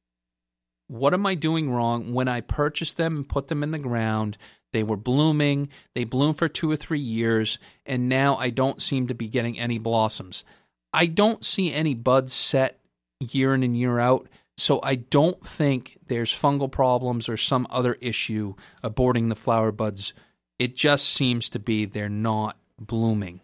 What 0.89 1.12
am 1.12 1.26
I 1.26 1.34
doing 1.34 1.70
wrong? 1.70 2.14
When 2.14 2.28
I 2.28 2.41
purchase 2.41 2.95
them 2.95 3.16
and 3.16 3.28
put 3.28 3.49
them 3.49 3.62
in 3.62 3.72
the 3.72 3.78
ground, 3.78 4.39
they 4.72 4.82
were 4.82 4.96
blooming, 4.96 5.68
they 5.94 6.04
bloomed 6.04 6.38
for 6.38 6.48
two 6.48 6.70
or 6.70 6.76
three 6.76 7.00
years, 7.00 7.58
and 7.84 8.08
now 8.08 8.36
I 8.36 8.50
don't 8.50 8.82
seem 8.82 9.06
to 9.08 9.14
be 9.14 9.28
getting 9.28 9.58
any 9.58 9.78
blossoms. 9.78 10.44
I 10.92 11.06
don't 11.06 11.44
see 11.44 11.72
any 11.72 11.94
buds 11.94 12.32
set 12.32 12.80
year 13.20 13.54
in 13.54 13.62
and 13.62 13.76
year 13.76 13.98
out, 13.98 14.28
so 14.56 14.80
I 14.82 14.96
don't 14.96 15.44
think 15.46 15.98
there's 16.06 16.32
fungal 16.32 16.70
problems 16.70 17.28
or 17.28 17.36
some 17.36 17.66
other 17.70 17.94
issue 18.00 18.54
aborting 18.82 19.28
the 19.28 19.34
flower 19.36 19.72
buds. 19.72 20.14
It 20.58 20.76
just 20.76 21.08
seems 21.08 21.50
to 21.50 21.58
be 21.58 21.84
they're 21.84 22.08
not 22.08 22.56
blooming. 22.78 23.40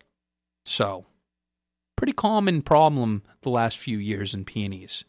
So, 0.65 1.07
pretty 1.97 2.13
common 2.13 2.63
problem 2.63 3.23
the 3.43 3.51
last 3.51 3.79
few 3.79 3.99
years 3.99 4.33
in 4.33 4.45
peonies. 4.45 5.05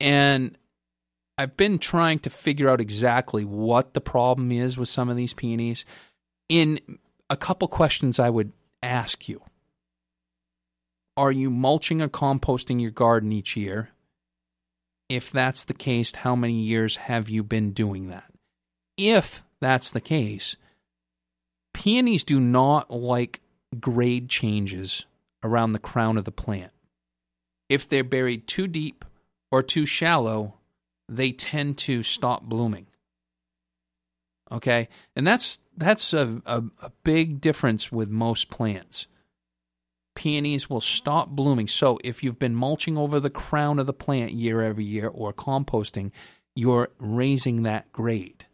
And 0.00 0.56
I've 1.38 1.56
been 1.56 1.78
trying 1.78 2.20
to 2.20 2.30
figure 2.30 2.68
out 2.68 2.80
exactly 2.80 3.44
what 3.44 3.92
the 3.92 4.00
problem 4.00 4.50
is 4.50 4.78
with 4.78 4.88
some 4.88 5.08
of 5.08 5.16
these 5.16 5.34
peonies. 5.34 5.84
In 6.48 6.80
a 7.28 7.36
couple 7.36 7.68
questions, 7.68 8.18
I 8.18 8.30
would 8.30 8.52
ask 8.82 9.28
you 9.28 9.42
Are 11.16 11.32
you 11.32 11.50
mulching 11.50 12.00
or 12.00 12.08
composting 12.08 12.80
your 12.80 12.90
garden 12.90 13.32
each 13.32 13.56
year? 13.56 13.90
If 15.08 15.30
that's 15.30 15.64
the 15.64 15.74
case, 15.74 16.12
how 16.12 16.34
many 16.34 16.60
years 16.60 16.96
have 16.96 17.28
you 17.28 17.44
been 17.44 17.72
doing 17.72 18.08
that? 18.08 18.32
If 18.96 19.44
that's 19.60 19.90
the 19.90 20.00
case, 20.00 20.56
peonies 21.72 22.24
do 22.24 22.40
not 22.40 22.90
like 22.90 23.40
grade 23.78 24.28
changes 24.28 25.04
around 25.44 25.72
the 25.72 25.78
crown 25.78 26.16
of 26.16 26.24
the 26.24 26.32
plant. 26.32 26.72
If 27.68 27.88
they're 27.88 28.02
buried 28.02 28.48
too 28.48 28.66
deep 28.66 29.04
or 29.52 29.62
too 29.62 29.86
shallow, 29.86 30.55
they 31.08 31.32
tend 31.32 31.78
to 31.78 32.02
stop 32.02 32.44
blooming. 32.44 32.86
Okay, 34.50 34.88
and 35.14 35.26
that's 35.26 35.58
that's 35.76 36.12
a, 36.12 36.40
a, 36.46 36.62
a, 36.80 36.90
big 37.02 37.40
difference 37.40 37.90
with 37.90 38.08
most 38.08 38.48
plants. 38.48 39.08
Peonies 40.14 40.70
will 40.70 40.80
stop 40.80 41.30
blooming. 41.30 41.66
So 41.66 41.98
if 42.04 42.22
you've 42.22 42.38
been 42.38 42.54
mulching 42.54 42.96
over 42.96 43.18
the 43.20 43.28
crown 43.28 43.78
of 43.78 43.86
the 43.86 43.92
plant 43.92 44.32
year 44.32 44.62
every 44.62 44.84
year 44.84 45.08
or 45.08 45.32
composting, 45.32 46.12
you're 46.54 46.90
raising 46.98 47.64
that 47.64 47.92
grade. 47.92 48.46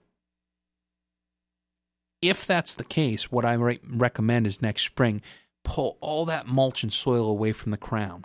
If 2.22 2.46
that's 2.46 2.74
the 2.74 2.84
case, 2.84 3.30
what 3.30 3.44
I 3.44 3.52
re- 3.52 3.80
recommend 3.86 4.46
is 4.46 4.62
next 4.62 4.82
spring, 4.82 5.20
pull 5.62 5.98
all 6.00 6.24
that 6.24 6.46
mulch 6.46 6.82
and 6.82 6.92
soil 6.92 7.28
away 7.28 7.52
from 7.52 7.70
the 7.70 7.76
crown 7.76 8.24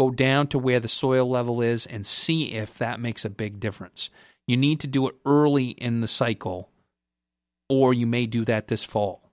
go 0.00 0.10
down 0.10 0.46
to 0.46 0.58
where 0.58 0.80
the 0.80 0.88
soil 0.88 1.28
level 1.28 1.60
is 1.60 1.84
and 1.84 2.06
see 2.06 2.54
if 2.54 2.78
that 2.78 2.98
makes 2.98 3.22
a 3.22 3.28
big 3.28 3.60
difference. 3.60 4.08
You 4.46 4.56
need 4.56 4.80
to 4.80 4.86
do 4.86 5.06
it 5.06 5.14
early 5.26 5.72
in 5.72 6.00
the 6.00 6.08
cycle, 6.08 6.70
or 7.68 7.92
you 7.92 8.06
may 8.06 8.24
do 8.24 8.46
that 8.46 8.68
this 8.68 8.82
fall. 8.82 9.30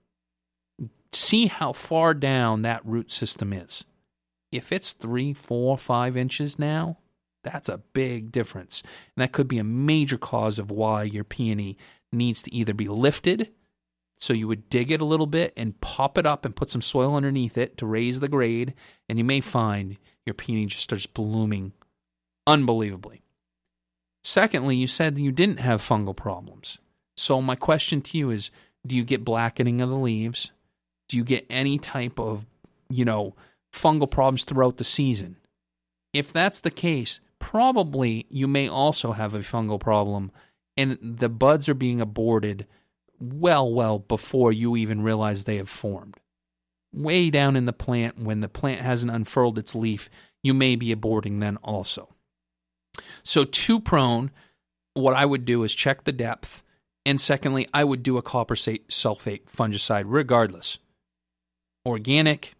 See 1.10 1.46
how 1.46 1.72
far 1.72 2.12
down 2.12 2.60
that 2.62 2.84
root 2.84 3.10
system 3.10 3.54
is. 3.54 3.86
If 4.52 4.70
it's 4.70 4.92
three, 4.92 5.32
four, 5.32 5.78
five 5.78 6.18
inches 6.18 6.58
now, 6.58 6.98
that's 7.42 7.70
a 7.70 7.78
big 7.78 8.30
difference. 8.30 8.82
And 9.16 9.22
that 9.22 9.32
could 9.32 9.48
be 9.48 9.58
a 9.58 9.64
major 9.64 10.18
cause 10.18 10.58
of 10.58 10.70
why 10.70 11.04
your 11.04 11.24
peony 11.24 11.78
needs 12.12 12.42
to 12.42 12.54
either 12.54 12.74
be 12.74 12.88
lifted 12.88 13.52
so 14.18 14.32
you 14.32 14.48
would 14.48 14.68
dig 14.68 14.90
it 14.90 15.00
a 15.00 15.06
little 15.06 15.26
bit 15.26 15.52
and 15.56 15.80
pop 15.80 16.18
it 16.18 16.26
up 16.26 16.44
and 16.44 16.56
put 16.56 16.70
some 16.70 16.82
soil 16.82 17.14
underneath 17.14 17.56
it 17.56 17.76
to 17.78 17.86
raise 17.86 18.20
the 18.20 18.28
grade, 18.28 18.74
and 19.08 19.16
you 19.16 19.24
may 19.24 19.40
find 19.40 19.96
your 20.26 20.34
peony 20.34 20.66
just 20.66 20.82
starts 20.82 21.06
blooming 21.06 21.72
unbelievably. 22.46 23.22
Secondly, 24.24 24.76
you 24.76 24.86
said 24.86 25.18
you 25.18 25.32
didn't 25.32 25.60
have 25.60 25.80
fungal 25.80 26.16
problems. 26.16 26.78
So 27.16 27.40
my 27.40 27.54
question 27.54 28.02
to 28.02 28.18
you 28.18 28.30
is, 28.30 28.50
do 28.86 28.96
you 28.96 29.04
get 29.04 29.24
blackening 29.24 29.80
of 29.80 29.88
the 29.88 29.96
leaves? 29.96 30.50
Do 31.08 31.16
you 31.16 31.24
get 31.24 31.46
any 31.48 31.78
type 31.78 32.18
of, 32.18 32.44
you 32.90 33.04
know, 33.04 33.34
fungal 33.72 34.10
problems 34.10 34.44
throughout 34.44 34.76
the 34.76 34.84
season? 34.84 35.36
If 36.12 36.32
that's 36.32 36.60
the 36.60 36.70
case, 36.70 37.20
probably 37.38 38.26
you 38.28 38.48
may 38.48 38.68
also 38.68 39.12
have 39.12 39.34
a 39.34 39.40
fungal 39.40 39.80
problem 39.80 40.32
and 40.76 40.98
the 41.00 41.28
buds 41.28 41.68
are 41.68 41.74
being 41.74 42.00
aborted 42.00 42.66
well, 43.20 43.72
well 43.72 43.98
before 43.98 44.52
you 44.52 44.76
even 44.76 45.02
realize 45.02 45.44
they 45.44 45.56
have 45.56 45.68
formed. 45.68 46.16
Way 46.92 47.30
down 47.30 47.56
in 47.56 47.66
the 47.66 47.72
plant, 47.72 48.18
when 48.18 48.40
the 48.40 48.48
plant 48.48 48.80
hasn't 48.80 49.12
unfurled 49.12 49.58
its 49.58 49.74
leaf, 49.74 50.08
you 50.42 50.54
may 50.54 50.76
be 50.76 50.94
aborting 50.94 51.40
then 51.40 51.56
also. 51.58 52.08
So, 53.22 53.44
too 53.44 53.80
prone, 53.80 54.30
what 54.94 55.14
I 55.14 55.24
would 55.24 55.44
do 55.44 55.62
is 55.64 55.74
check 55.74 56.04
the 56.04 56.12
depth. 56.12 56.62
And 57.04 57.20
secondly, 57.20 57.68
I 57.72 57.84
would 57.84 58.02
do 58.02 58.18
a 58.18 58.22
copper 58.22 58.54
sulfate 58.54 59.46
fungicide 59.46 60.04
regardless. 60.06 60.78
Organic, 61.86 62.54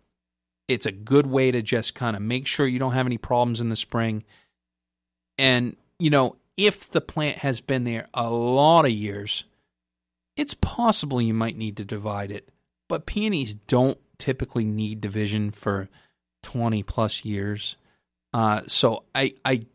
it's 0.68 0.86
a 0.86 0.92
good 0.92 1.26
way 1.26 1.50
to 1.50 1.62
just 1.62 1.94
kind 1.94 2.16
of 2.16 2.22
make 2.22 2.46
sure 2.46 2.66
you 2.66 2.78
don't 2.78 2.92
have 2.92 3.06
any 3.06 3.18
problems 3.18 3.60
in 3.60 3.68
the 3.68 3.76
spring. 3.76 4.24
And, 5.38 5.76
you 5.98 6.10
know, 6.10 6.36
if 6.56 6.90
the 6.90 7.00
plant 7.00 7.38
has 7.38 7.60
been 7.60 7.84
there 7.84 8.08
a 8.14 8.30
lot 8.30 8.84
of 8.84 8.90
years, 8.90 9.44
it's 10.38 10.54
possible 10.54 11.20
you 11.20 11.34
might 11.34 11.56
need 11.56 11.76
to 11.76 11.84
divide 11.84 12.30
it, 12.30 12.48
but 12.88 13.06
peonies 13.06 13.56
don't 13.56 13.98
typically 14.18 14.64
need 14.64 15.00
division 15.00 15.50
for 15.50 15.88
20 16.44 16.84
plus 16.84 17.24
years. 17.24 17.76
Uh, 18.32 18.62
so 18.68 19.02
I, 19.14 19.34
I 19.44 19.66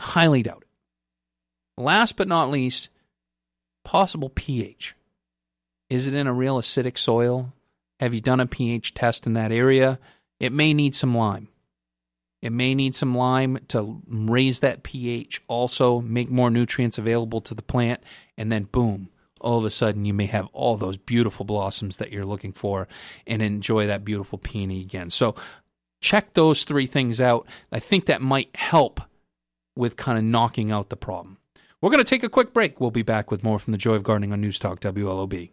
highly 0.00 0.42
doubt 0.42 0.62
it. 0.62 1.80
Last 1.80 2.16
but 2.16 2.26
not 2.26 2.50
least, 2.50 2.88
possible 3.84 4.30
pH. 4.30 4.96
Is 5.88 6.08
it 6.08 6.14
in 6.14 6.26
a 6.26 6.32
real 6.32 6.58
acidic 6.58 6.98
soil? 6.98 7.52
Have 8.00 8.14
you 8.14 8.20
done 8.20 8.40
a 8.40 8.46
pH 8.46 8.94
test 8.94 9.26
in 9.26 9.34
that 9.34 9.52
area? 9.52 10.00
It 10.40 10.52
may 10.52 10.74
need 10.74 10.96
some 10.96 11.16
lime. 11.16 11.48
It 12.42 12.50
may 12.50 12.74
need 12.74 12.96
some 12.96 13.14
lime 13.14 13.60
to 13.68 14.02
raise 14.08 14.60
that 14.60 14.82
pH, 14.82 15.40
also 15.46 16.00
make 16.00 16.30
more 16.30 16.50
nutrients 16.50 16.98
available 16.98 17.40
to 17.42 17.54
the 17.54 17.62
plant, 17.62 18.02
and 18.36 18.52
then 18.52 18.64
boom, 18.64 19.08
all 19.44 19.58
of 19.58 19.64
a 19.64 19.70
sudden 19.70 20.04
you 20.04 20.14
may 20.14 20.26
have 20.26 20.46
all 20.52 20.76
those 20.76 20.96
beautiful 20.96 21.44
blossoms 21.44 21.98
that 21.98 22.10
you're 22.10 22.24
looking 22.24 22.52
for 22.52 22.88
and 23.26 23.42
enjoy 23.42 23.86
that 23.86 24.04
beautiful 24.04 24.38
peony 24.38 24.80
again. 24.80 25.10
So 25.10 25.34
check 26.00 26.34
those 26.34 26.64
three 26.64 26.86
things 26.86 27.20
out. 27.20 27.46
I 27.70 27.78
think 27.78 28.06
that 28.06 28.22
might 28.22 28.54
help 28.56 29.00
with 29.76 29.96
kind 29.96 30.18
of 30.18 30.24
knocking 30.24 30.72
out 30.72 30.88
the 30.88 30.96
problem. 30.96 31.38
We're 31.80 31.90
going 31.90 32.02
to 32.02 32.08
take 32.08 32.22
a 32.22 32.28
quick 32.28 32.54
break. 32.54 32.80
We'll 32.80 32.90
be 32.90 33.02
back 33.02 33.30
with 33.30 33.44
more 33.44 33.58
from 33.58 33.72
the 33.72 33.78
Joy 33.78 33.94
of 33.94 34.02
Gardening 34.02 34.32
on 34.32 34.40
News 34.40 34.58
Talk 34.58 34.80
WLOB. 34.80 35.50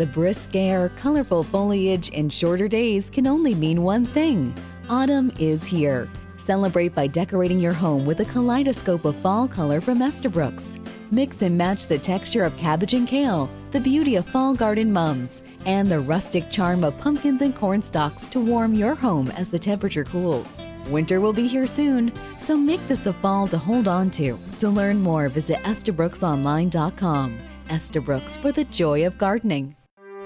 The 0.00 0.06
brisk 0.06 0.56
air, 0.56 0.88
colorful 0.96 1.44
foliage, 1.44 2.10
and 2.14 2.32
shorter 2.32 2.68
days 2.68 3.10
can 3.10 3.26
only 3.26 3.54
mean 3.54 3.82
one 3.82 4.06
thing 4.06 4.54
autumn 4.88 5.30
is 5.38 5.66
here. 5.66 6.08
Celebrate 6.38 6.94
by 6.94 7.06
decorating 7.06 7.60
your 7.60 7.74
home 7.74 8.06
with 8.06 8.20
a 8.20 8.24
kaleidoscope 8.24 9.04
of 9.04 9.14
fall 9.16 9.46
color 9.46 9.78
from 9.78 10.00
Estabrooks. 10.00 10.78
Mix 11.10 11.42
and 11.42 11.58
match 11.58 11.86
the 11.86 11.98
texture 11.98 12.44
of 12.44 12.56
cabbage 12.56 12.94
and 12.94 13.06
kale, 13.06 13.50
the 13.72 13.80
beauty 13.80 14.16
of 14.16 14.24
fall 14.24 14.54
garden 14.54 14.90
mums, 14.90 15.42
and 15.66 15.92
the 15.92 16.00
rustic 16.00 16.50
charm 16.50 16.82
of 16.82 16.98
pumpkins 16.98 17.42
and 17.42 17.54
corn 17.54 17.82
stalks 17.82 18.26
to 18.28 18.40
warm 18.40 18.72
your 18.72 18.94
home 18.94 19.28
as 19.32 19.50
the 19.50 19.58
temperature 19.58 20.04
cools. 20.04 20.66
Winter 20.88 21.20
will 21.20 21.34
be 21.34 21.46
here 21.46 21.66
soon, 21.66 22.10
so 22.38 22.56
make 22.56 22.80
this 22.88 23.04
a 23.04 23.12
fall 23.12 23.46
to 23.48 23.58
hold 23.58 23.86
on 23.86 24.10
to. 24.12 24.38
To 24.60 24.70
learn 24.70 24.98
more, 24.98 25.28
visit 25.28 25.58
EstabrooksOnline.com. 25.58 27.38
Estabrooks 27.68 28.38
for 28.38 28.50
the 28.50 28.64
joy 28.64 29.06
of 29.06 29.18
gardening. 29.18 29.76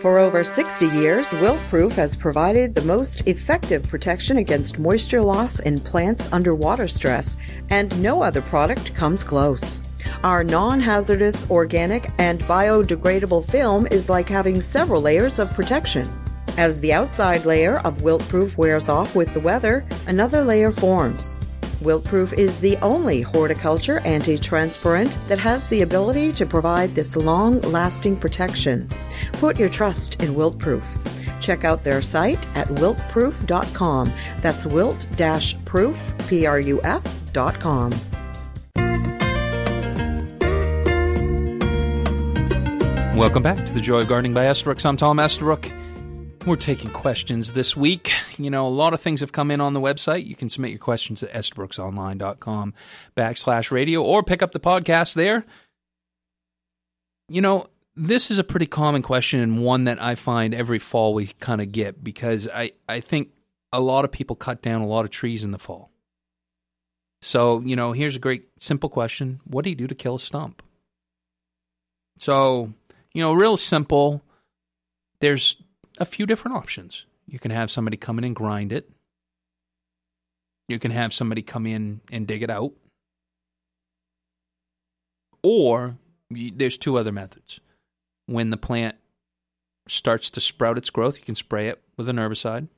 For 0.01 0.19
over 0.19 0.45
60 0.45 0.89
years, 0.89 1.33
Wilt-Pruf 1.35 1.93
has 1.93 2.17
provided 2.17 2.75
the 2.75 2.83
most 2.83 3.27
effective 3.27 3.83
protection 3.89 4.39
against 4.39 4.79
moisture 4.79 5.23
loss 5.23 5.61
in 5.61 5.81
plants 5.81 6.29
under 6.33 6.55
water 6.55 6.89
stress, 6.89 7.37
and 7.71 8.03
no 8.03 8.23
other 8.23 8.43
product 8.43 8.95
comes 8.95 9.25
close. 9.25 9.81
Our 10.23 10.45
non 10.45 10.81
hazardous, 10.81 11.49
organic, 11.51 12.11
and 12.19 12.41
biodegradable 12.41 13.49
film 13.51 13.87
is 13.87 14.11
like 14.11 14.29
having 14.29 14.61
several 14.61 15.01
layers 15.01 15.39
of 15.39 15.51
protection. 15.55 16.13
As 16.59 16.81
the 16.81 16.93
outside 16.93 17.47
layer 17.47 17.79
of 17.79 18.03
Wilt-Pruf 18.03 18.59
wears 18.59 18.89
off 18.89 19.15
with 19.15 19.33
the 19.33 19.41
weather, 19.41 19.87
another 20.07 20.43
layer 20.43 20.71
forms. 20.71 21.39
Wilt-Pruf 21.85 22.33
is 22.33 22.59
the 22.59 22.79
only 22.79 23.21
horticulture 23.21 24.01
anti 24.07 24.39
transparent 24.39 25.19
that 25.29 25.39
has 25.39 25.69
the 25.69 25.83
ability 25.83 26.33
to 26.33 26.47
provide 26.47 26.95
this 26.95 27.15
long 27.15 27.61
lasting 27.61 28.17
protection. 28.17 28.89
Put 29.35 29.59
your 29.59 29.69
trust 29.69 30.23
in 30.23 30.35
Wilt-Pruf. 30.35 30.99
Check 31.43 31.65
out 31.65 31.85
their 31.85 32.01
site 32.01 32.45
at 32.57 32.69
wiltpruf.com. 32.69 34.13
That's 34.41 34.65
wilt-pruf, 34.65 36.29
P-R-U-F 36.29 37.33
dot 37.35 37.55
com. 37.61 37.91
Welcome 43.15 43.43
back 43.43 43.67
to 43.67 43.73
the 43.73 43.81
Joy 43.81 44.01
of 44.01 44.09
Gardening 44.09 44.33
by 44.33 44.47
Estabrook. 44.47 44.85
I'm 44.87 44.97
Tom 44.97 45.21
Estabrook. 45.21 45.71
We're 46.47 46.57
taking 46.57 46.91
questions 46.91 47.55
this 47.55 47.75
week. 47.75 48.13
You 48.37 48.51
know, 48.51 48.67
a 48.67 48.69
lot 48.69 48.93
of 48.93 49.01
things 49.01 49.21
have 49.21 49.33
come 49.33 49.51
in 49.51 49.63
on 49.63 49.73
the 49.73 49.81
website. 49.81 50.27
You 50.27 50.35
can 50.35 50.51
submit 50.51 50.73
your 50.73 50.79
questions 50.79 51.23
at 51.23 51.33
estabrooksonline.com 51.33 52.75
backslash 53.17 53.71
radio 53.71 54.03
or 54.03 54.23
pick 54.23 54.43
up 54.43 54.53
the 54.53 54.61
podcast 54.61 55.15
there. 55.15 55.47
You 57.31 57.41
know, 57.41 57.69
this 57.97 58.31
is 58.31 58.39
a 58.39 58.45
pretty 58.45 58.67
common 58.67 59.01
question 59.01 59.41
and 59.41 59.63
one 59.63 59.85
that 59.85 60.03
I 60.03 60.17
find 60.17 60.55
every 60.55 60.79
fall 60.79 61.15
we 61.15 61.29
kind 61.41 61.63
of 61.63 61.73
get 61.73 62.05
because 62.05 62.47
I, 62.53 62.73
I 62.87 63.01
think 63.01 63.31
a 63.73 63.81
lot 63.81 64.05
of 64.05 64.13
people 64.13 64.37
cut 64.37 64.61
down 64.61 64.83
a 64.83 64.87
lot 64.87 65.07
of 65.07 65.11
trees 65.11 65.45
in 65.45 65.51
the 65.51 65.59
fall. 65.59 65.91
So, 67.23 67.61
you 67.61 67.75
know, 67.75 67.93
here's 67.93 68.17
a 68.17 68.21
great 68.21 68.49
simple 68.61 68.91
question 68.91 69.41
What 69.45 69.65
do 69.65 69.71
you 69.71 69.77
do 69.77 69.87
to 69.87 69.95
kill 69.95 70.17
a 70.17 70.21
stump? 70.21 70.63
So, 72.19 72.75
you 73.15 73.23
know, 73.23 73.33
real 73.33 73.57
simple. 73.57 74.23
There's 75.21 75.57
a 75.99 76.05
few 76.05 76.27
different 76.27 76.57
options. 76.57 77.07
You 77.27 77.39
can 77.39 77.51
have 77.51 77.71
somebody 77.71 77.97
come 77.97 78.19
in 78.19 78.25
and 78.25 78.37
grind 78.37 78.73
it. 78.73 78.91
You 80.69 80.79
can 80.79 80.91
have 80.91 81.13
somebody 81.13 81.43
come 81.43 81.67
in 81.67 82.01
and 82.11 82.27
dig 82.27 82.43
it 82.43 82.51
out. 82.51 82.73
Or 85.43 85.99
there's 86.31 86.79
two 86.79 86.99
other 86.99 87.13
methods. 87.13 87.61
When 88.27 88.51
the 88.51 88.57
plant 88.57 88.97
starts 89.87 90.31
to 90.31 90.41
sprout 90.41 90.79
its 90.79 90.91
growth, 90.91 91.19
you 91.19 91.25
can 91.25 91.35
spray 91.35 91.69
it 91.69 91.83
with 91.97 92.09
an 92.09 92.17
herbicide, 92.17 92.69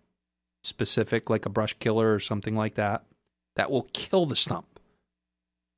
specific 0.64 1.30
like 1.30 1.46
a 1.46 1.50
brush 1.50 1.74
killer 1.78 2.12
or 2.12 2.18
something 2.18 2.56
like 2.56 2.74
that. 2.74 3.04
That 3.54 3.70
will 3.70 3.88
kill 3.92 4.26
the 4.26 4.36
stump. 4.36 4.80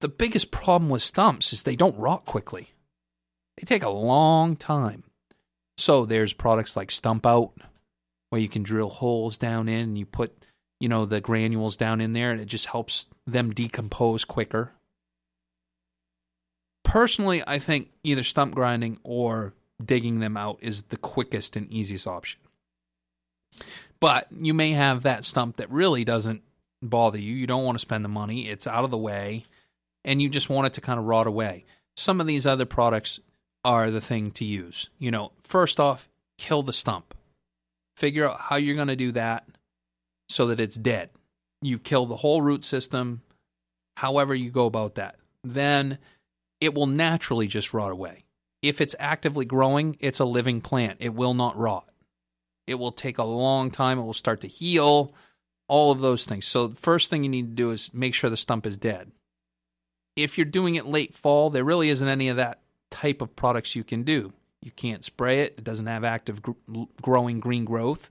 The 0.00 0.08
biggest 0.08 0.50
problem 0.50 0.88
with 0.88 1.02
stumps 1.02 1.52
is 1.52 1.62
they 1.62 1.76
don't 1.76 1.98
rot 1.98 2.24
quickly. 2.24 2.70
They 3.56 3.64
take 3.64 3.82
a 3.82 3.90
long 3.90 4.56
time. 4.56 5.04
So 5.78 6.04
there's 6.04 6.32
products 6.32 6.76
like 6.76 6.90
Stump 6.90 7.24
Out, 7.24 7.52
where 8.30 8.40
you 8.40 8.48
can 8.48 8.64
drill 8.64 8.90
holes 8.90 9.38
down 9.38 9.68
in 9.68 9.80
and 9.80 9.98
you 9.98 10.04
put, 10.04 10.44
you 10.80 10.88
know, 10.88 11.06
the 11.06 11.20
granules 11.20 11.76
down 11.76 12.00
in 12.00 12.12
there 12.12 12.32
and 12.32 12.40
it 12.40 12.46
just 12.46 12.66
helps 12.66 13.06
them 13.26 13.54
decompose 13.54 14.24
quicker. 14.24 14.72
Personally, 16.84 17.42
I 17.46 17.60
think 17.60 17.92
either 18.02 18.24
stump 18.24 18.54
grinding 18.54 18.98
or 19.04 19.54
digging 19.82 20.18
them 20.18 20.36
out 20.36 20.58
is 20.60 20.82
the 20.84 20.96
quickest 20.96 21.54
and 21.54 21.70
easiest 21.70 22.06
option. 22.06 22.40
But 24.00 24.26
you 24.32 24.54
may 24.54 24.72
have 24.72 25.02
that 25.02 25.24
stump 25.24 25.58
that 25.58 25.70
really 25.70 26.04
doesn't 26.04 26.42
bother 26.82 27.18
you. 27.18 27.34
You 27.34 27.46
don't 27.46 27.64
want 27.64 27.76
to 27.76 27.80
spend 27.80 28.04
the 28.04 28.08
money, 28.08 28.48
it's 28.48 28.66
out 28.66 28.84
of 28.84 28.90
the 28.90 28.98
way, 28.98 29.44
and 30.04 30.20
you 30.20 30.28
just 30.28 30.50
want 30.50 30.66
it 30.66 30.74
to 30.74 30.80
kind 30.80 30.98
of 30.98 31.06
rot 31.06 31.26
away. 31.26 31.66
Some 31.96 32.20
of 32.20 32.26
these 32.26 32.46
other 32.46 32.66
products 32.66 33.20
are 33.64 33.90
the 33.90 34.00
thing 34.00 34.30
to 34.32 34.44
use. 34.44 34.90
You 34.98 35.10
know, 35.10 35.32
first 35.42 35.80
off, 35.80 36.08
kill 36.36 36.62
the 36.62 36.72
stump. 36.72 37.14
Figure 37.96 38.28
out 38.28 38.40
how 38.40 38.56
you're 38.56 38.76
going 38.76 38.88
to 38.88 38.96
do 38.96 39.12
that 39.12 39.46
so 40.28 40.46
that 40.46 40.60
it's 40.60 40.76
dead. 40.76 41.10
You've 41.62 41.82
killed 41.82 42.10
the 42.10 42.16
whole 42.16 42.40
root 42.40 42.64
system, 42.64 43.22
however 43.96 44.34
you 44.34 44.50
go 44.50 44.66
about 44.66 44.94
that. 44.94 45.16
Then 45.42 45.98
it 46.60 46.74
will 46.74 46.86
naturally 46.86 47.46
just 47.46 47.74
rot 47.74 47.90
away. 47.90 48.24
If 48.62 48.80
it's 48.80 48.94
actively 48.98 49.44
growing, 49.44 49.96
it's 50.00 50.20
a 50.20 50.24
living 50.24 50.60
plant. 50.60 50.98
It 51.00 51.14
will 51.14 51.34
not 51.34 51.56
rot. 51.56 51.88
It 52.66 52.76
will 52.76 52.92
take 52.92 53.18
a 53.18 53.24
long 53.24 53.70
time. 53.70 53.98
It 53.98 54.02
will 54.02 54.14
start 54.14 54.40
to 54.42 54.48
heal, 54.48 55.14
all 55.68 55.90
of 55.90 56.00
those 56.00 56.24
things. 56.24 56.46
So, 56.46 56.68
the 56.68 56.76
first 56.76 57.08
thing 57.10 57.22
you 57.22 57.30
need 57.30 57.48
to 57.50 57.54
do 57.54 57.70
is 57.70 57.92
make 57.94 58.14
sure 58.14 58.30
the 58.30 58.36
stump 58.36 58.66
is 58.66 58.76
dead. 58.76 59.12
If 60.16 60.36
you're 60.36 60.44
doing 60.44 60.74
it 60.74 60.86
late 60.86 61.14
fall, 61.14 61.50
there 61.50 61.64
really 61.64 61.88
isn't 61.88 62.08
any 62.08 62.28
of 62.28 62.36
that 62.36 62.60
type 62.90 63.20
of 63.22 63.36
products 63.36 63.76
you 63.76 63.84
can 63.84 64.02
do. 64.02 64.32
You 64.60 64.70
can't 64.70 65.04
spray 65.04 65.42
it, 65.42 65.54
it 65.58 65.64
doesn't 65.64 65.86
have 65.86 66.04
active 66.04 66.42
gr- 66.42 66.52
growing 67.00 67.40
green 67.40 67.64
growth. 67.64 68.10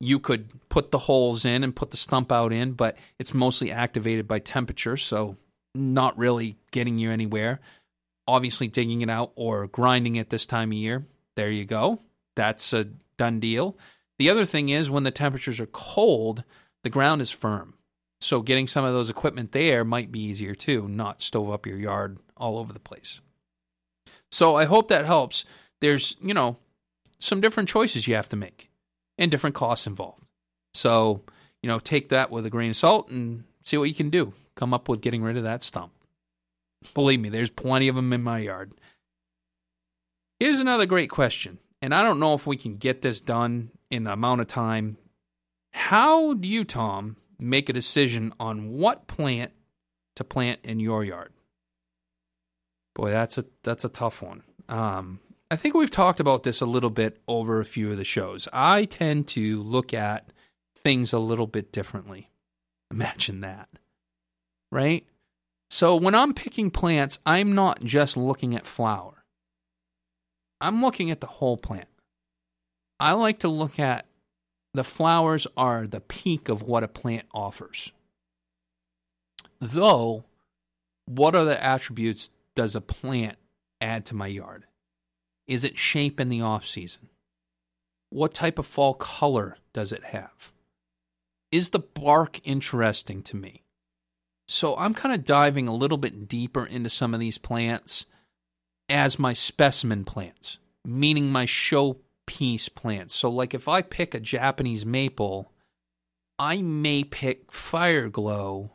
You 0.00 0.18
could 0.18 0.50
put 0.68 0.90
the 0.90 0.98
holes 0.98 1.44
in 1.44 1.64
and 1.64 1.74
put 1.74 1.90
the 1.90 1.96
stump 1.96 2.30
out 2.30 2.52
in, 2.52 2.72
but 2.72 2.96
it's 3.18 3.34
mostly 3.34 3.72
activated 3.72 4.28
by 4.28 4.38
temperature, 4.38 4.96
so 4.96 5.36
not 5.74 6.16
really 6.18 6.56
getting 6.70 6.98
you 6.98 7.10
anywhere. 7.10 7.60
Obviously, 8.26 8.68
digging 8.68 9.02
it 9.02 9.10
out 9.10 9.32
or 9.34 9.66
grinding 9.66 10.16
it 10.16 10.30
this 10.30 10.46
time 10.46 10.70
of 10.70 10.78
year, 10.78 11.06
there 11.34 11.50
you 11.50 11.64
go. 11.64 12.00
That's 12.36 12.72
a 12.72 12.84
done 13.16 13.40
deal. 13.40 13.76
The 14.18 14.30
other 14.30 14.44
thing 14.44 14.68
is 14.68 14.90
when 14.90 15.04
the 15.04 15.10
temperatures 15.10 15.60
are 15.60 15.66
cold, 15.66 16.44
the 16.82 16.90
ground 16.90 17.20
is 17.20 17.30
firm. 17.30 17.74
So 18.20 18.40
getting 18.40 18.66
some 18.66 18.84
of 18.84 18.94
those 18.94 19.10
equipment 19.10 19.52
there 19.52 19.84
might 19.84 20.10
be 20.10 20.20
easier 20.20 20.54
too, 20.54 20.88
not 20.88 21.20
stove 21.20 21.50
up 21.50 21.66
your 21.66 21.78
yard 21.78 22.18
all 22.36 22.58
over 22.58 22.72
the 22.72 22.80
place. 22.80 23.20
So 24.34 24.56
I 24.56 24.64
hope 24.64 24.88
that 24.88 25.06
helps. 25.06 25.44
There's, 25.80 26.16
you 26.20 26.34
know, 26.34 26.56
some 27.20 27.40
different 27.40 27.68
choices 27.68 28.08
you 28.08 28.16
have 28.16 28.28
to 28.30 28.36
make 28.36 28.68
and 29.16 29.30
different 29.30 29.54
costs 29.54 29.86
involved. 29.86 30.24
So, 30.74 31.22
you 31.62 31.68
know, 31.68 31.78
take 31.78 32.08
that 32.08 32.32
with 32.32 32.44
a 32.44 32.50
grain 32.50 32.70
of 32.70 32.76
salt 32.76 33.08
and 33.10 33.44
see 33.62 33.78
what 33.78 33.84
you 33.84 33.94
can 33.94 34.10
do. 34.10 34.32
Come 34.56 34.74
up 34.74 34.88
with 34.88 35.02
getting 35.02 35.22
rid 35.22 35.36
of 35.36 35.44
that 35.44 35.62
stump. 35.62 35.92
Believe 36.94 37.20
me, 37.20 37.28
there's 37.28 37.48
plenty 37.48 37.86
of 37.86 37.94
them 37.94 38.12
in 38.12 38.24
my 38.24 38.40
yard. 38.40 38.72
Here's 40.40 40.58
another 40.58 40.84
great 40.84 41.10
question, 41.10 41.60
and 41.80 41.94
I 41.94 42.02
don't 42.02 42.18
know 42.18 42.34
if 42.34 42.44
we 42.44 42.56
can 42.56 42.76
get 42.76 43.02
this 43.02 43.20
done 43.20 43.70
in 43.88 44.02
the 44.02 44.14
amount 44.14 44.40
of 44.40 44.48
time. 44.48 44.96
How 45.70 46.34
do 46.34 46.48
you, 46.48 46.64
Tom, 46.64 47.18
make 47.38 47.68
a 47.68 47.72
decision 47.72 48.32
on 48.40 48.72
what 48.72 49.06
plant 49.06 49.52
to 50.16 50.24
plant 50.24 50.58
in 50.64 50.80
your 50.80 51.04
yard? 51.04 51.33
Boy, 52.94 53.10
that's 53.10 53.38
a 53.38 53.44
that's 53.62 53.84
a 53.84 53.88
tough 53.88 54.22
one. 54.22 54.42
Um, 54.68 55.20
I 55.50 55.56
think 55.56 55.74
we've 55.74 55.90
talked 55.90 56.20
about 56.20 56.42
this 56.42 56.60
a 56.60 56.66
little 56.66 56.90
bit 56.90 57.20
over 57.28 57.60
a 57.60 57.64
few 57.64 57.90
of 57.90 57.96
the 57.96 58.04
shows. 58.04 58.48
I 58.52 58.86
tend 58.86 59.28
to 59.28 59.62
look 59.62 59.92
at 59.92 60.32
things 60.82 61.12
a 61.12 61.18
little 61.18 61.46
bit 61.46 61.72
differently. 61.72 62.30
Imagine 62.90 63.40
that, 63.40 63.68
right? 64.70 65.04
So 65.70 65.96
when 65.96 66.14
I'm 66.14 66.34
picking 66.34 66.70
plants, 66.70 67.18
I'm 67.26 67.54
not 67.54 67.82
just 67.82 68.16
looking 68.16 68.54
at 68.54 68.66
flower. 68.66 69.24
I'm 70.60 70.80
looking 70.80 71.10
at 71.10 71.20
the 71.20 71.26
whole 71.26 71.56
plant. 71.56 71.88
I 73.00 73.12
like 73.12 73.40
to 73.40 73.48
look 73.48 73.78
at 73.78 74.06
the 74.72 74.84
flowers 74.84 75.46
are 75.56 75.86
the 75.86 76.00
peak 76.00 76.48
of 76.48 76.62
what 76.62 76.84
a 76.84 76.88
plant 76.88 77.26
offers. 77.34 77.92
Though, 79.60 80.24
what 81.06 81.34
are 81.34 81.44
the 81.44 81.62
attributes 81.62 82.30
does 82.54 82.74
a 82.74 82.80
plant 82.80 83.36
add 83.80 84.06
to 84.06 84.14
my 84.14 84.26
yard? 84.26 84.64
Is 85.46 85.64
it 85.64 85.78
shape 85.78 86.20
in 86.20 86.28
the 86.28 86.40
off 86.40 86.66
season? 86.66 87.10
What 88.10 88.34
type 88.34 88.58
of 88.58 88.66
fall 88.66 88.94
color 88.94 89.58
does 89.72 89.92
it 89.92 90.04
have? 90.04 90.52
Is 91.50 91.70
the 91.70 91.80
bark 91.80 92.40
interesting 92.44 93.22
to 93.24 93.36
me? 93.36 93.64
So 94.46 94.76
I'm 94.76 94.94
kind 94.94 95.14
of 95.14 95.24
diving 95.24 95.68
a 95.68 95.74
little 95.74 95.98
bit 95.98 96.28
deeper 96.28 96.64
into 96.64 96.90
some 96.90 97.14
of 97.14 97.20
these 97.20 97.38
plants 97.38 98.06
as 98.88 99.18
my 99.18 99.32
specimen 99.32 100.04
plants, 100.04 100.58
meaning 100.84 101.30
my 101.30 101.46
showpiece 101.46 102.72
plants. 102.74 103.14
So, 103.14 103.30
like 103.30 103.54
if 103.54 103.68
I 103.68 103.82
pick 103.82 104.14
a 104.14 104.20
Japanese 104.20 104.84
maple, 104.84 105.52
I 106.38 106.60
may 106.62 107.04
pick 107.04 107.50
Fireglow 107.50 108.70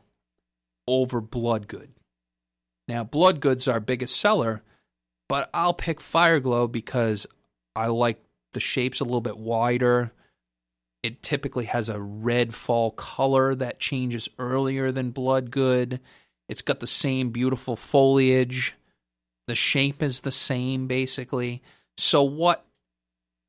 over 0.87 1.21
Bloodgood. 1.21 1.89
Now, 2.89 3.03
Bloodgood's 3.03 3.67
our 3.67 3.79
biggest 3.79 4.19
seller, 4.19 4.63
but 5.27 5.51
I'll 5.53 5.75
pick 5.75 5.99
Fireglow 5.99 6.69
because 6.71 7.27
I 7.75 7.85
like 7.85 8.19
the 8.53 8.59
shapes 8.59 8.99
a 8.99 9.03
little 9.03 9.21
bit 9.21 9.37
wider. 9.37 10.11
It 11.03 11.21
typically 11.21 11.65
has 11.65 11.87
a 11.87 12.01
red 12.01 12.55
fall 12.55 12.89
color 12.89 13.53
that 13.53 13.79
changes 13.79 14.27
earlier 14.39 14.91
than 14.91 15.11
Bloodgood. 15.11 15.99
It's 16.47 16.63
got 16.63 16.79
the 16.79 16.87
same 16.87 17.29
beautiful 17.29 17.75
foliage. 17.75 18.73
The 19.45 19.53
shape 19.53 20.01
is 20.01 20.21
the 20.21 20.31
same, 20.31 20.87
basically. 20.87 21.61
So, 21.95 22.23
what 22.23 22.65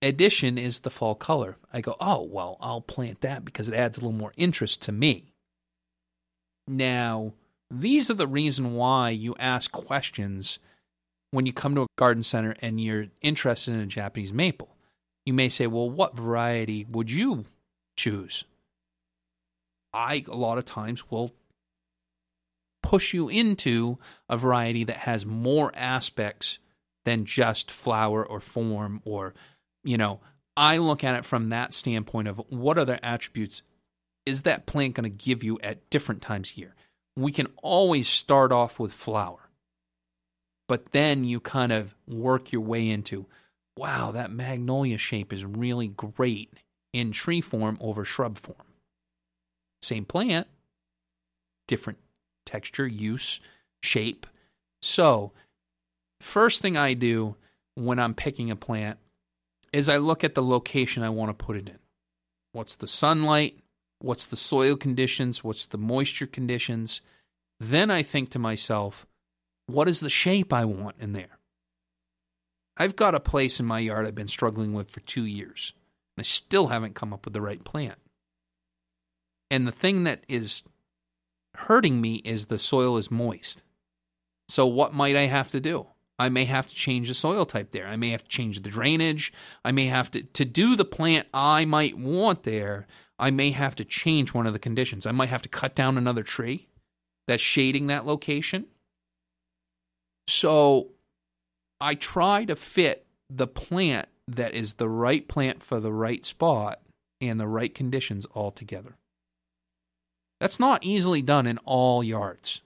addition 0.03 0.59
is 0.59 0.80
the 0.80 0.91
fall 0.91 1.14
color? 1.14 1.57
I 1.72 1.80
go, 1.80 1.97
oh, 1.99 2.24
well, 2.24 2.59
I'll 2.61 2.82
plant 2.82 3.22
that 3.22 3.47
because 3.47 3.68
it 3.68 3.74
adds 3.74 3.97
a 3.97 4.01
little 4.03 4.12
more 4.12 4.34
interest 4.36 4.82
to 4.82 4.93
me. 4.93 5.32
Now, 6.68 7.32
these 7.71 8.11
are 8.11 8.14
the 8.14 8.27
reason 8.27 8.75
why 8.75 9.11
you 9.11 9.35
ask 9.39 9.71
questions 9.71 10.59
when 11.31 11.47
you 11.47 11.53
come 11.53 11.75
to 11.75 11.83
a 11.83 11.87
garden 11.97 12.23
center 12.23 12.57
and 12.61 12.81
you're 12.81 13.07
interested 13.23 13.75
in 13.75 13.81
a 13.81 13.87
Japanese 13.87 14.33
maple. 14.33 14.77
You 15.25 15.33
may 15.33 15.49
say, 15.49 15.66
well, 15.66 15.89
what 15.89 16.16
variety 16.16 16.87
would 16.91 17.11
you 17.11 17.45
choose? 17.97 18.45
I, 19.93 20.25
a 20.29 20.37
lot 20.37 20.59
of 20.59 20.64
times, 20.64 21.11
will 21.11 21.33
push 22.83 23.12
you 23.12 23.29
into 23.29 23.99
a 24.29 24.37
variety 24.37 24.85
that 24.85 24.99
has 24.99 25.27
more 25.27 25.71
aspects 25.75 26.59
than 27.05 27.25
just 27.25 27.71
flower 27.71 28.25
or 28.25 28.41
form 28.41 29.01
or, 29.05 29.35
you 29.85 29.97
know, 29.97 30.21
I 30.57 30.79
look 30.79 31.05
at 31.05 31.14
it 31.14 31.25
from 31.25 31.51
that 31.51 31.73
standpoint 31.73 32.29
of 32.29 32.39
what 32.49 32.79
other 32.79 32.99
attributes 33.03 33.62
is 34.27 34.43
that 34.43 34.66
plant 34.66 34.95
going 34.95 35.05
to 35.05 35.25
give 35.25 35.43
you 35.43 35.59
at 35.62 35.89
different 35.91 36.23
times 36.23 36.53
a 36.55 36.61
year. 36.61 36.75
We 37.21 37.33
can 37.33 37.49
always 37.62 38.09
start 38.09 38.51
off 38.51 38.79
with 38.79 38.93
flower, 38.93 39.51
but 40.68 40.93
then 40.93 41.25
you 41.25 41.39
kind 41.41 41.71
of 41.71 41.95
work 42.07 42.51
your 42.51 42.62
way 42.62 42.89
into, 42.89 43.27
wow, 43.77 44.11
that 44.12 44.31
magnolia 44.31 44.97
shape 44.97 45.33
is 45.33 45.45
really 45.45 45.89
great 45.89 46.53
in 46.93 47.12
tree 47.12 47.41
form 47.41 47.77
over 47.81 48.05
shrub 48.05 48.39
form. 48.39 48.57
Same 49.83 50.05
plant, 50.05 50.47
different 51.68 51.99
texture, 52.47 52.87
use, 52.87 53.41
shape. 53.83 54.27
So, 54.83 55.33
first 56.21 56.62
thing 56.62 56.77
I 56.77 56.95
do 56.95 57.37
when 57.75 57.99
I'm 57.99 58.14
picking 58.14 58.51
a 58.51 58.57
plant 58.57 58.99
is 59.73 59.89
I 59.89 59.99
look 59.99 60.25
at 60.25 60.35
the 60.35 60.43
location 60.43 61.03
I 61.03 61.11
want 61.11 61.31
to 61.31 61.45
put 61.45 61.57
it 61.57 61.68
in. 61.68 61.79
What's 62.53 62.77
the 62.77 62.89
sunlight? 62.89 63.59
What's 64.01 64.26
the 64.26 64.36
soil 64.36 64.76
conditions? 64.76 65.44
What's 65.44 65.66
the 65.66 65.78
moisture 65.78 66.26
conditions? 66.26 67.03
Then 67.59 67.90
I 67.90 68.03
think 68.03 68.30
to 68.30 68.38
myself, 68.38 69.07
what 69.66 69.88
is 69.88 70.01
the 70.01 70.11
shape 70.11 70.53
I 70.53 70.64
want 70.64 70.96
in 70.98 71.12
there? 71.12 71.38
I've 72.76 72.96
got 72.96 73.14
a 73.14 73.20
place 73.20 73.61
in 73.61 73.66
my 73.66 73.78
yard 73.78 74.07
I've 74.07 74.14
been 74.14 74.26
struggling 74.26 74.72
with 74.72 74.90
for 74.90 75.01
two 75.01 75.26
years. 75.26 75.74
And 76.16 76.22
I 76.22 76.24
still 76.24 76.68
haven't 76.68 76.94
come 76.94 77.12
up 77.12 77.26
with 77.26 77.34
the 77.34 77.42
right 77.42 77.62
plant. 77.62 77.98
And 79.51 79.68
the 79.68 79.72
thing 79.72 80.05
that 80.05 80.24
is 80.28 80.62
hurting 81.55 82.01
me 82.01 82.16
is 82.16 82.46
the 82.46 82.59
soil 82.59 82.96
is 82.96 83.11
moist. 83.11 83.62
So, 84.48 84.66
what 84.66 84.94
might 84.94 85.16
I 85.16 85.26
have 85.26 85.51
to 85.51 85.61
do? 85.61 85.88
I 86.18 86.28
may 86.28 86.44
have 86.44 86.68
to 86.68 86.74
change 86.74 87.09
the 87.09 87.14
soil 87.14 87.46
type 87.46 87.70
there. 87.70 87.86
I 87.86 87.96
may 87.96 88.11
have 88.11 88.24
to 88.24 88.28
change 88.28 88.61
the 88.61 88.70
drainage. 88.70 89.32
I 89.64 89.72
may 89.72 89.86
have 89.86 90.11
to, 90.11 90.22
to 90.22 90.44
do 90.44 90.76
the 90.76 90.84
plant 90.84 91.26
I 91.32 91.64
might 91.64 91.96
want 91.96 92.42
there, 92.42 92.86
I 93.21 93.31
may 93.31 93.51
have 93.51 93.77
to 93.77 93.85
change 93.85 94.33
one 94.33 94.47
of 94.47 94.53
the 94.53 94.59
conditions. 94.59 95.05
I 95.05 95.12
might 95.12 95.29
have 95.29 95.43
to 95.43 95.49
cut 95.49 95.75
down 95.75 95.99
another 95.99 96.23
tree 96.23 96.68
that's 97.29 97.43
shading 97.43 97.87
that 97.89 98.07
location. 98.07 98.66
So 100.27 100.89
I 101.81 101.95
try 101.95 102.45
to 102.47 102.57
fit 102.57 103.07
the 103.29 103.47
plant 103.47 104.09
that 104.27 104.55
is 104.55 104.75
the 104.75 104.89
right 104.89 105.29
plant 105.29 105.62
for 105.62 105.81
the 105.81 105.93
right 105.93 106.25
spot 106.25 106.81
and 107.21 107.39
the 107.39 107.47
right 107.47 107.75
conditions 107.75 108.25
all 108.33 108.51
together. 108.51 108.97
That's 110.41 110.59
not 110.59 110.83
easily 110.83 111.21
done 111.21 111.47
in 111.47 111.59
all 111.59 112.03
yards. 112.03 112.62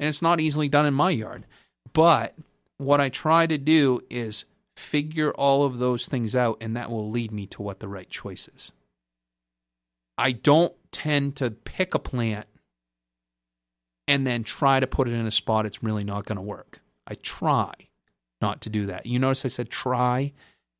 And 0.00 0.08
it's 0.08 0.22
not 0.22 0.40
easily 0.40 0.68
done 0.68 0.86
in 0.86 0.94
my 0.94 1.10
yard. 1.10 1.46
But 1.92 2.34
what 2.78 3.00
I 3.00 3.08
try 3.08 3.46
to 3.46 3.58
do 3.58 4.00
is 4.10 4.44
figure 4.76 5.30
all 5.32 5.64
of 5.64 5.78
those 5.78 6.06
things 6.06 6.34
out, 6.34 6.58
and 6.60 6.76
that 6.76 6.90
will 6.90 7.08
lead 7.08 7.30
me 7.30 7.46
to 7.46 7.62
what 7.62 7.78
the 7.78 7.88
right 7.88 8.10
choice 8.10 8.48
is. 8.52 8.72
I 10.18 10.32
don't 10.32 10.74
tend 10.90 11.36
to 11.36 11.50
pick 11.50 11.94
a 11.94 11.98
plant 11.98 12.46
and 14.06 14.26
then 14.26 14.44
try 14.44 14.80
to 14.80 14.86
put 14.86 15.08
it 15.08 15.12
in 15.12 15.26
a 15.26 15.30
spot 15.30 15.66
it's 15.66 15.82
really 15.82 16.04
not 16.04 16.26
going 16.26 16.36
to 16.36 16.42
work. 16.42 16.80
I 17.06 17.14
try 17.14 17.72
not 18.40 18.60
to 18.62 18.70
do 18.70 18.86
that. 18.86 19.06
You 19.06 19.18
notice 19.18 19.44
I 19.44 19.48
said 19.48 19.70
try 19.70 20.32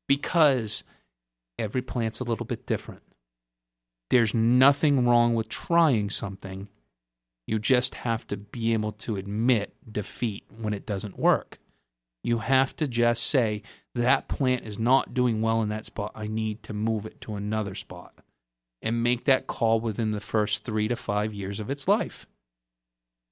because 0.07 0.83
every 1.57 1.81
plant's 1.81 2.19
a 2.19 2.25
little 2.25 2.45
bit 2.45 2.65
different. 2.65 3.01
There's 4.09 4.33
nothing 4.33 5.07
wrong 5.07 5.33
with 5.33 5.49
trying 5.49 6.09
something. 6.09 6.67
You 7.47 7.59
just 7.59 7.95
have 7.95 8.27
to 8.27 8.37
be 8.37 8.73
able 8.73 8.91
to 8.93 9.15
admit 9.15 9.73
defeat 9.91 10.43
when 10.55 10.73
it 10.73 10.85
doesn't 10.85 11.17
work. 11.17 11.57
You 12.23 12.39
have 12.39 12.75
to 12.77 12.87
just 12.87 13.23
say, 13.23 13.63
that 13.95 14.27
plant 14.27 14.65
is 14.65 14.79
not 14.79 15.13
doing 15.13 15.41
well 15.41 15.61
in 15.61 15.69
that 15.69 15.85
spot. 15.85 16.11
I 16.15 16.27
need 16.27 16.63
to 16.63 16.73
move 16.73 17.05
it 17.05 17.19
to 17.21 17.35
another 17.35 17.75
spot 17.75 18.21
and 18.83 19.01
make 19.01 19.23
that 19.23 19.47
call 19.47 19.79
within 19.79 20.11
the 20.11 20.19
first 20.19 20.65
three 20.65 20.87
to 20.89 20.95
five 20.95 21.33
years 21.33 21.59
of 21.59 21.69
its 21.69 21.87
life. 21.87 22.27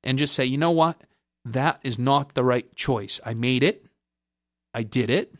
And 0.03 0.17
just 0.17 0.33
say, 0.33 0.45
you 0.45 0.57
know 0.57 0.71
what? 0.71 1.01
That 1.45 1.79
is 1.83 1.99
not 1.99 2.33
the 2.33 2.43
right 2.43 2.73
choice. 2.75 3.19
I 3.25 3.33
made 3.33 3.61
it. 3.61 3.85
I 4.73 4.83
did 4.83 5.09
it. 5.09 5.35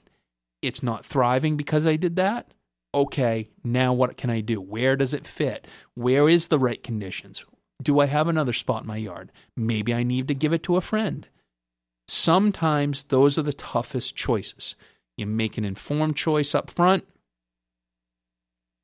It's 0.61 0.83
not 0.83 1.05
thriving 1.05 1.57
because 1.57 1.87
I 1.87 1.95
did 1.95 2.17
that. 2.17 2.53
Okay, 2.93 3.49
now 3.63 3.93
what 3.93 4.17
can 4.17 4.29
I 4.29 4.41
do? 4.41 4.59
Where 4.59 4.97
does 4.97 5.13
it 5.13 5.25
fit? 5.25 5.65
Where 5.95 6.27
is 6.27 6.49
the 6.49 6.59
right 6.59 6.83
conditions? 6.83 7.45
Do 7.81 7.99
I 7.99 8.05
have 8.07 8.27
another 8.27 8.53
spot 8.53 8.81
in 8.81 8.87
my 8.87 8.97
yard? 8.97 9.31
Maybe 9.55 9.93
I 9.93 10.03
need 10.03 10.27
to 10.27 10.35
give 10.35 10.51
it 10.51 10.61
to 10.63 10.75
a 10.75 10.81
friend. 10.81 11.25
Sometimes 12.07 13.03
those 13.03 13.37
are 13.37 13.43
the 13.43 13.53
toughest 13.53 14.15
choices. 14.15 14.75
You 15.15 15.25
make 15.25 15.57
an 15.57 15.63
informed 15.63 16.17
choice 16.17 16.53
up 16.53 16.69
front, 16.69 17.05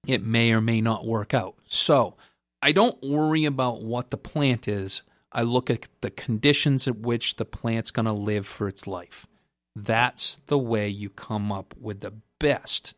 it 0.08 0.24
may 0.24 0.52
or 0.52 0.62
may 0.62 0.82
not 0.82 1.06
work 1.06 1.34
out. 1.34 1.56
So 1.68 2.16
I 2.62 2.72
don't 2.72 3.02
worry 3.04 3.46
about 3.46 3.84
what 3.84 4.10
the 4.10 4.18
plant 4.18 4.68
is. 4.68 5.04
I 5.32 5.44
look 5.44 5.70
at 5.70 5.88
the 6.02 6.10
conditions 6.10 6.88
at 6.88 6.98
which 6.98 7.36
the 7.36 7.46
plant's 7.46 7.92
going 7.92 8.06
to 8.06 8.14
live 8.14 8.48
for 8.48 8.68
its 8.68 8.88
life. 8.88 9.28
That's 9.76 10.40
the 10.48 10.58
way 10.58 10.88
you 10.88 11.10
come 11.10 11.52
up 11.52 11.76
with 11.80 12.00
the 12.00 12.14
best 12.40 12.96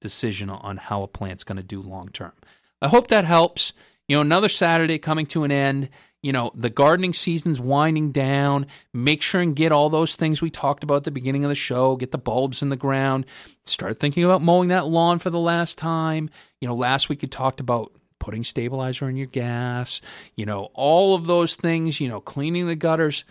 decision 0.00 0.48
on 0.48 0.76
how 0.78 1.02
a 1.02 1.08
plant's 1.08 1.44
going 1.44 1.56
to 1.56 1.62
do 1.62 1.82
long 1.82 2.08
term. 2.08 2.32
I 2.80 2.88
hope 2.88 3.08
that 3.08 3.24
helps. 3.24 3.72
You 4.08 4.16
know, 4.16 4.22
another 4.22 4.48
Saturday 4.48 4.98
coming 4.98 5.26
to 5.26 5.44
an 5.44 5.52
end 5.52 5.90
you 6.22 6.32
know, 6.32 6.52
the 6.54 6.70
gardening 6.70 7.12
season's 7.12 7.60
winding 7.60 8.12
down. 8.12 8.66
Make 8.94 9.22
sure 9.22 9.40
and 9.40 9.56
get 9.56 9.72
all 9.72 9.90
those 9.90 10.14
things 10.14 10.40
we 10.40 10.50
talked 10.50 10.84
about 10.84 10.96
at 10.96 11.04
the 11.04 11.10
beginning 11.10 11.44
of 11.44 11.48
the 11.48 11.54
show. 11.54 11.96
Get 11.96 12.12
the 12.12 12.18
bulbs 12.18 12.62
in 12.62 12.68
the 12.68 12.76
ground. 12.76 13.26
Start 13.64 13.98
thinking 13.98 14.24
about 14.24 14.42
mowing 14.42 14.68
that 14.68 14.86
lawn 14.86 15.18
for 15.18 15.30
the 15.30 15.40
last 15.40 15.78
time. 15.78 16.30
You 16.60 16.68
know, 16.68 16.74
last 16.74 17.08
week 17.08 17.22
we 17.22 17.28
talked 17.28 17.58
about 17.58 17.92
putting 18.20 18.44
stabilizer 18.44 19.08
in 19.08 19.16
your 19.16 19.26
gas, 19.26 20.00
you 20.36 20.46
know, 20.46 20.68
all 20.74 21.16
of 21.16 21.26
those 21.26 21.56
things, 21.56 22.00
you 22.00 22.08
know, 22.08 22.20
cleaning 22.20 22.68
the 22.68 22.76
gutters. 22.76 23.24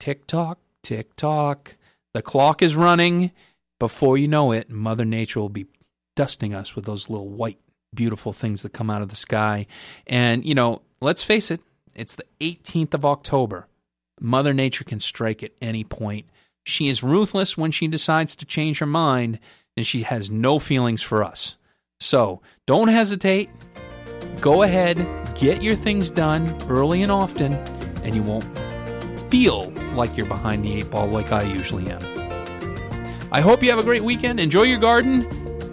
Tick 0.00 0.26
tock, 0.26 0.58
tick 0.82 1.14
tock. 1.14 1.76
The 2.12 2.20
clock 2.20 2.62
is 2.62 2.74
running. 2.74 3.30
Before 3.78 4.18
you 4.18 4.26
know 4.26 4.50
it, 4.50 4.68
Mother 4.68 5.04
Nature 5.04 5.40
will 5.40 5.48
be 5.48 5.66
dusting 6.16 6.52
us 6.52 6.74
with 6.74 6.84
those 6.84 7.08
little 7.08 7.28
white, 7.28 7.60
beautiful 7.94 8.32
things 8.32 8.62
that 8.62 8.72
come 8.72 8.90
out 8.90 9.02
of 9.02 9.08
the 9.08 9.16
sky. 9.16 9.68
And, 10.08 10.44
you 10.44 10.56
know, 10.56 10.82
let's 11.00 11.22
face 11.22 11.52
it, 11.52 11.60
it's 11.94 12.16
the 12.16 12.26
18th 12.40 12.94
of 12.94 13.04
October. 13.04 13.68
Mother 14.20 14.54
Nature 14.54 14.84
can 14.84 15.00
strike 15.00 15.42
at 15.42 15.52
any 15.60 15.84
point. 15.84 16.26
She 16.64 16.88
is 16.88 17.02
ruthless 17.02 17.56
when 17.56 17.72
she 17.72 17.88
decides 17.88 18.36
to 18.36 18.46
change 18.46 18.78
her 18.78 18.86
mind, 18.86 19.38
and 19.76 19.86
she 19.86 20.02
has 20.02 20.30
no 20.30 20.58
feelings 20.58 21.02
for 21.02 21.24
us. 21.24 21.56
So 21.98 22.40
don't 22.66 22.88
hesitate. 22.88 23.50
Go 24.40 24.62
ahead, 24.62 24.96
get 25.34 25.62
your 25.62 25.74
things 25.74 26.10
done 26.10 26.56
early 26.68 27.02
and 27.02 27.12
often, 27.12 27.54
and 28.04 28.14
you 28.14 28.22
won't 28.22 28.44
feel 29.30 29.70
like 29.94 30.16
you're 30.16 30.26
behind 30.26 30.64
the 30.64 30.74
eight 30.74 30.90
ball 30.90 31.06
like 31.06 31.32
I 31.32 31.42
usually 31.42 31.90
am. 31.90 32.00
I 33.32 33.40
hope 33.40 33.62
you 33.62 33.70
have 33.70 33.78
a 33.78 33.84
great 33.84 34.02
weekend. 34.02 34.40
Enjoy 34.40 34.62
your 34.62 34.78
garden 34.78 35.24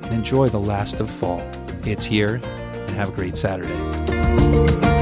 and 0.03 0.13
enjoy 0.13 0.49
the 0.49 0.59
last 0.59 0.99
of 0.99 1.09
fall. 1.09 1.41
It's 1.84 2.05
here, 2.05 2.36
and 2.43 2.91
have 2.91 3.09
a 3.09 3.11
great 3.11 3.38
Saturday. 3.38 4.99